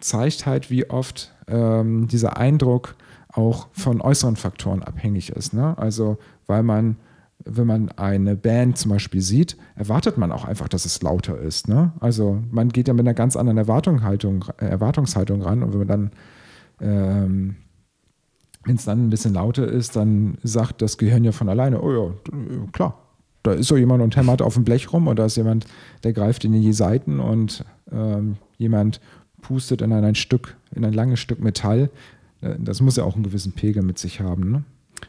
zeigt 0.00 0.46
halt, 0.46 0.70
wie 0.70 0.90
oft 0.90 1.32
ähm, 1.46 2.08
dieser 2.08 2.36
Eindruck 2.36 2.96
auch 3.28 3.68
von 3.72 4.00
äußeren 4.00 4.36
Faktoren 4.36 4.82
abhängig 4.82 5.30
ist. 5.30 5.54
Ne? 5.54 5.78
Also, 5.78 6.18
weil 6.46 6.62
man, 6.62 6.96
wenn 7.44 7.66
man 7.66 7.88
eine 7.92 8.36
Band 8.36 8.76
zum 8.78 8.90
Beispiel 8.90 9.20
sieht, 9.20 9.56
erwartet 9.76 10.18
man 10.18 10.30
auch 10.32 10.44
einfach, 10.44 10.68
dass 10.68 10.84
es 10.84 11.02
lauter 11.02 11.38
ist. 11.38 11.68
Ne? 11.68 11.92
Also, 12.00 12.42
man 12.50 12.68
geht 12.68 12.88
ja 12.88 12.94
mit 12.94 13.06
einer 13.06 13.14
ganz 13.14 13.36
anderen 13.36 13.58
Erwartungshaltung, 13.58 14.44
äh, 14.58 14.66
Erwartungshaltung 14.66 15.42
ran 15.42 15.62
und 15.62 15.72
wenn 15.72 15.78
man 15.78 15.88
dann, 15.88 16.10
ähm, 16.80 17.56
wenn 18.64 18.76
es 18.76 18.84
dann 18.84 19.06
ein 19.06 19.10
bisschen 19.10 19.34
lauter 19.34 19.66
ist, 19.66 19.96
dann 19.96 20.36
sagt 20.42 20.82
das 20.82 20.98
Gehirn 20.98 21.24
ja 21.24 21.32
von 21.32 21.48
alleine, 21.48 21.80
oh 21.82 21.92
ja, 21.92 22.10
d- 22.26 22.70
klar, 22.72 22.98
da 23.42 23.52
ist 23.52 23.68
so 23.68 23.76
jemand 23.78 24.02
und 24.02 24.16
hämmert 24.16 24.42
auf 24.42 24.54
dem 24.54 24.64
Blech 24.64 24.92
rum 24.92 25.08
oder 25.08 25.24
ist 25.24 25.36
jemand, 25.36 25.64
der 26.04 26.12
greift 26.12 26.44
in 26.44 26.52
die 26.52 26.72
Seiten 26.74 27.20
und 27.20 27.64
ähm, 27.90 28.36
jemand 28.58 29.00
pustet 29.40 29.80
in 29.80 29.94
ein 29.94 30.14
Stück, 30.14 30.56
in 30.74 30.84
ein 30.84 30.92
langes 30.92 31.20
Stück 31.20 31.40
Metall. 31.42 31.88
Äh, 32.42 32.56
Das 32.58 32.82
muss 32.82 32.96
ja 32.96 33.04
auch 33.04 33.14
einen 33.14 33.24
gewissen 33.24 33.52
Pegel 33.52 33.82
mit 33.82 33.98
sich 33.98 34.20
haben. 34.20 34.50
Ne? 34.50 34.64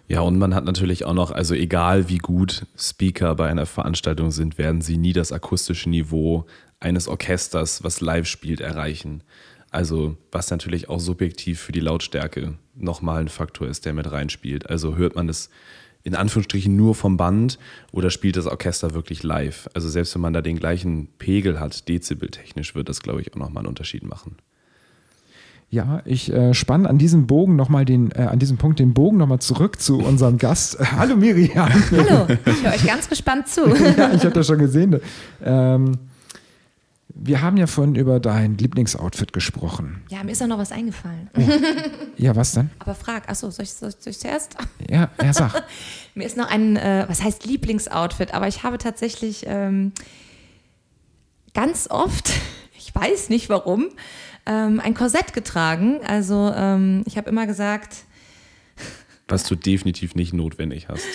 Ja, 0.07 0.21
und 0.21 0.37
man 0.37 0.53
hat 0.55 0.65
natürlich 0.65 1.05
auch 1.05 1.13
noch, 1.13 1.31
also 1.31 1.53
egal 1.53 2.09
wie 2.09 2.17
gut 2.17 2.65
Speaker 2.77 3.35
bei 3.35 3.47
einer 3.49 3.65
Veranstaltung 3.65 4.31
sind, 4.31 4.57
werden 4.57 4.81
sie 4.81 4.97
nie 4.97 5.13
das 5.13 5.31
akustische 5.31 5.89
Niveau 5.89 6.45
eines 6.79 7.07
Orchesters, 7.07 7.83
was 7.83 8.01
live 8.01 8.27
spielt, 8.27 8.59
erreichen. 8.59 9.23
Also, 9.69 10.17
was 10.31 10.51
natürlich 10.51 10.89
auch 10.89 10.99
subjektiv 10.99 11.61
für 11.61 11.71
die 11.71 11.79
Lautstärke 11.79 12.57
nochmal 12.75 13.21
ein 13.21 13.29
Faktor 13.29 13.67
ist, 13.67 13.85
der 13.85 13.93
mit 13.93 14.11
reinspielt. 14.11 14.69
Also 14.69 14.97
hört 14.97 15.15
man 15.15 15.27
das 15.27 15.49
in 16.03 16.15
Anführungsstrichen 16.15 16.75
nur 16.75 16.95
vom 16.95 17.15
Band 17.15 17.59
oder 17.91 18.09
spielt 18.09 18.35
das 18.35 18.47
Orchester 18.47 18.93
wirklich 18.93 19.23
live? 19.23 19.69
Also 19.73 19.87
selbst 19.87 20.13
wenn 20.15 20.21
man 20.21 20.33
da 20.33 20.41
den 20.41 20.57
gleichen 20.57 21.07
Pegel 21.19 21.59
hat, 21.59 21.87
dezibeltechnisch, 21.87 22.75
wird 22.75 22.89
das, 22.89 23.01
glaube 23.01 23.21
ich, 23.21 23.31
auch 23.33 23.37
nochmal 23.37 23.61
einen 23.61 23.69
Unterschied 23.69 24.03
machen. 24.03 24.37
Ja, 25.71 26.01
ich 26.03 26.31
äh, 26.33 26.53
spanne 26.53 26.89
an 26.89 26.97
diesem 26.97 27.27
Bogen 27.27 27.55
nochmal 27.55 27.85
den, 27.85 28.11
äh, 28.11 28.23
an 28.23 28.39
diesem 28.39 28.57
Punkt 28.57 28.79
den 28.79 28.93
Bogen 28.93 29.15
nochmal 29.15 29.39
zurück 29.39 29.79
zu 29.79 29.99
unserem 29.99 30.37
Gast. 30.37 30.77
Hallo 30.97 31.15
Miriam. 31.15 31.69
Hallo, 31.91 32.27
ich 32.45 32.61
höre 32.61 32.73
euch 32.73 32.85
ganz 32.85 33.07
gespannt 33.07 33.47
zu. 33.47 33.69
ja, 33.97 34.11
ich 34.11 34.25
habe 34.25 34.31
das 34.31 34.47
schon 34.47 34.59
gesehen. 34.59 34.99
Ähm, 35.41 35.97
wir 37.07 37.41
haben 37.41 37.55
ja 37.55 37.67
vorhin 37.67 37.95
über 37.95 38.19
dein 38.19 38.57
Lieblingsoutfit 38.57 39.31
gesprochen. 39.31 40.03
Ja, 40.09 40.25
mir 40.25 40.31
ist 40.33 40.43
auch 40.43 40.47
noch 40.47 40.57
was 40.57 40.73
eingefallen. 40.73 41.29
Ja, 42.17 42.35
was 42.35 42.51
denn? 42.51 42.69
Aber 42.79 42.93
frag, 42.93 43.29
achso, 43.29 43.49
soll 43.49 43.63
ich, 43.63 43.71
soll 43.71 43.89
ich, 43.89 43.95
soll 43.97 44.11
ich 44.11 44.19
zuerst? 44.19 44.57
Ja, 44.89 45.09
er 45.17 45.33
sagt. 45.33 45.63
Mir 46.15 46.25
ist 46.25 46.35
noch 46.35 46.49
ein, 46.49 46.75
äh, 46.75 47.05
was 47.07 47.23
heißt 47.23 47.45
Lieblingsoutfit, 47.45 48.33
aber 48.33 48.49
ich 48.49 48.63
habe 48.63 48.77
tatsächlich 48.77 49.45
ähm, 49.47 49.93
ganz 51.53 51.87
oft, 51.89 52.29
ich 52.77 52.93
weiß 52.93 53.29
nicht 53.29 53.47
warum, 53.47 53.87
ähm, 54.45 54.79
ein 54.79 54.93
Korsett 54.93 55.33
getragen. 55.33 55.99
Also 56.05 56.51
ähm, 56.55 57.03
ich 57.05 57.17
habe 57.17 57.29
immer 57.29 57.47
gesagt, 57.47 58.05
Was 59.27 59.43
du 59.43 59.55
definitiv 59.55 60.15
nicht 60.15 60.33
notwendig 60.33 60.87
hast. 60.89 61.05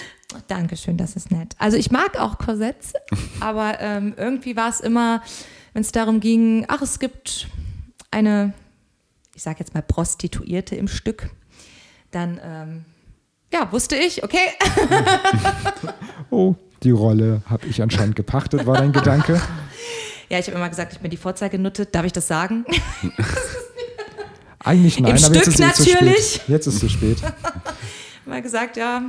Dankeschön, 0.48 0.96
das 0.96 1.16
ist 1.16 1.30
nett. 1.30 1.54
Also 1.58 1.76
ich 1.76 1.90
mag 1.90 2.18
auch 2.18 2.38
Korsetts, 2.38 2.94
aber 3.40 3.80
ähm, 3.80 4.14
irgendwie 4.16 4.56
war 4.56 4.68
es 4.68 4.80
immer, 4.80 5.22
wenn 5.72 5.82
es 5.82 5.92
darum 5.92 6.20
ging, 6.20 6.64
ach, 6.68 6.82
es 6.82 6.98
gibt 6.98 7.48
eine, 8.10 8.52
ich 9.34 9.42
sage 9.42 9.58
jetzt 9.60 9.74
mal 9.74 9.82
Prostituierte 9.82 10.76
im 10.76 10.88
Stück, 10.88 11.30
dann 12.10 12.40
ähm, 12.42 12.84
ja, 13.52 13.70
wusste 13.72 13.96
ich, 13.96 14.24
okay, 14.24 14.38
Oh, 16.30 16.54
die 16.82 16.90
Rolle 16.90 17.42
habe 17.46 17.66
ich 17.66 17.80
anscheinend 17.82 18.16
gepachtet, 18.16 18.66
war 18.66 18.76
dein 18.76 18.92
Gedanke. 18.92 19.40
Ja, 20.28 20.38
ich 20.38 20.46
habe 20.46 20.56
immer 20.56 20.68
gesagt, 20.68 20.92
ich 20.92 20.98
bin 20.98 21.10
die 21.10 21.16
Vorzeigenutte. 21.16 21.86
Darf 21.86 22.04
ich 22.04 22.12
das 22.12 22.26
sagen? 22.26 22.64
Eigentlich 24.58 24.98
nein, 24.98 25.16
Im 25.16 25.24
aber 25.24 25.34
jetzt 25.34 25.52
Stück 25.52 25.54
ist 25.54 25.60
es 25.60 25.84
zu 25.84 25.92
natürlich. 25.92 26.26
spät. 26.26 26.48
Jetzt 26.48 26.66
ist 26.66 26.74
es 26.74 26.80
zu 26.80 26.88
spät. 26.88 27.18
Immer 28.26 28.42
gesagt, 28.42 28.76
ja, 28.76 29.02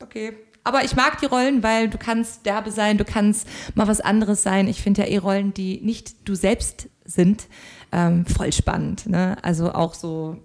okay. 0.00 0.34
Aber 0.64 0.84
ich 0.84 0.94
mag 0.94 1.18
die 1.18 1.26
Rollen, 1.26 1.62
weil 1.62 1.88
du 1.88 1.96
kannst 1.96 2.44
derbe 2.44 2.70
sein, 2.70 2.98
du 2.98 3.04
kannst 3.04 3.48
mal 3.74 3.88
was 3.88 4.00
anderes 4.00 4.42
sein. 4.42 4.68
Ich 4.68 4.82
finde 4.82 5.02
ja 5.02 5.08
eh 5.08 5.16
Rollen, 5.16 5.54
die 5.54 5.80
nicht 5.80 6.28
du 6.28 6.34
selbst 6.34 6.88
sind, 7.04 7.46
ähm, 7.90 8.26
voll 8.26 8.52
spannend. 8.52 9.06
Ne? 9.06 9.36
Also 9.42 9.72
auch 9.72 9.94
so, 9.94 10.36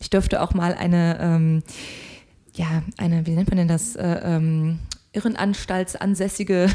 ich 0.00 0.10
dürfte 0.10 0.40
auch 0.40 0.54
mal 0.54 0.74
eine, 0.74 1.18
ähm, 1.20 1.62
ja, 2.54 2.82
eine, 2.96 3.26
wie 3.26 3.32
nennt 3.32 3.50
man 3.50 3.58
denn 3.58 3.68
das, 3.68 3.94
äh, 3.94 4.20
ähm, 4.24 4.80
Irrenanstaltsansässige 5.12 6.68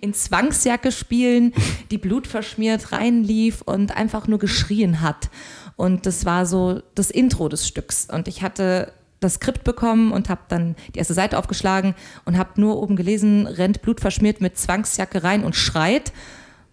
in 0.00 0.14
Zwangsjacke 0.14 0.92
spielen, 0.92 1.52
die 1.90 1.98
blutverschmiert 1.98 2.92
reinlief 2.92 3.62
und 3.62 3.96
einfach 3.96 4.26
nur 4.26 4.38
geschrien 4.38 5.00
hat. 5.00 5.30
Und 5.76 6.06
das 6.06 6.24
war 6.24 6.46
so 6.46 6.82
das 6.94 7.10
Intro 7.10 7.48
des 7.48 7.66
Stücks. 7.66 8.08
Und 8.10 8.28
ich 8.28 8.42
hatte 8.42 8.92
das 9.20 9.34
Skript 9.34 9.64
bekommen 9.64 10.12
und 10.12 10.28
habe 10.28 10.42
dann 10.48 10.76
die 10.94 10.98
erste 10.98 11.14
Seite 11.14 11.38
aufgeschlagen 11.38 11.94
und 12.24 12.36
habe 12.36 12.60
nur 12.60 12.82
oben 12.82 12.96
gelesen, 12.96 13.46
rennt 13.46 13.82
blutverschmiert 13.82 14.40
mit 14.40 14.58
Zwangsjacke 14.58 15.22
rein 15.22 15.44
und 15.44 15.56
schreit. 15.56 16.12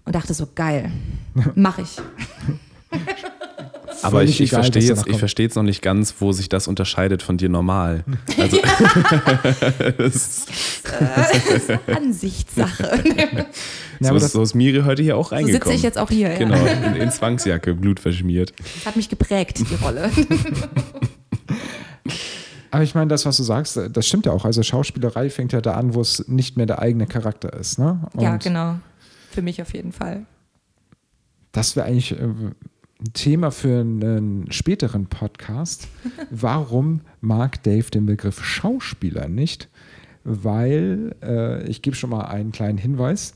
Und 0.06 0.16
dachte 0.16 0.34
so, 0.34 0.48
geil, 0.54 0.92
mach 1.56 1.78
ich. 1.78 1.98
Aber 4.02 4.24
ich, 4.24 4.42
ich 4.42 4.52
egal, 4.52 4.64
verstehe 4.64 4.84
jetzt, 4.84 5.08
ich 5.08 5.18
verstehe 5.18 5.46
jetzt 5.46 5.56
noch 5.56 5.64
nicht 5.64 5.82
ganz, 5.82 6.16
wo 6.20 6.32
sich 6.32 6.50
das 6.50 6.68
unterscheidet 6.68 7.22
von 7.22 7.38
dir 7.38 7.50
normal. 7.50 8.04
Also, 8.38 8.58
das, 9.98 10.46
Ansichtssache. 11.88 13.04
Ja, 13.06 13.46
so, 14.00 14.08
aber 14.10 14.18
ist, 14.18 14.24
das, 14.24 14.32
so 14.32 14.42
ist 14.42 14.56
Miri 14.56 14.82
heute 14.84 15.04
hier 15.04 15.18
auch 15.18 15.30
So 15.30 15.36
reingekommen. 15.36 15.62
sitze 15.62 15.76
ich 15.76 15.84
jetzt 15.84 15.98
auch 15.98 16.10
hier. 16.10 16.30
Genau, 16.36 16.56
Ja. 16.56 16.72
in, 16.72 16.96
in 16.96 17.12
Zwangsjacke, 17.12 17.76
Blut 17.76 18.00
verschmiert. 18.00 18.54
Das 18.76 18.86
hat 18.86 18.96
mich 18.96 19.10
geprägt, 19.10 19.60
die 19.60 19.76
Rolle. 19.76 20.10
aber 22.72 22.84
ich 22.84 22.96
meine, 22.96 23.08
das, 23.08 23.26
was 23.26 23.38
du 23.38 23.44
sagst, 23.44 23.80
das 23.92 24.08
stimmt 24.08 24.26
ja 24.26 24.32
auch. 24.32 24.46
Also 24.46 24.64
Schauspielerei 24.64 25.30
fängt 25.30 25.52
ja 25.52 25.62
da 25.62 25.74
an, 25.74 25.94
wo 25.94 26.02
es 26.02 26.28
nicht 26.28 26.58
mehr 26.58 26.66
der 26.66 26.80
eigene 26.80 27.08
Charakter 27.08 27.54
ist. 27.54 27.80
Ne? 27.80 28.00
Und 28.14 28.22
ja, 28.22 28.38
genau. 28.38 28.76
Für 29.32 29.42
mich 29.42 29.62
auf 29.62 29.74
jeden 29.74 29.92
Fall. 29.92 30.26
Das 31.52 31.76
wäre 31.76 31.88
eigentlich 31.88 32.12
äh, 32.12 32.16
ein 32.24 32.56
Thema 33.14 33.52
für 33.52 33.80
einen 33.80 34.52
späteren 34.52 35.06
Podcast. 35.08 35.88
Warum 36.32 37.02
mag 37.22 37.64
Dave 37.64 37.90
den 37.92 38.06
Begriff 38.06 38.44
Schauspieler 38.44 39.28
nicht? 39.30 39.70
Weil, 40.24 41.16
äh, 41.24 41.66
ich 41.70 41.82
gebe 41.82 41.96
schon 41.96 42.10
mal 42.10 42.26
einen 42.26 42.52
kleinen 42.52 42.78
Hinweis, 42.78 43.36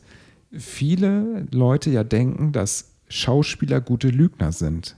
viele 0.52 1.48
Leute 1.52 1.90
ja 1.90 2.04
denken, 2.04 2.52
dass 2.52 2.90
Schauspieler 3.08 3.80
gute 3.80 4.10
Lügner 4.10 4.52
sind. 4.52 4.96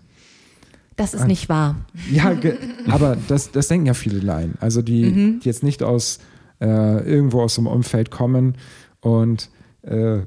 Das 0.95 1.13
ist 1.13 1.27
nicht 1.27 1.47
wahr. 1.49 1.75
Ja, 2.09 2.35
aber 2.87 3.17
das, 3.27 3.51
das 3.51 3.67
denken 3.67 3.85
ja 3.85 3.93
viele 3.93 4.19
Laien. 4.19 4.55
Also 4.61 4.81
die, 4.81 5.03
Mhm. 5.05 5.39
die 5.41 5.45
jetzt 5.47 5.61
nicht 5.63 5.83
aus 5.83 6.19
äh, 6.61 6.65
irgendwo 7.07 7.41
aus 7.41 7.55
dem 7.55 7.67
Umfeld 7.67 8.11
kommen 8.11 8.55
und 9.01 9.49
äh, 9.83 10.19
äh, 10.19 10.23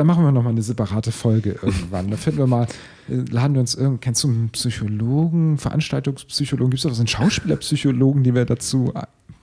da 0.00 0.04
machen 0.04 0.24
wir 0.24 0.32
nochmal 0.32 0.52
eine 0.52 0.62
separate 0.62 1.12
Folge 1.12 1.50
irgendwann. 1.62 2.10
Da 2.10 2.16
finden 2.16 2.38
wir 2.38 2.46
mal, 2.46 2.66
äh, 3.10 3.16
laden 3.30 3.52
wir 3.52 3.60
uns 3.60 3.74
irgend, 3.74 4.00
kennst 4.00 4.24
du 4.24 4.28
einen 4.28 4.48
Psychologen, 4.48 5.58
Veranstaltungspsychologen, 5.58 6.70
gibt 6.70 6.78
es 6.78 6.84
da 6.84 6.90
was, 6.90 6.98
einen 7.00 7.06
Schauspielerpsychologen, 7.06 8.22
die 8.24 8.34
wir 8.34 8.46
dazu 8.46 8.94
e- 8.96 9.00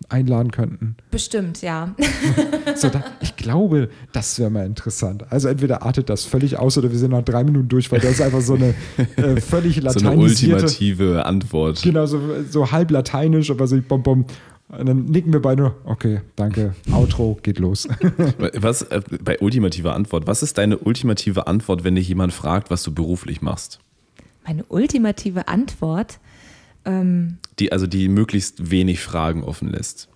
einladen 0.09 0.49
könnten? 0.51 0.95
Bestimmt, 1.11 1.61
ja. 1.61 1.93
So, 2.75 2.89
da, 2.89 3.03
ich 3.21 3.35
glaube, 3.35 3.89
das 4.13 4.37
wäre 4.39 4.49
mal 4.49 4.65
interessant. 4.65 5.25
Also 5.31 5.47
entweder 5.47 5.83
artet 5.83 6.09
das 6.09 6.25
völlig 6.25 6.57
aus 6.59 6.77
oder 6.77 6.91
wir 6.91 6.97
sind 6.99 7.11
nach 7.11 7.23
drei 7.23 7.43
Minuten 7.43 7.67
durch, 7.69 7.91
weil 7.91 7.99
das 7.99 8.11
ist 8.13 8.21
einfach 8.21 8.41
so 8.41 8.55
eine 8.55 8.73
äh, 9.15 9.39
völlig 9.41 9.75
So 9.75 9.81
eine 9.81 9.93
lateinisierte, 9.93 10.55
ultimative 10.63 11.25
Antwort. 11.25 11.81
genau, 11.83 12.05
so, 12.07 12.19
so 12.49 12.71
halb 12.71 12.91
lateinisch, 12.91 13.49
aber 13.51 13.67
so 13.67 13.79
bom 13.87 14.03
bom. 14.03 14.25
Und 14.69 14.85
dann 14.85 15.05
nicken 15.05 15.31
wir 15.31 15.41
beide, 15.41 15.75
okay, 15.85 16.21
danke, 16.35 16.75
Outro, 16.91 17.39
geht 17.41 17.57
los. 17.57 17.87
Was, 18.53 18.81
äh, 18.81 19.01
bei 19.23 19.39
ultimativer 19.39 19.95
Antwort, 19.95 20.27
was 20.27 20.43
ist 20.43 20.57
deine 20.57 20.77
ultimative 20.77 21.47
Antwort, 21.47 21.85
wenn 21.85 21.95
dich 21.95 22.09
jemand 22.09 22.33
fragt, 22.33 22.69
was 22.69 22.83
du 22.83 22.93
beruflich 22.93 23.41
machst? 23.41 23.79
Meine 24.45 24.65
ultimative 24.65 25.47
Antwort, 25.47 26.19
ähm, 26.85 27.37
Die, 27.59 27.71
also 27.71 27.87
die 27.87 28.09
möglichst 28.09 28.69
wenig 28.71 28.99
Fragen 29.01 29.43
offen 29.43 29.69
lässt. 29.69 30.09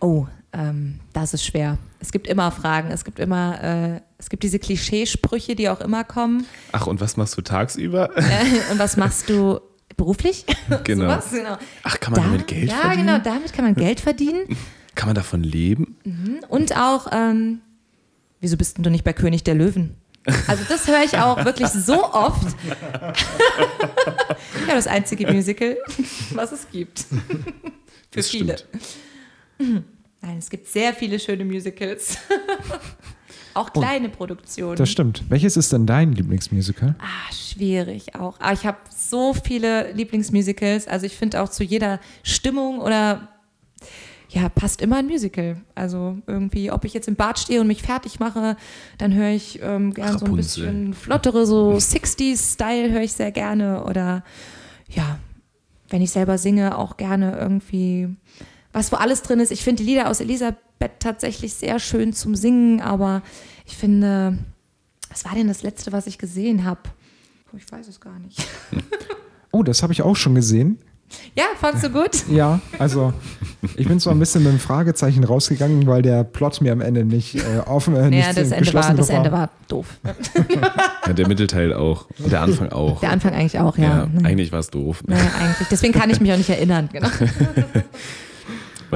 oh, 0.00 0.26
ähm, 0.52 1.00
das 1.12 1.34
ist 1.34 1.44
schwer. 1.44 1.76
Es 2.00 2.12
gibt 2.12 2.26
immer 2.26 2.50
Fragen, 2.50 2.90
es 2.90 3.04
gibt 3.04 3.18
immer, 3.18 3.62
äh, 3.62 4.00
es 4.16 4.30
gibt 4.30 4.42
diese 4.42 4.58
Klischeesprüche, 4.58 5.54
die 5.54 5.68
auch 5.68 5.80
immer 5.80 6.04
kommen. 6.04 6.46
Ach, 6.72 6.86
und 6.86 7.00
was 7.00 7.16
machst 7.18 7.36
du 7.36 7.42
tagsüber? 7.42 8.10
Äh, 8.16 8.72
und 8.72 8.78
was 8.78 8.96
machst 8.96 9.28
du 9.28 9.58
beruflich? 9.96 10.44
Genau. 10.84 11.04
Sowas, 11.04 11.30
genau. 11.30 11.56
Ach, 11.84 12.00
kann 12.00 12.12
man 12.12 12.22
damit 12.24 12.46
Geld 12.46 12.70
ja, 12.70 12.76
verdienen? 12.76 13.06
genau, 13.06 13.18
damit 13.18 13.52
kann 13.52 13.64
man 13.64 13.74
Geld 13.74 14.00
verdienen. 14.00 14.56
Kann 14.94 15.08
man 15.10 15.14
davon 15.14 15.42
leben? 15.42 15.94
Und 16.48 16.74
auch, 16.74 17.08
ähm, 17.12 17.60
wieso 18.40 18.56
bist 18.56 18.78
denn 18.78 18.82
du 18.82 18.88
nicht 18.90 19.04
bei 19.04 19.12
König 19.12 19.44
der 19.44 19.54
Löwen? 19.54 19.94
Also 20.46 20.64
das 20.66 20.88
höre 20.88 21.04
ich 21.04 21.18
auch 21.18 21.44
wirklich 21.44 21.68
so 21.68 22.02
oft. 22.14 22.56
ja, 24.66 24.74
das 24.74 24.86
einzige 24.86 25.30
Musical, 25.30 25.76
was 26.32 26.52
es 26.52 26.66
gibt. 26.72 27.00
Für 27.00 27.14
Das 28.10 28.30
viele. 28.30 28.56
stimmt. 29.58 29.84
Nein, 30.22 30.38
es 30.38 30.48
gibt 30.48 30.66
sehr 30.66 30.94
viele 30.94 31.18
schöne 31.20 31.44
Musicals. 31.44 32.16
Auch 33.56 33.72
kleine 33.72 34.08
Produktionen. 34.08 34.76
Das 34.76 34.90
stimmt. 34.90 35.24
Welches 35.28 35.56
ist 35.56 35.72
denn 35.72 35.86
dein 35.86 36.12
Lieblingsmusical? 36.12 36.94
Ah, 36.98 37.32
schwierig 37.32 38.14
auch. 38.14 38.38
Aber 38.40 38.52
ich 38.52 38.66
habe 38.66 38.78
so 38.94 39.34
viele 39.34 39.92
Lieblingsmusicals. 39.92 40.88
Also 40.88 41.06
ich 41.06 41.16
finde 41.16 41.42
auch 41.42 41.48
zu 41.48 41.64
jeder 41.64 42.00
Stimmung 42.22 42.80
oder 42.80 43.28
ja, 44.28 44.48
passt 44.48 44.82
immer 44.82 44.96
ein 44.96 45.06
Musical. 45.06 45.56
Also 45.74 46.18
irgendwie, 46.26 46.70
ob 46.70 46.84
ich 46.84 46.92
jetzt 46.94 47.08
im 47.08 47.16
Bad 47.16 47.38
stehe 47.38 47.60
und 47.60 47.68
mich 47.68 47.82
fertig 47.82 48.18
mache, 48.18 48.56
dann 48.98 49.14
höre 49.14 49.30
ich 49.30 49.60
ähm, 49.62 49.94
gern 49.94 50.18
so 50.18 50.26
ein 50.26 50.36
bisschen 50.36 50.94
flottere, 50.94 51.46
so 51.46 51.72
60s-Style 51.72 52.90
höre 52.90 53.02
ich 53.02 53.12
sehr 53.12 53.32
gerne. 53.32 53.84
Oder 53.84 54.24
ja, 54.88 55.18
wenn 55.88 56.02
ich 56.02 56.10
selber 56.10 56.38
singe, 56.38 56.76
auch 56.76 56.96
gerne 56.96 57.38
irgendwie 57.38 58.08
was, 58.76 58.92
wo 58.92 58.96
alles 58.96 59.22
drin 59.22 59.40
ist. 59.40 59.50
Ich 59.50 59.64
finde 59.64 59.82
die 59.82 59.88
Lieder 59.88 60.10
aus 60.10 60.20
Elisabeth 60.20 60.58
tatsächlich 60.98 61.54
sehr 61.54 61.78
schön 61.78 62.12
zum 62.12 62.34
Singen, 62.34 62.82
aber 62.82 63.22
ich 63.64 63.74
finde, 63.74 64.36
was 65.08 65.24
war 65.24 65.34
denn 65.34 65.48
das 65.48 65.62
letzte, 65.62 65.92
was 65.92 66.06
ich 66.06 66.18
gesehen 66.18 66.64
habe? 66.64 66.80
Oh, 67.52 67.56
ich 67.56 67.70
weiß 67.70 67.88
es 67.88 68.00
gar 68.00 68.18
nicht. 68.18 68.46
Oh, 69.52 69.62
das 69.62 69.82
habe 69.82 69.90
ich 69.90 70.02
auch 70.02 70.16
schon 70.16 70.34
gesehen. 70.34 70.78
Ja, 71.34 71.44
fandst 71.58 71.82
du 71.82 71.88
gut? 71.88 72.10
Ja, 72.28 72.60
also 72.78 73.14
ich 73.76 73.88
bin 73.88 73.98
zwar 74.00 74.14
ein 74.14 74.18
bisschen 74.18 74.42
mit 74.42 74.50
einem 74.50 74.58
Fragezeichen 74.58 75.24
rausgegangen, 75.24 75.86
weil 75.86 76.02
der 76.02 76.24
Plot 76.24 76.60
mir 76.60 76.72
am 76.72 76.82
Ende 76.82 77.06
nicht 77.06 77.36
äh, 77.36 77.60
offen 77.64 77.96
äh, 77.96 78.10
nicht 78.10 78.26
Ja, 78.26 78.34
das, 78.34 78.50
Ende 78.50 78.74
war, 78.74 78.92
das 78.92 79.08
war. 79.08 79.16
Ende 79.16 79.32
war 79.32 79.48
doof. 79.68 79.98
Ja, 81.06 81.12
der 81.14 81.26
Mittelteil 81.26 81.72
auch. 81.72 82.06
Und 82.18 82.32
der 82.32 82.42
Anfang 82.42 82.70
auch. 82.70 83.00
Der 83.00 83.12
Anfang 83.12 83.32
eigentlich 83.32 83.58
auch, 83.58 83.78
ja. 83.78 83.84
ja, 83.84 84.08
Naja, 84.12 84.26
eigentlich 84.26 84.52
war 84.52 84.58
es 84.58 84.68
doof. 84.68 85.02
naja, 85.06 85.24
eigentlich. 85.40 85.68
Deswegen 85.70 85.94
kann 85.94 86.10
ich 86.10 86.20
mich 86.20 86.32
auch 86.32 86.36
nicht 86.36 86.50
erinnern. 86.50 86.90
Genau. 86.92 87.08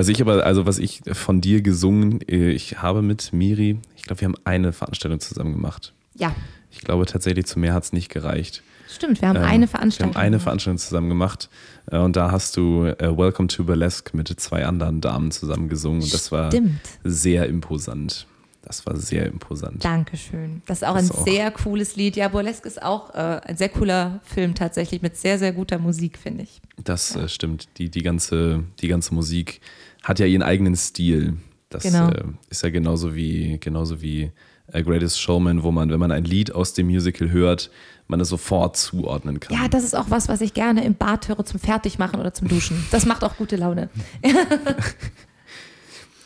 Was 0.00 0.08
ich 0.08 0.20
aber, 0.22 0.44
also 0.46 0.64
was 0.66 0.78
ich 0.78 1.02
von 1.12 1.40
dir 1.42 1.60
gesungen, 1.62 2.20
äh, 2.28 2.50
ich 2.52 2.80
habe 2.80 3.02
mit 3.02 3.32
Miri, 3.34 3.78
ich 3.96 4.02
glaube, 4.04 4.20
wir 4.22 4.26
haben 4.28 4.36
eine 4.44 4.72
Veranstaltung 4.72 5.20
zusammen 5.20 5.52
gemacht. 5.52 5.92
Ja, 6.14 6.34
Ich 6.70 6.80
glaube 6.80 7.04
tatsächlich, 7.06 7.44
zu 7.46 7.58
mehr 7.58 7.74
hat 7.74 7.84
es 7.84 7.92
nicht 7.92 8.08
gereicht. 8.10 8.62
stimmt. 8.88 9.20
Wir 9.20 9.28
haben 9.28 9.36
Ähm, 9.36 9.42
eine 9.44 9.66
Veranstaltung. 9.68 10.14
Wir 10.14 10.18
haben 10.20 10.26
eine. 10.26 10.40
Veranstaltung 10.40 10.78
zusammen 10.78 11.08
gemacht 11.10 11.50
äh, 11.90 11.98
und 11.98 12.16
da 12.16 12.30
hast 12.30 12.56
du 12.56 12.84
äh, 12.86 12.96
Welcome 13.16 13.48
to 13.48 13.64
Burlesque 13.64 14.16
mit 14.16 14.28
zwei 14.40 14.64
anderen 14.64 15.00
Damen 15.02 15.30
zusammen 15.32 15.68
gesungen 15.68 16.02
und 16.02 16.12
das 16.14 16.32
war 16.32 16.50
Stimmt. 16.50 16.80
sehr 17.04 17.46
imposant. 17.46 18.26
Das 18.62 18.84
war 18.86 18.94
sehr 18.96 19.26
imposant. 19.26 19.82
Dankeschön. 19.84 20.60
Das 20.66 20.78
ist 20.82 20.84
auch 20.88 20.94
Das 20.94 21.04
ein 21.04 21.10
ist 21.10 21.18
auch- 21.18 21.24
sehr 21.26 21.50
cooles 21.50 21.96
Lied. 21.96 22.14
Ja, 22.16 22.28
Burlesque 22.28 22.66
ist 22.68 22.82
auch 22.82 23.14
äh, 23.14 23.40
ein 23.44 23.56
sehr 23.56 23.68
cooler 23.70 24.20
Film 24.22 24.54
tatsächlich 24.54 25.00
mit 25.02 25.16
sehr, 25.16 25.38
sehr 25.38 25.52
guter 25.52 25.78
Musik, 25.78 26.18
finde 26.18 26.42
ich. 26.44 26.60
Das 26.84 27.16
äh, 27.16 27.26
stimmt. 27.28 27.68
Die, 27.78 27.88
die, 27.90 28.02
ganze, 28.02 28.62
die 28.80 28.88
ganze 28.88 29.14
Musik 29.14 29.60
hat 30.02 30.18
ja 30.18 30.26
ihren 30.26 30.42
eigenen 30.42 30.76
Stil. 30.76 31.36
Das 31.68 31.82
Genau. 31.84 32.08
äh, 32.10 32.24
ist 32.48 32.62
ja 32.62 32.70
genauso 32.70 33.14
wie, 33.14 33.58
genauso 33.60 34.02
wie 34.02 34.32
äh, 34.72 34.82
Greatest 34.82 35.20
Showman, 35.20 35.62
wo 35.62 35.70
man, 35.70 35.90
wenn 35.90 36.00
man 36.00 36.10
ein 36.12 36.24
Lied 36.24 36.52
aus 36.54 36.72
dem 36.74 36.86
Musical 36.86 37.30
hört, 37.30 37.70
man 38.08 38.18
es 38.20 38.28
sofort 38.28 38.76
zuordnen 38.76 39.38
kann. 39.38 39.56
Ja, 39.56 39.68
das 39.68 39.84
ist 39.84 39.94
auch 39.94 40.06
was, 40.10 40.28
was 40.28 40.40
ich 40.40 40.52
gerne 40.52 40.84
im 40.84 40.94
Bad 40.94 41.28
höre 41.28 41.44
zum 41.44 41.60
Fertigmachen 41.60 42.18
oder 42.18 42.34
zum 42.34 42.48
Duschen. 42.48 42.84
Das 42.90 43.06
macht 43.06 43.22
auch 43.22 43.36
gute 43.36 43.56
Laune. 43.56 43.88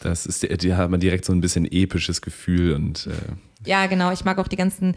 Das 0.01 0.27
ist, 0.27 0.43
die 0.63 0.75
hat 0.75 0.91
man 0.91 1.01
direkt 1.01 1.25
so 1.25 1.33
ein 1.33 1.41
bisschen 1.41 1.65
episches 1.65 2.21
Gefühl 2.21 2.75
und 2.75 3.07
äh, 3.07 3.13
Ja, 3.67 3.87
genau. 3.87 4.13
Ich 4.13 4.23
mag 4.25 4.39
auch 4.39 4.49
die 4.49 4.57
ganzen 4.57 4.97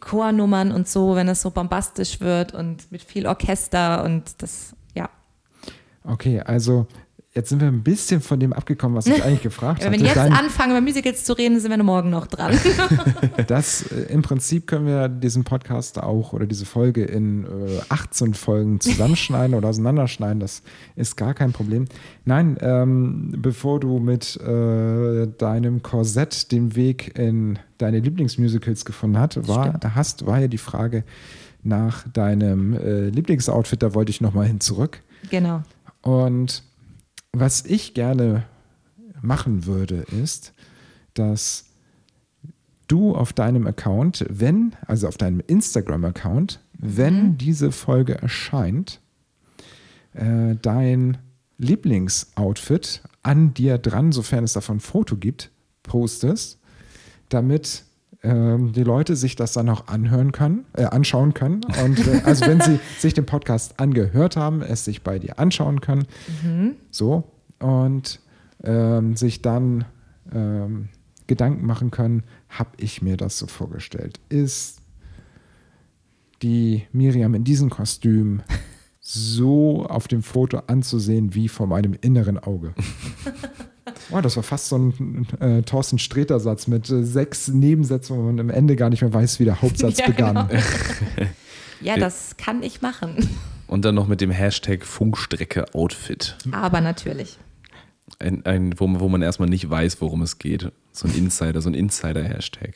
Chornummern 0.00 0.72
und 0.72 0.88
so, 0.88 1.14
wenn 1.14 1.28
es 1.28 1.42
so 1.42 1.50
bombastisch 1.50 2.20
wird 2.20 2.54
und 2.54 2.90
mit 2.90 3.02
viel 3.02 3.26
Orchester 3.26 4.02
und 4.02 4.40
das, 4.42 4.74
ja. 4.94 5.10
Okay, 6.04 6.40
also 6.40 6.86
jetzt 7.32 7.48
sind 7.50 7.60
wir 7.60 7.68
ein 7.68 7.82
bisschen 7.84 8.20
von 8.20 8.40
dem 8.40 8.52
abgekommen, 8.52 8.96
was 8.96 9.06
ich 9.06 9.22
eigentlich 9.22 9.42
gefragt 9.50 9.84
Wenn 9.84 9.92
wir 9.92 10.00
jetzt 10.00 10.16
Dein- 10.16 10.32
anfangen, 10.32 10.72
über 10.72 10.80
Musicals 10.80 11.22
zu 11.24 11.32
reden, 11.34 11.60
sind 11.60 11.70
wir 11.70 11.82
morgen 11.82 12.10
noch 12.10 12.26
dran. 12.26 12.58
Das 13.46 13.82
äh, 13.90 14.12
im 14.12 14.22
Prinzip 14.22 14.66
können 14.66 14.86
wir 14.86 15.08
diesen 15.08 15.44
Podcast 15.44 15.98
auch 15.98 16.32
oder 16.32 16.46
diese 16.46 16.66
Folge 16.66 17.04
in 17.04 17.44
äh, 17.44 17.80
18 17.88 18.34
Folgen 18.34 18.80
zusammenschneiden 18.80 19.54
oder 19.54 19.68
auseinanderschneiden. 19.68 20.40
Das 20.40 20.62
ist 20.96 21.16
gar 21.16 21.34
kein 21.34 21.52
Problem. 21.52 21.86
Nein, 22.24 22.56
ähm, 22.60 23.32
bevor 23.38 23.80
du 23.80 23.98
mit 23.98 24.36
äh, 24.40 25.26
deinem 25.38 25.82
Korsett 25.82 26.52
den 26.52 26.74
Weg 26.76 27.16
in 27.18 27.58
deine 27.78 28.00
Lieblingsmusicals 28.00 28.84
gefunden 28.84 29.18
hat, 29.18 29.46
war, 29.48 29.78
hast, 29.94 30.26
war 30.26 30.38
ja 30.40 30.48
die 30.48 30.58
Frage 30.58 31.04
nach 31.62 32.06
deinem 32.08 32.74
äh, 32.74 33.08
Lieblingsoutfit. 33.08 33.82
Da 33.82 33.94
wollte 33.94 34.10
ich 34.10 34.20
nochmal 34.20 34.46
hin 34.46 34.60
zurück. 34.60 35.00
genau. 35.30 35.62
Und 36.02 36.62
was 37.32 37.64
ich 37.64 37.94
gerne 37.94 38.44
machen 39.22 39.66
würde, 39.66 40.04
ist, 40.22 40.52
dass 41.14 41.64
du 42.88 43.14
auf 43.14 43.32
deinem 43.32 43.66
Account, 43.66 44.24
wenn, 44.28 44.74
also 44.86 45.06
auf 45.06 45.16
deinem 45.16 45.40
Instagram-Account, 45.46 46.60
wenn 46.76 47.36
diese 47.38 47.72
Folge 47.72 48.14
erscheint, 48.20 49.00
äh, 50.14 50.56
dein 50.60 51.18
Lieblingsoutfit 51.58 53.02
an 53.22 53.54
dir 53.54 53.78
dran, 53.78 54.12
sofern 54.12 54.44
es 54.44 54.54
davon 54.54 54.78
ein 54.78 54.80
Foto 54.80 55.16
gibt, 55.16 55.50
postest, 55.82 56.58
damit 57.28 57.84
ähm, 58.22 58.72
die 58.72 58.82
Leute 58.82 59.16
sich 59.16 59.36
das 59.36 59.52
dann 59.52 59.68
auch 59.68 59.88
anhören 59.88 60.32
können, 60.32 60.66
äh, 60.74 60.84
anschauen 60.84 61.34
können. 61.34 61.62
Und 61.84 62.06
äh, 62.06 62.20
also 62.24 62.46
wenn 62.46 62.60
sie 62.60 62.78
sich 62.98 63.14
den 63.14 63.26
Podcast 63.26 63.80
angehört 63.80 64.36
haben, 64.36 64.62
es 64.62 64.84
sich 64.84 65.02
bei 65.02 65.18
dir 65.18 65.38
anschauen 65.38 65.80
können. 65.80 66.06
So. 66.90 67.24
Und 67.58 68.20
ähm, 68.62 69.16
sich 69.16 69.42
dann 69.42 69.84
ähm, 70.32 70.88
Gedanken 71.26 71.64
machen 71.64 71.90
können, 71.90 72.24
habe 72.48 72.70
ich 72.76 73.02
mir 73.02 73.16
das 73.16 73.38
so 73.38 73.46
vorgestellt? 73.46 74.20
Ist 74.28 74.80
die 76.42 76.86
Miriam 76.92 77.34
in 77.34 77.44
diesem 77.44 77.70
Kostüm 77.70 78.42
so 79.00 79.86
auf 79.86 80.08
dem 80.08 80.22
Foto 80.22 80.58
anzusehen 80.66 81.34
wie 81.34 81.48
vor 81.48 81.66
meinem 81.66 81.96
inneren 82.00 82.38
Auge? 82.38 82.74
Oh, 84.12 84.20
das 84.20 84.36
war 84.36 84.42
fast 84.42 84.68
so 84.68 84.76
ein 84.76 85.26
äh, 85.40 85.62
Thorsten 85.62 85.98
Sträter-Satz 85.98 86.66
mit 86.66 86.90
äh, 86.90 87.04
sechs 87.04 87.48
Nebensätzen, 87.48 88.16
wo 88.16 88.22
man 88.22 88.40
am 88.40 88.50
Ende 88.50 88.76
gar 88.76 88.90
nicht 88.90 89.02
mehr 89.02 89.12
weiß, 89.12 89.38
wie 89.40 89.44
der 89.44 89.62
Hauptsatz 89.62 89.98
Ja, 90.00 90.06
begann. 90.06 90.48
genau. 90.48 90.60
Ja, 91.82 91.96
das 91.96 92.36
kann 92.36 92.62
ich 92.62 92.82
machen. 92.82 93.28
und 93.66 93.86
dann 93.86 93.94
noch 93.94 94.06
mit 94.06 94.20
dem 94.20 94.30
Hashtag 94.30 94.84
Funkstrecke 94.84 95.74
Outfit. 95.74 96.36
Aber 96.52 96.82
natürlich. 96.82 97.38
Ein, 98.18 98.44
ein, 98.44 98.74
wo, 98.78 98.86
wo 99.00 99.08
man 99.08 99.22
erstmal 99.22 99.48
nicht 99.48 99.70
weiß, 99.70 99.98
worum 100.02 100.20
es 100.20 100.38
geht. 100.38 100.70
So 100.92 101.08
ein 101.08 101.14
Insider, 101.14 101.62
so 101.62 101.70
ein 101.70 101.74
Insider-Hashtag. 101.74 102.74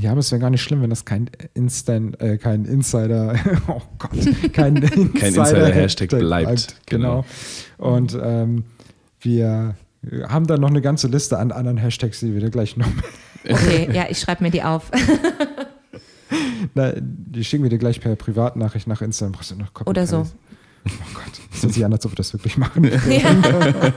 Ja, 0.00 0.10
aber 0.10 0.20
es 0.20 0.32
wäre 0.32 0.40
gar 0.40 0.50
nicht 0.50 0.62
schlimm, 0.62 0.82
wenn 0.82 0.90
das 0.90 1.04
kein 1.04 1.30
Instant, 1.54 2.20
äh, 2.20 2.38
kein 2.38 2.64
Insider, 2.64 3.34
oh 3.68 3.82
Gott, 3.98 4.52
kein 4.52 4.76
Insider-Hashtag 4.76 5.22
Insider-Hashtag 5.22 6.08
bleibt. 6.10 6.76
Genau. 6.86 7.24
Und 7.78 8.18
ähm, 8.20 8.64
wir 9.24 9.76
haben 10.28 10.46
dann 10.46 10.60
noch 10.60 10.70
eine 10.70 10.82
ganze 10.82 11.08
Liste 11.08 11.38
an 11.38 11.50
anderen 11.52 11.78
Hashtags, 11.78 12.20
die 12.20 12.32
wir 12.32 12.40
dir 12.40 12.50
gleich 12.50 12.76
noch. 12.76 12.88
Okay, 13.46 13.90
ja, 13.92 14.06
ich 14.08 14.20
schreibe 14.20 14.42
mir 14.42 14.50
die 14.50 14.62
auf. 14.62 14.90
Na, 16.74 16.94
die 16.96 17.44
schicken 17.44 17.62
wir 17.62 17.68
dir 17.68 17.76
gleich 17.76 18.00
per 18.00 18.16
Privatnachricht 18.16 18.86
nach 18.86 19.02
Instagram. 19.02 19.32
Brauchst 19.32 19.50
du 19.50 19.56
noch 19.56 19.74
Copy 19.74 19.90
Oder 19.90 20.06
so. 20.06 20.26
Oh 20.86 20.90
Gott, 21.12 21.40
das 21.50 21.62
hört 21.62 21.74
sich 21.74 21.84
an, 21.84 21.92
als 21.92 22.06
ob 22.06 22.12
wir 22.12 22.16
das 22.16 22.32
wirklich 22.32 22.56
machen. 22.56 22.84
Ja. 23.10 23.92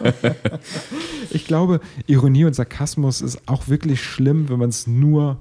Ich 1.30 1.48
glaube, 1.48 1.80
Ironie 2.08 2.44
und 2.44 2.56
Sarkasmus 2.56 3.22
ist 3.22 3.40
auch 3.46 3.70
wirklich 3.70 4.04
schlimm, 4.04 4.50
wenn 4.50 4.60
man 4.60 4.68
es 4.68 4.86
nur 4.86 5.40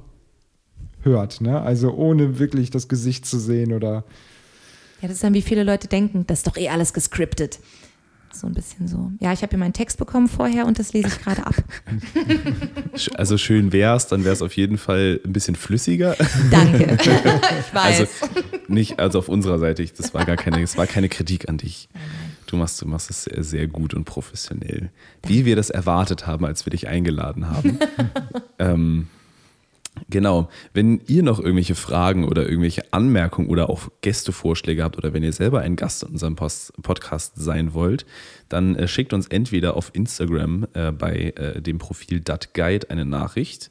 hört. 1.03 1.41
Ne? 1.41 1.61
Also 1.61 1.93
ohne 1.93 2.39
wirklich 2.39 2.71
das 2.71 2.89
Gesicht 2.89 3.27
zu 3.27 3.41
sehen 3.41 3.73
oder. 3.73 4.05
Ja, 5.01 5.09
das 5.09 5.13
ist 5.13 5.25
dann, 5.25 5.35
wie 5.35 5.43
viele 5.43 5.63
Leute 5.65 5.89
denken, 5.89 6.27
das 6.27 6.41
ist 6.41 6.47
doch 6.47 6.57
eh 6.57 6.69
alles 6.69 6.93
gescriptet. 6.93 7.59
So 8.41 8.47
ein 8.47 8.55
bisschen 8.55 8.89
so. 8.89 9.13
Ja, 9.21 9.33
ich 9.33 9.43
habe 9.43 9.51
hier 9.51 9.59
meinen 9.59 9.73
Text 9.73 9.99
bekommen 9.99 10.29
vorher 10.29 10.67
und 10.67 10.79
das 10.79 10.93
lese 10.93 11.09
ich 11.09 11.21
gerade 11.21 11.47
ab. 11.47 11.55
Also 13.15 13.39
schön 13.39 13.73
wär's, 13.73 14.09
dann 14.09 14.25
wäre 14.25 14.33
es 14.33 14.43
auf 14.43 14.57
jeden 14.57 14.79
Fall 14.79 15.21
ein 15.25 15.33
bisschen 15.33 15.55
flüssiger. 15.55 16.17
Danke. 16.51 16.97
Ich 17.59 17.75
weiß. 17.75 18.01
Also 18.01 18.43
nicht, 18.69 18.99
also 18.99 19.19
auf 19.19 19.29
unserer 19.29 19.59
Seite, 19.59 19.85
das 19.85 20.15
war 20.15 20.25
gar 20.25 20.37
keine, 20.37 20.61
das 20.61 20.77
war 20.77 20.87
keine 20.87 21.09
Kritik 21.09 21.49
an 21.49 21.59
dich. 21.59 21.89
Du 22.47 22.57
machst, 22.57 22.81
du 22.81 22.87
machst 22.87 23.11
es 23.11 23.25
sehr, 23.25 23.43
sehr 23.43 23.67
gut 23.67 23.95
und 23.95 24.05
professionell. 24.05 24.91
Wie 25.27 25.45
wir 25.45 25.57
das 25.57 25.71
erwartet 25.71 26.27
haben, 26.27 26.45
als 26.45 26.65
wir 26.67 26.71
dich 26.71 26.89
eingeladen 26.89 27.49
haben. 27.49 27.79
ähm, 28.59 29.09
genau. 30.09 30.49
Wenn 30.73 31.01
ihr 31.07 31.23
noch 31.23 31.39
irgendwelche 31.39 31.75
Fragen 31.75 32.25
oder 32.25 32.49
irgendwelche 32.49 32.93
Anmerkungen 32.93 33.49
oder 33.49 33.71
auch 33.71 33.89
Gästevorschläge 34.03 34.83
habt 34.83 34.99
oder 34.99 35.13
wenn 35.13 35.23
ihr 35.23 35.33
selber 35.33 35.61
ein 35.61 35.77
Gast 35.77 36.03
in 36.03 36.11
unserem 36.11 36.37
Post 36.37 36.73
Podcast 36.83 37.35
sein 37.37 37.75
wollt, 37.75 38.07
dann 38.49 38.77
äh, 38.77 38.89
schickt 38.89 39.13
uns 39.13 39.27
entweder 39.27 39.77
auf 39.77 39.91
Instagram 39.95 40.67
äh, 40.75 40.93
bei 40.93 41.33
äh, 41.37 41.61
dem 41.61 41.79
Profil 41.79 42.21
datguide 42.21 42.91
eine 42.91 43.05
Nachricht 43.05 43.71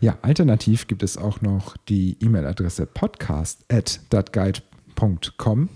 Ja, 0.00 0.18
alternativ 0.22 0.88
gibt 0.88 1.02
es 1.02 1.16
auch 1.16 1.40
noch 1.40 1.76
die 1.88 2.18
E-Mail-Adresse 2.20 2.86
podcast.datguide.com. 2.86 5.68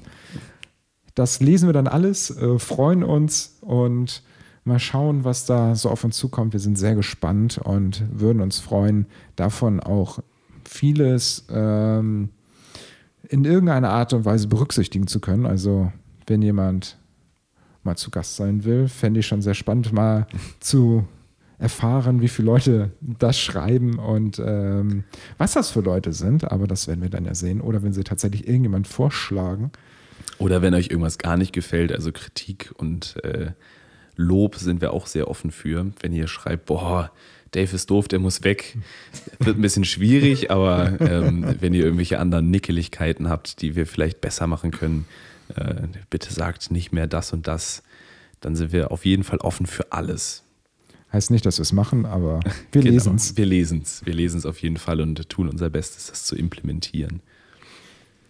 Das 1.16 1.40
lesen 1.40 1.66
wir 1.66 1.72
dann 1.72 1.88
alles, 1.88 2.30
äh, 2.30 2.58
freuen 2.58 3.02
uns 3.02 3.56
und 3.62 4.22
mal 4.64 4.78
schauen, 4.78 5.24
was 5.24 5.46
da 5.46 5.74
so 5.74 5.88
auf 5.88 6.04
uns 6.04 6.16
zukommt. 6.18 6.52
Wir 6.52 6.60
sind 6.60 6.76
sehr 6.76 6.94
gespannt 6.94 7.58
und 7.58 8.04
würden 8.12 8.42
uns 8.42 8.60
freuen, 8.60 9.06
davon 9.34 9.80
auch 9.80 10.18
vieles 10.64 11.46
ähm, 11.48 12.28
in 13.28 13.46
irgendeiner 13.46 13.90
Art 13.90 14.12
und 14.12 14.26
Weise 14.26 14.46
berücksichtigen 14.46 15.06
zu 15.06 15.20
können. 15.20 15.46
Also 15.46 15.90
wenn 16.26 16.42
jemand 16.42 16.98
mal 17.82 17.96
zu 17.96 18.10
Gast 18.10 18.36
sein 18.36 18.64
will, 18.64 18.86
fände 18.86 19.20
ich 19.20 19.26
schon 19.26 19.40
sehr 19.40 19.54
spannend, 19.54 19.94
mal 19.94 20.26
zu 20.60 21.06
erfahren, 21.58 22.20
wie 22.20 22.28
viele 22.28 22.46
Leute 22.46 22.90
das 23.00 23.38
schreiben 23.38 23.98
und 23.98 24.38
ähm, 24.44 25.04
was 25.38 25.54
das 25.54 25.70
für 25.70 25.80
Leute 25.80 26.12
sind. 26.12 26.52
Aber 26.52 26.66
das 26.66 26.88
werden 26.88 27.00
wir 27.00 27.08
dann 27.08 27.24
ja 27.24 27.34
sehen. 27.34 27.62
Oder 27.62 27.82
wenn 27.82 27.94
sie 27.94 28.04
tatsächlich 28.04 28.46
irgendjemand 28.46 28.86
vorschlagen. 28.86 29.70
Oder 30.38 30.62
wenn 30.62 30.74
euch 30.74 30.88
irgendwas 30.90 31.18
gar 31.18 31.36
nicht 31.36 31.52
gefällt, 31.52 31.92
also 31.92 32.12
Kritik 32.12 32.72
und 32.76 33.16
äh, 33.24 33.52
Lob 34.16 34.56
sind 34.56 34.80
wir 34.80 34.92
auch 34.92 35.06
sehr 35.06 35.28
offen 35.28 35.50
für. 35.50 35.86
Wenn 36.00 36.12
ihr 36.12 36.26
schreibt, 36.28 36.66
boah, 36.66 37.10
Dave 37.52 37.74
ist 37.74 37.90
doof, 37.90 38.08
der 38.08 38.18
muss 38.18 38.44
weg, 38.44 38.76
wird 39.38 39.56
ein 39.58 39.62
bisschen 39.62 39.84
schwierig, 39.84 40.50
aber 40.50 41.00
ähm, 41.00 41.56
wenn 41.60 41.74
ihr 41.74 41.84
irgendwelche 41.84 42.18
anderen 42.18 42.50
Nickeligkeiten 42.50 43.28
habt, 43.28 43.62
die 43.62 43.76
wir 43.76 43.86
vielleicht 43.86 44.20
besser 44.20 44.46
machen 44.46 44.70
können, 44.72 45.06
äh, 45.54 45.74
bitte 46.10 46.32
sagt 46.32 46.70
nicht 46.70 46.92
mehr 46.92 47.06
das 47.06 47.32
und 47.32 47.46
das, 47.46 47.82
dann 48.40 48.56
sind 48.56 48.72
wir 48.72 48.90
auf 48.90 49.04
jeden 49.04 49.24
Fall 49.24 49.38
offen 49.38 49.66
für 49.66 49.92
alles. 49.92 50.42
Heißt 51.12 51.30
nicht, 51.30 51.46
dass 51.46 51.58
wir 51.58 51.62
es 51.62 51.72
machen, 51.72 52.04
aber 52.04 52.40
wir 52.72 52.82
Genau. 52.82 52.92
lesen 52.92 53.14
es. 53.14 53.36
Wir 53.36 53.46
lesen 53.46 53.80
es. 53.82 54.04
Wir 54.04 54.12
lesen 54.12 54.38
es 54.38 54.44
auf 54.46 54.60
jeden 54.60 54.76
Fall 54.76 55.00
und 55.00 55.28
tun 55.28 55.48
unser 55.48 55.70
Bestes, 55.70 56.08
das 56.08 56.24
zu 56.24 56.36
implementieren. 56.36 57.20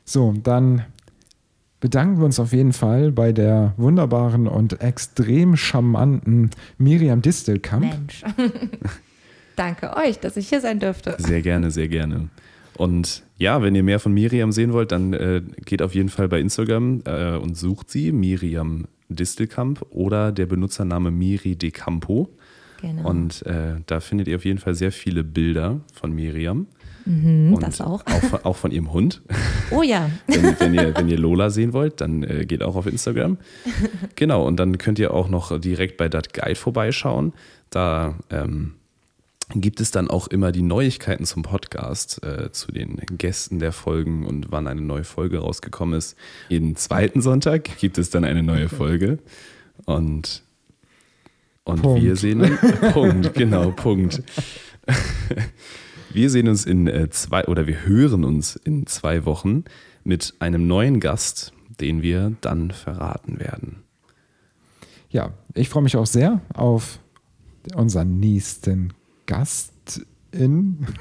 So, 0.04 0.34
dann 0.42 0.84
bedanken 1.86 2.18
wir 2.18 2.24
uns 2.24 2.40
auf 2.40 2.52
jeden 2.52 2.72
Fall 2.72 3.12
bei 3.12 3.30
der 3.30 3.72
wunderbaren 3.76 4.48
und 4.48 4.80
extrem 4.80 5.56
charmanten 5.56 6.50
Miriam 6.78 7.22
Distelkamp. 7.22 7.84
Mensch. 7.84 8.24
Danke 9.56 9.96
euch, 9.96 10.18
dass 10.18 10.36
ich 10.36 10.48
hier 10.48 10.60
sein 10.60 10.80
dürfte. 10.80 11.14
Sehr 11.18 11.42
gerne, 11.42 11.70
sehr 11.70 11.86
gerne. 11.86 12.28
Und 12.76 13.22
ja, 13.38 13.62
wenn 13.62 13.76
ihr 13.76 13.84
mehr 13.84 14.00
von 14.00 14.12
Miriam 14.12 14.50
sehen 14.50 14.72
wollt, 14.72 14.90
dann 14.90 15.12
äh, 15.12 15.42
geht 15.64 15.80
auf 15.80 15.94
jeden 15.94 16.08
Fall 16.08 16.26
bei 16.26 16.40
Instagram 16.40 17.02
äh, 17.04 17.36
und 17.36 17.56
sucht 17.56 17.88
sie, 17.88 18.10
Miriam 18.10 18.86
Distelkamp 19.08 19.86
oder 19.90 20.32
der 20.32 20.46
Benutzername 20.46 21.12
Miri 21.12 21.54
De 21.54 21.70
Campo. 21.70 22.28
Genau. 22.82 23.08
Und 23.08 23.46
äh, 23.46 23.76
da 23.86 24.00
findet 24.00 24.26
ihr 24.26 24.34
auf 24.34 24.44
jeden 24.44 24.58
Fall 24.58 24.74
sehr 24.74 24.90
viele 24.90 25.22
Bilder 25.22 25.82
von 25.94 26.12
Miriam. 26.12 26.66
Mhm, 27.06 27.54
und 27.54 27.62
das 27.62 27.80
auch. 27.80 28.04
Auch, 28.06 28.20
von- 28.22 28.44
auch 28.44 28.56
von 28.56 28.70
ihrem 28.72 28.92
Hund. 28.92 29.22
Oh 29.70 29.82
ja. 29.82 30.10
Wenn, 30.26 30.58
wenn, 30.60 30.74
ihr, 30.74 30.96
wenn 30.96 31.08
ihr 31.08 31.18
Lola 31.18 31.50
sehen 31.50 31.72
wollt, 31.72 32.00
dann 32.00 32.22
äh, 32.24 32.44
geht 32.46 32.62
auch 32.62 32.76
auf 32.76 32.86
Instagram. 32.86 33.38
Genau, 34.16 34.46
und 34.46 34.56
dann 34.58 34.76
könnt 34.78 34.98
ihr 34.98 35.12
auch 35.14 35.28
noch 35.28 35.58
direkt 35.60 35.96
bei 35.98 36.08
Dat 36.08 36.32
Guide 36.34 36.54
vorbeischauen. 36.56 37.32
Da 37.70 38.18
ähm, 38.30 38.74
gibt 39.54 39.80
es 39.80 39.90
dann 39.92 40.08
auch 40.10 40.26
immer 40.26 40.50
die 40.52 40.62
Neuigkeiten 40.62 41.24
zum 41.24 41.42
Podcast, 41.42 42.22
äh, 42.24 42.50
zu 42.50 42.72
den 42.72 42.96
Gästen 43.18 43.58
der 43.60 43.72
Folgen 43.72 44.26
und 44.26 44.50
wann 44.50 44.66
eine 44.66 44.80
neue 44.80 45.04
Folge 45.04 45.38
rausgekommen 45.38 45.96
ist. 45.98 46.16
Jeden 46.48 46.74
zweiten 46.76 47.22
Sonntag 47.22 47.78
gibt 47.78 47.98
es 47.98 48.10
dann 48.10 48.24
eine 48.24 48.42
neue 48.42 48.68
Folge. 48.68 49.18
Und, 49.84 50.42
und 51.64 51.82
Punkt. 51.82 52.02
wir 52.02 52.16
sehen. 52.16 52.58
Punkt, 52.92 53.34
genau, 53.34 53.70
Punkt. 53.70 54.22
Wir 56.16 56.30
sehen 56.30 56.48
uns 56.48 56.64
in 56.64 56.86
äh, 56.86 57.10
zwei 57.10 57.44
oder 57.44 57.66
wir 57.66 57.84
hören 57.84 58.24
uns 58.24 58.56
in 58.56 58.86
zwei 58.86 59.26
Wochen 59.26 59.64
mit 60.02 60.32
einem 60.38 60.66
neuen 60.66 60.98
Gast, 60.98 61.52
den 61.78 62.00
wir 62.00 62.32
dann 62.40 62.70
verraten 62.70 63.38
werden. 63.38 63.82
Ja, 65.10 65.34
ich 65.52 65.68
freue 65.68 65.82
mich 65.82 65.94
auch 65.94 66.06
sehr 66.06 66.40
auf 66.54 67.00
unseren 67.74 68.18
nächsten 68.18 68.94
Gastin. 69.26 70.86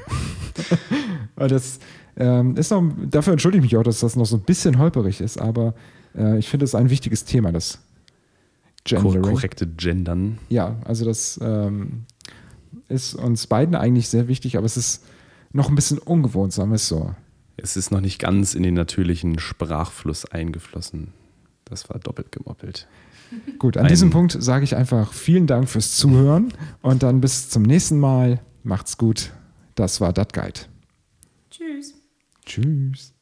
Das 1.37 1.79
ähm, 2.17 2.57
ist 2.57 2.71
noch, 2.71 2.83
dafür 3.09 3.33
entschuldige 3.33 3.65
ich 3.65 3.71
mich 3.71 3.77
auch, 3.77 3.83
dass 3.83 4.01
das 4.01 4.17
noch 4.17 4.25
so 4.25 4.37
ein 4.37 4.43
bisschen 4.43 4.79
holperig 4.79 5.21
ist, 5.21 5.39
aber 5.39 5.75
äh, 6.15 6.39
ich 6.39 6.49
finde 6.49 6.65
es 6.65 6.75
ein 6.75 6.89
wichtiges 6.89 7.23
Thema, 7.23 7.51
das 7.53 7.79
Gendering. 8.83 9.21
korrekte 9.21 9.67
Gendern. 9.67 10.39
Ja, 10.49 10.77
also 10.85 11.03
das 11.05 11.39
ähm, 11.41 12.05
ist 12.87 13.15
uns 13.15 13.47
beiden 13.47 13.75
eigentlich 13.75 14.09
sehr 14.09 14.27
wichtig, 14.27 14.57
aber 14.57 14.65
es 14.65 14.77
ist 14.77 15.03
noch 15.51 15.69
ein 15.69 15.75
bisschen 15.75 15.97
ungewohnt, 15.97 16.53
sagen 16.53 16.69
wir 16.71 16.75
es 16.75 16.87
so. 16.87 17.15
Es 17.57 17.77
ist 17.77 17.91
noch 17.91 18.01
nicht 18.01 18.19
ganz 18.19 18.53
in 18.53 18.63
den 18.63 18.73
natürlichen 18.73 19.39
Sprachfluss 19.39 20.25
eingeflossen. 20.25 21.13
Das 21.63 21.89
war 21.89 21.99
doppelt 21.99 22.31
gemoppelt. 22.31 22.87
Gut, 23.57 23.77
an 23.77 23.85
Ein- 23.85 23.89
diesem 23.89 24.09
Punkt 24.11 24.37
sage 24.39 24.63
ich 24.65 24.75
einfach 24.75 25.13
vielen 25.13 25.47
Dank 25.47 25.67
fürs 25.69 25.95
Zuhören 25.95 26.53
und 26.81 27.01
dann 27.01 27.21
bis 27.21 27.49
zum 27.49 27.63
nächsten 27.63 27.99
Mal. 27.99 28.39
Macht's 28.63 28.97
gut. 28.97 29.31
Das 29.75 29.99
war 29.99 30.13
Dat 30.13 30.33
Guide. 30.33 30.59
Tschüss. 31.49 31.95
Tschüss. 32.45 33.14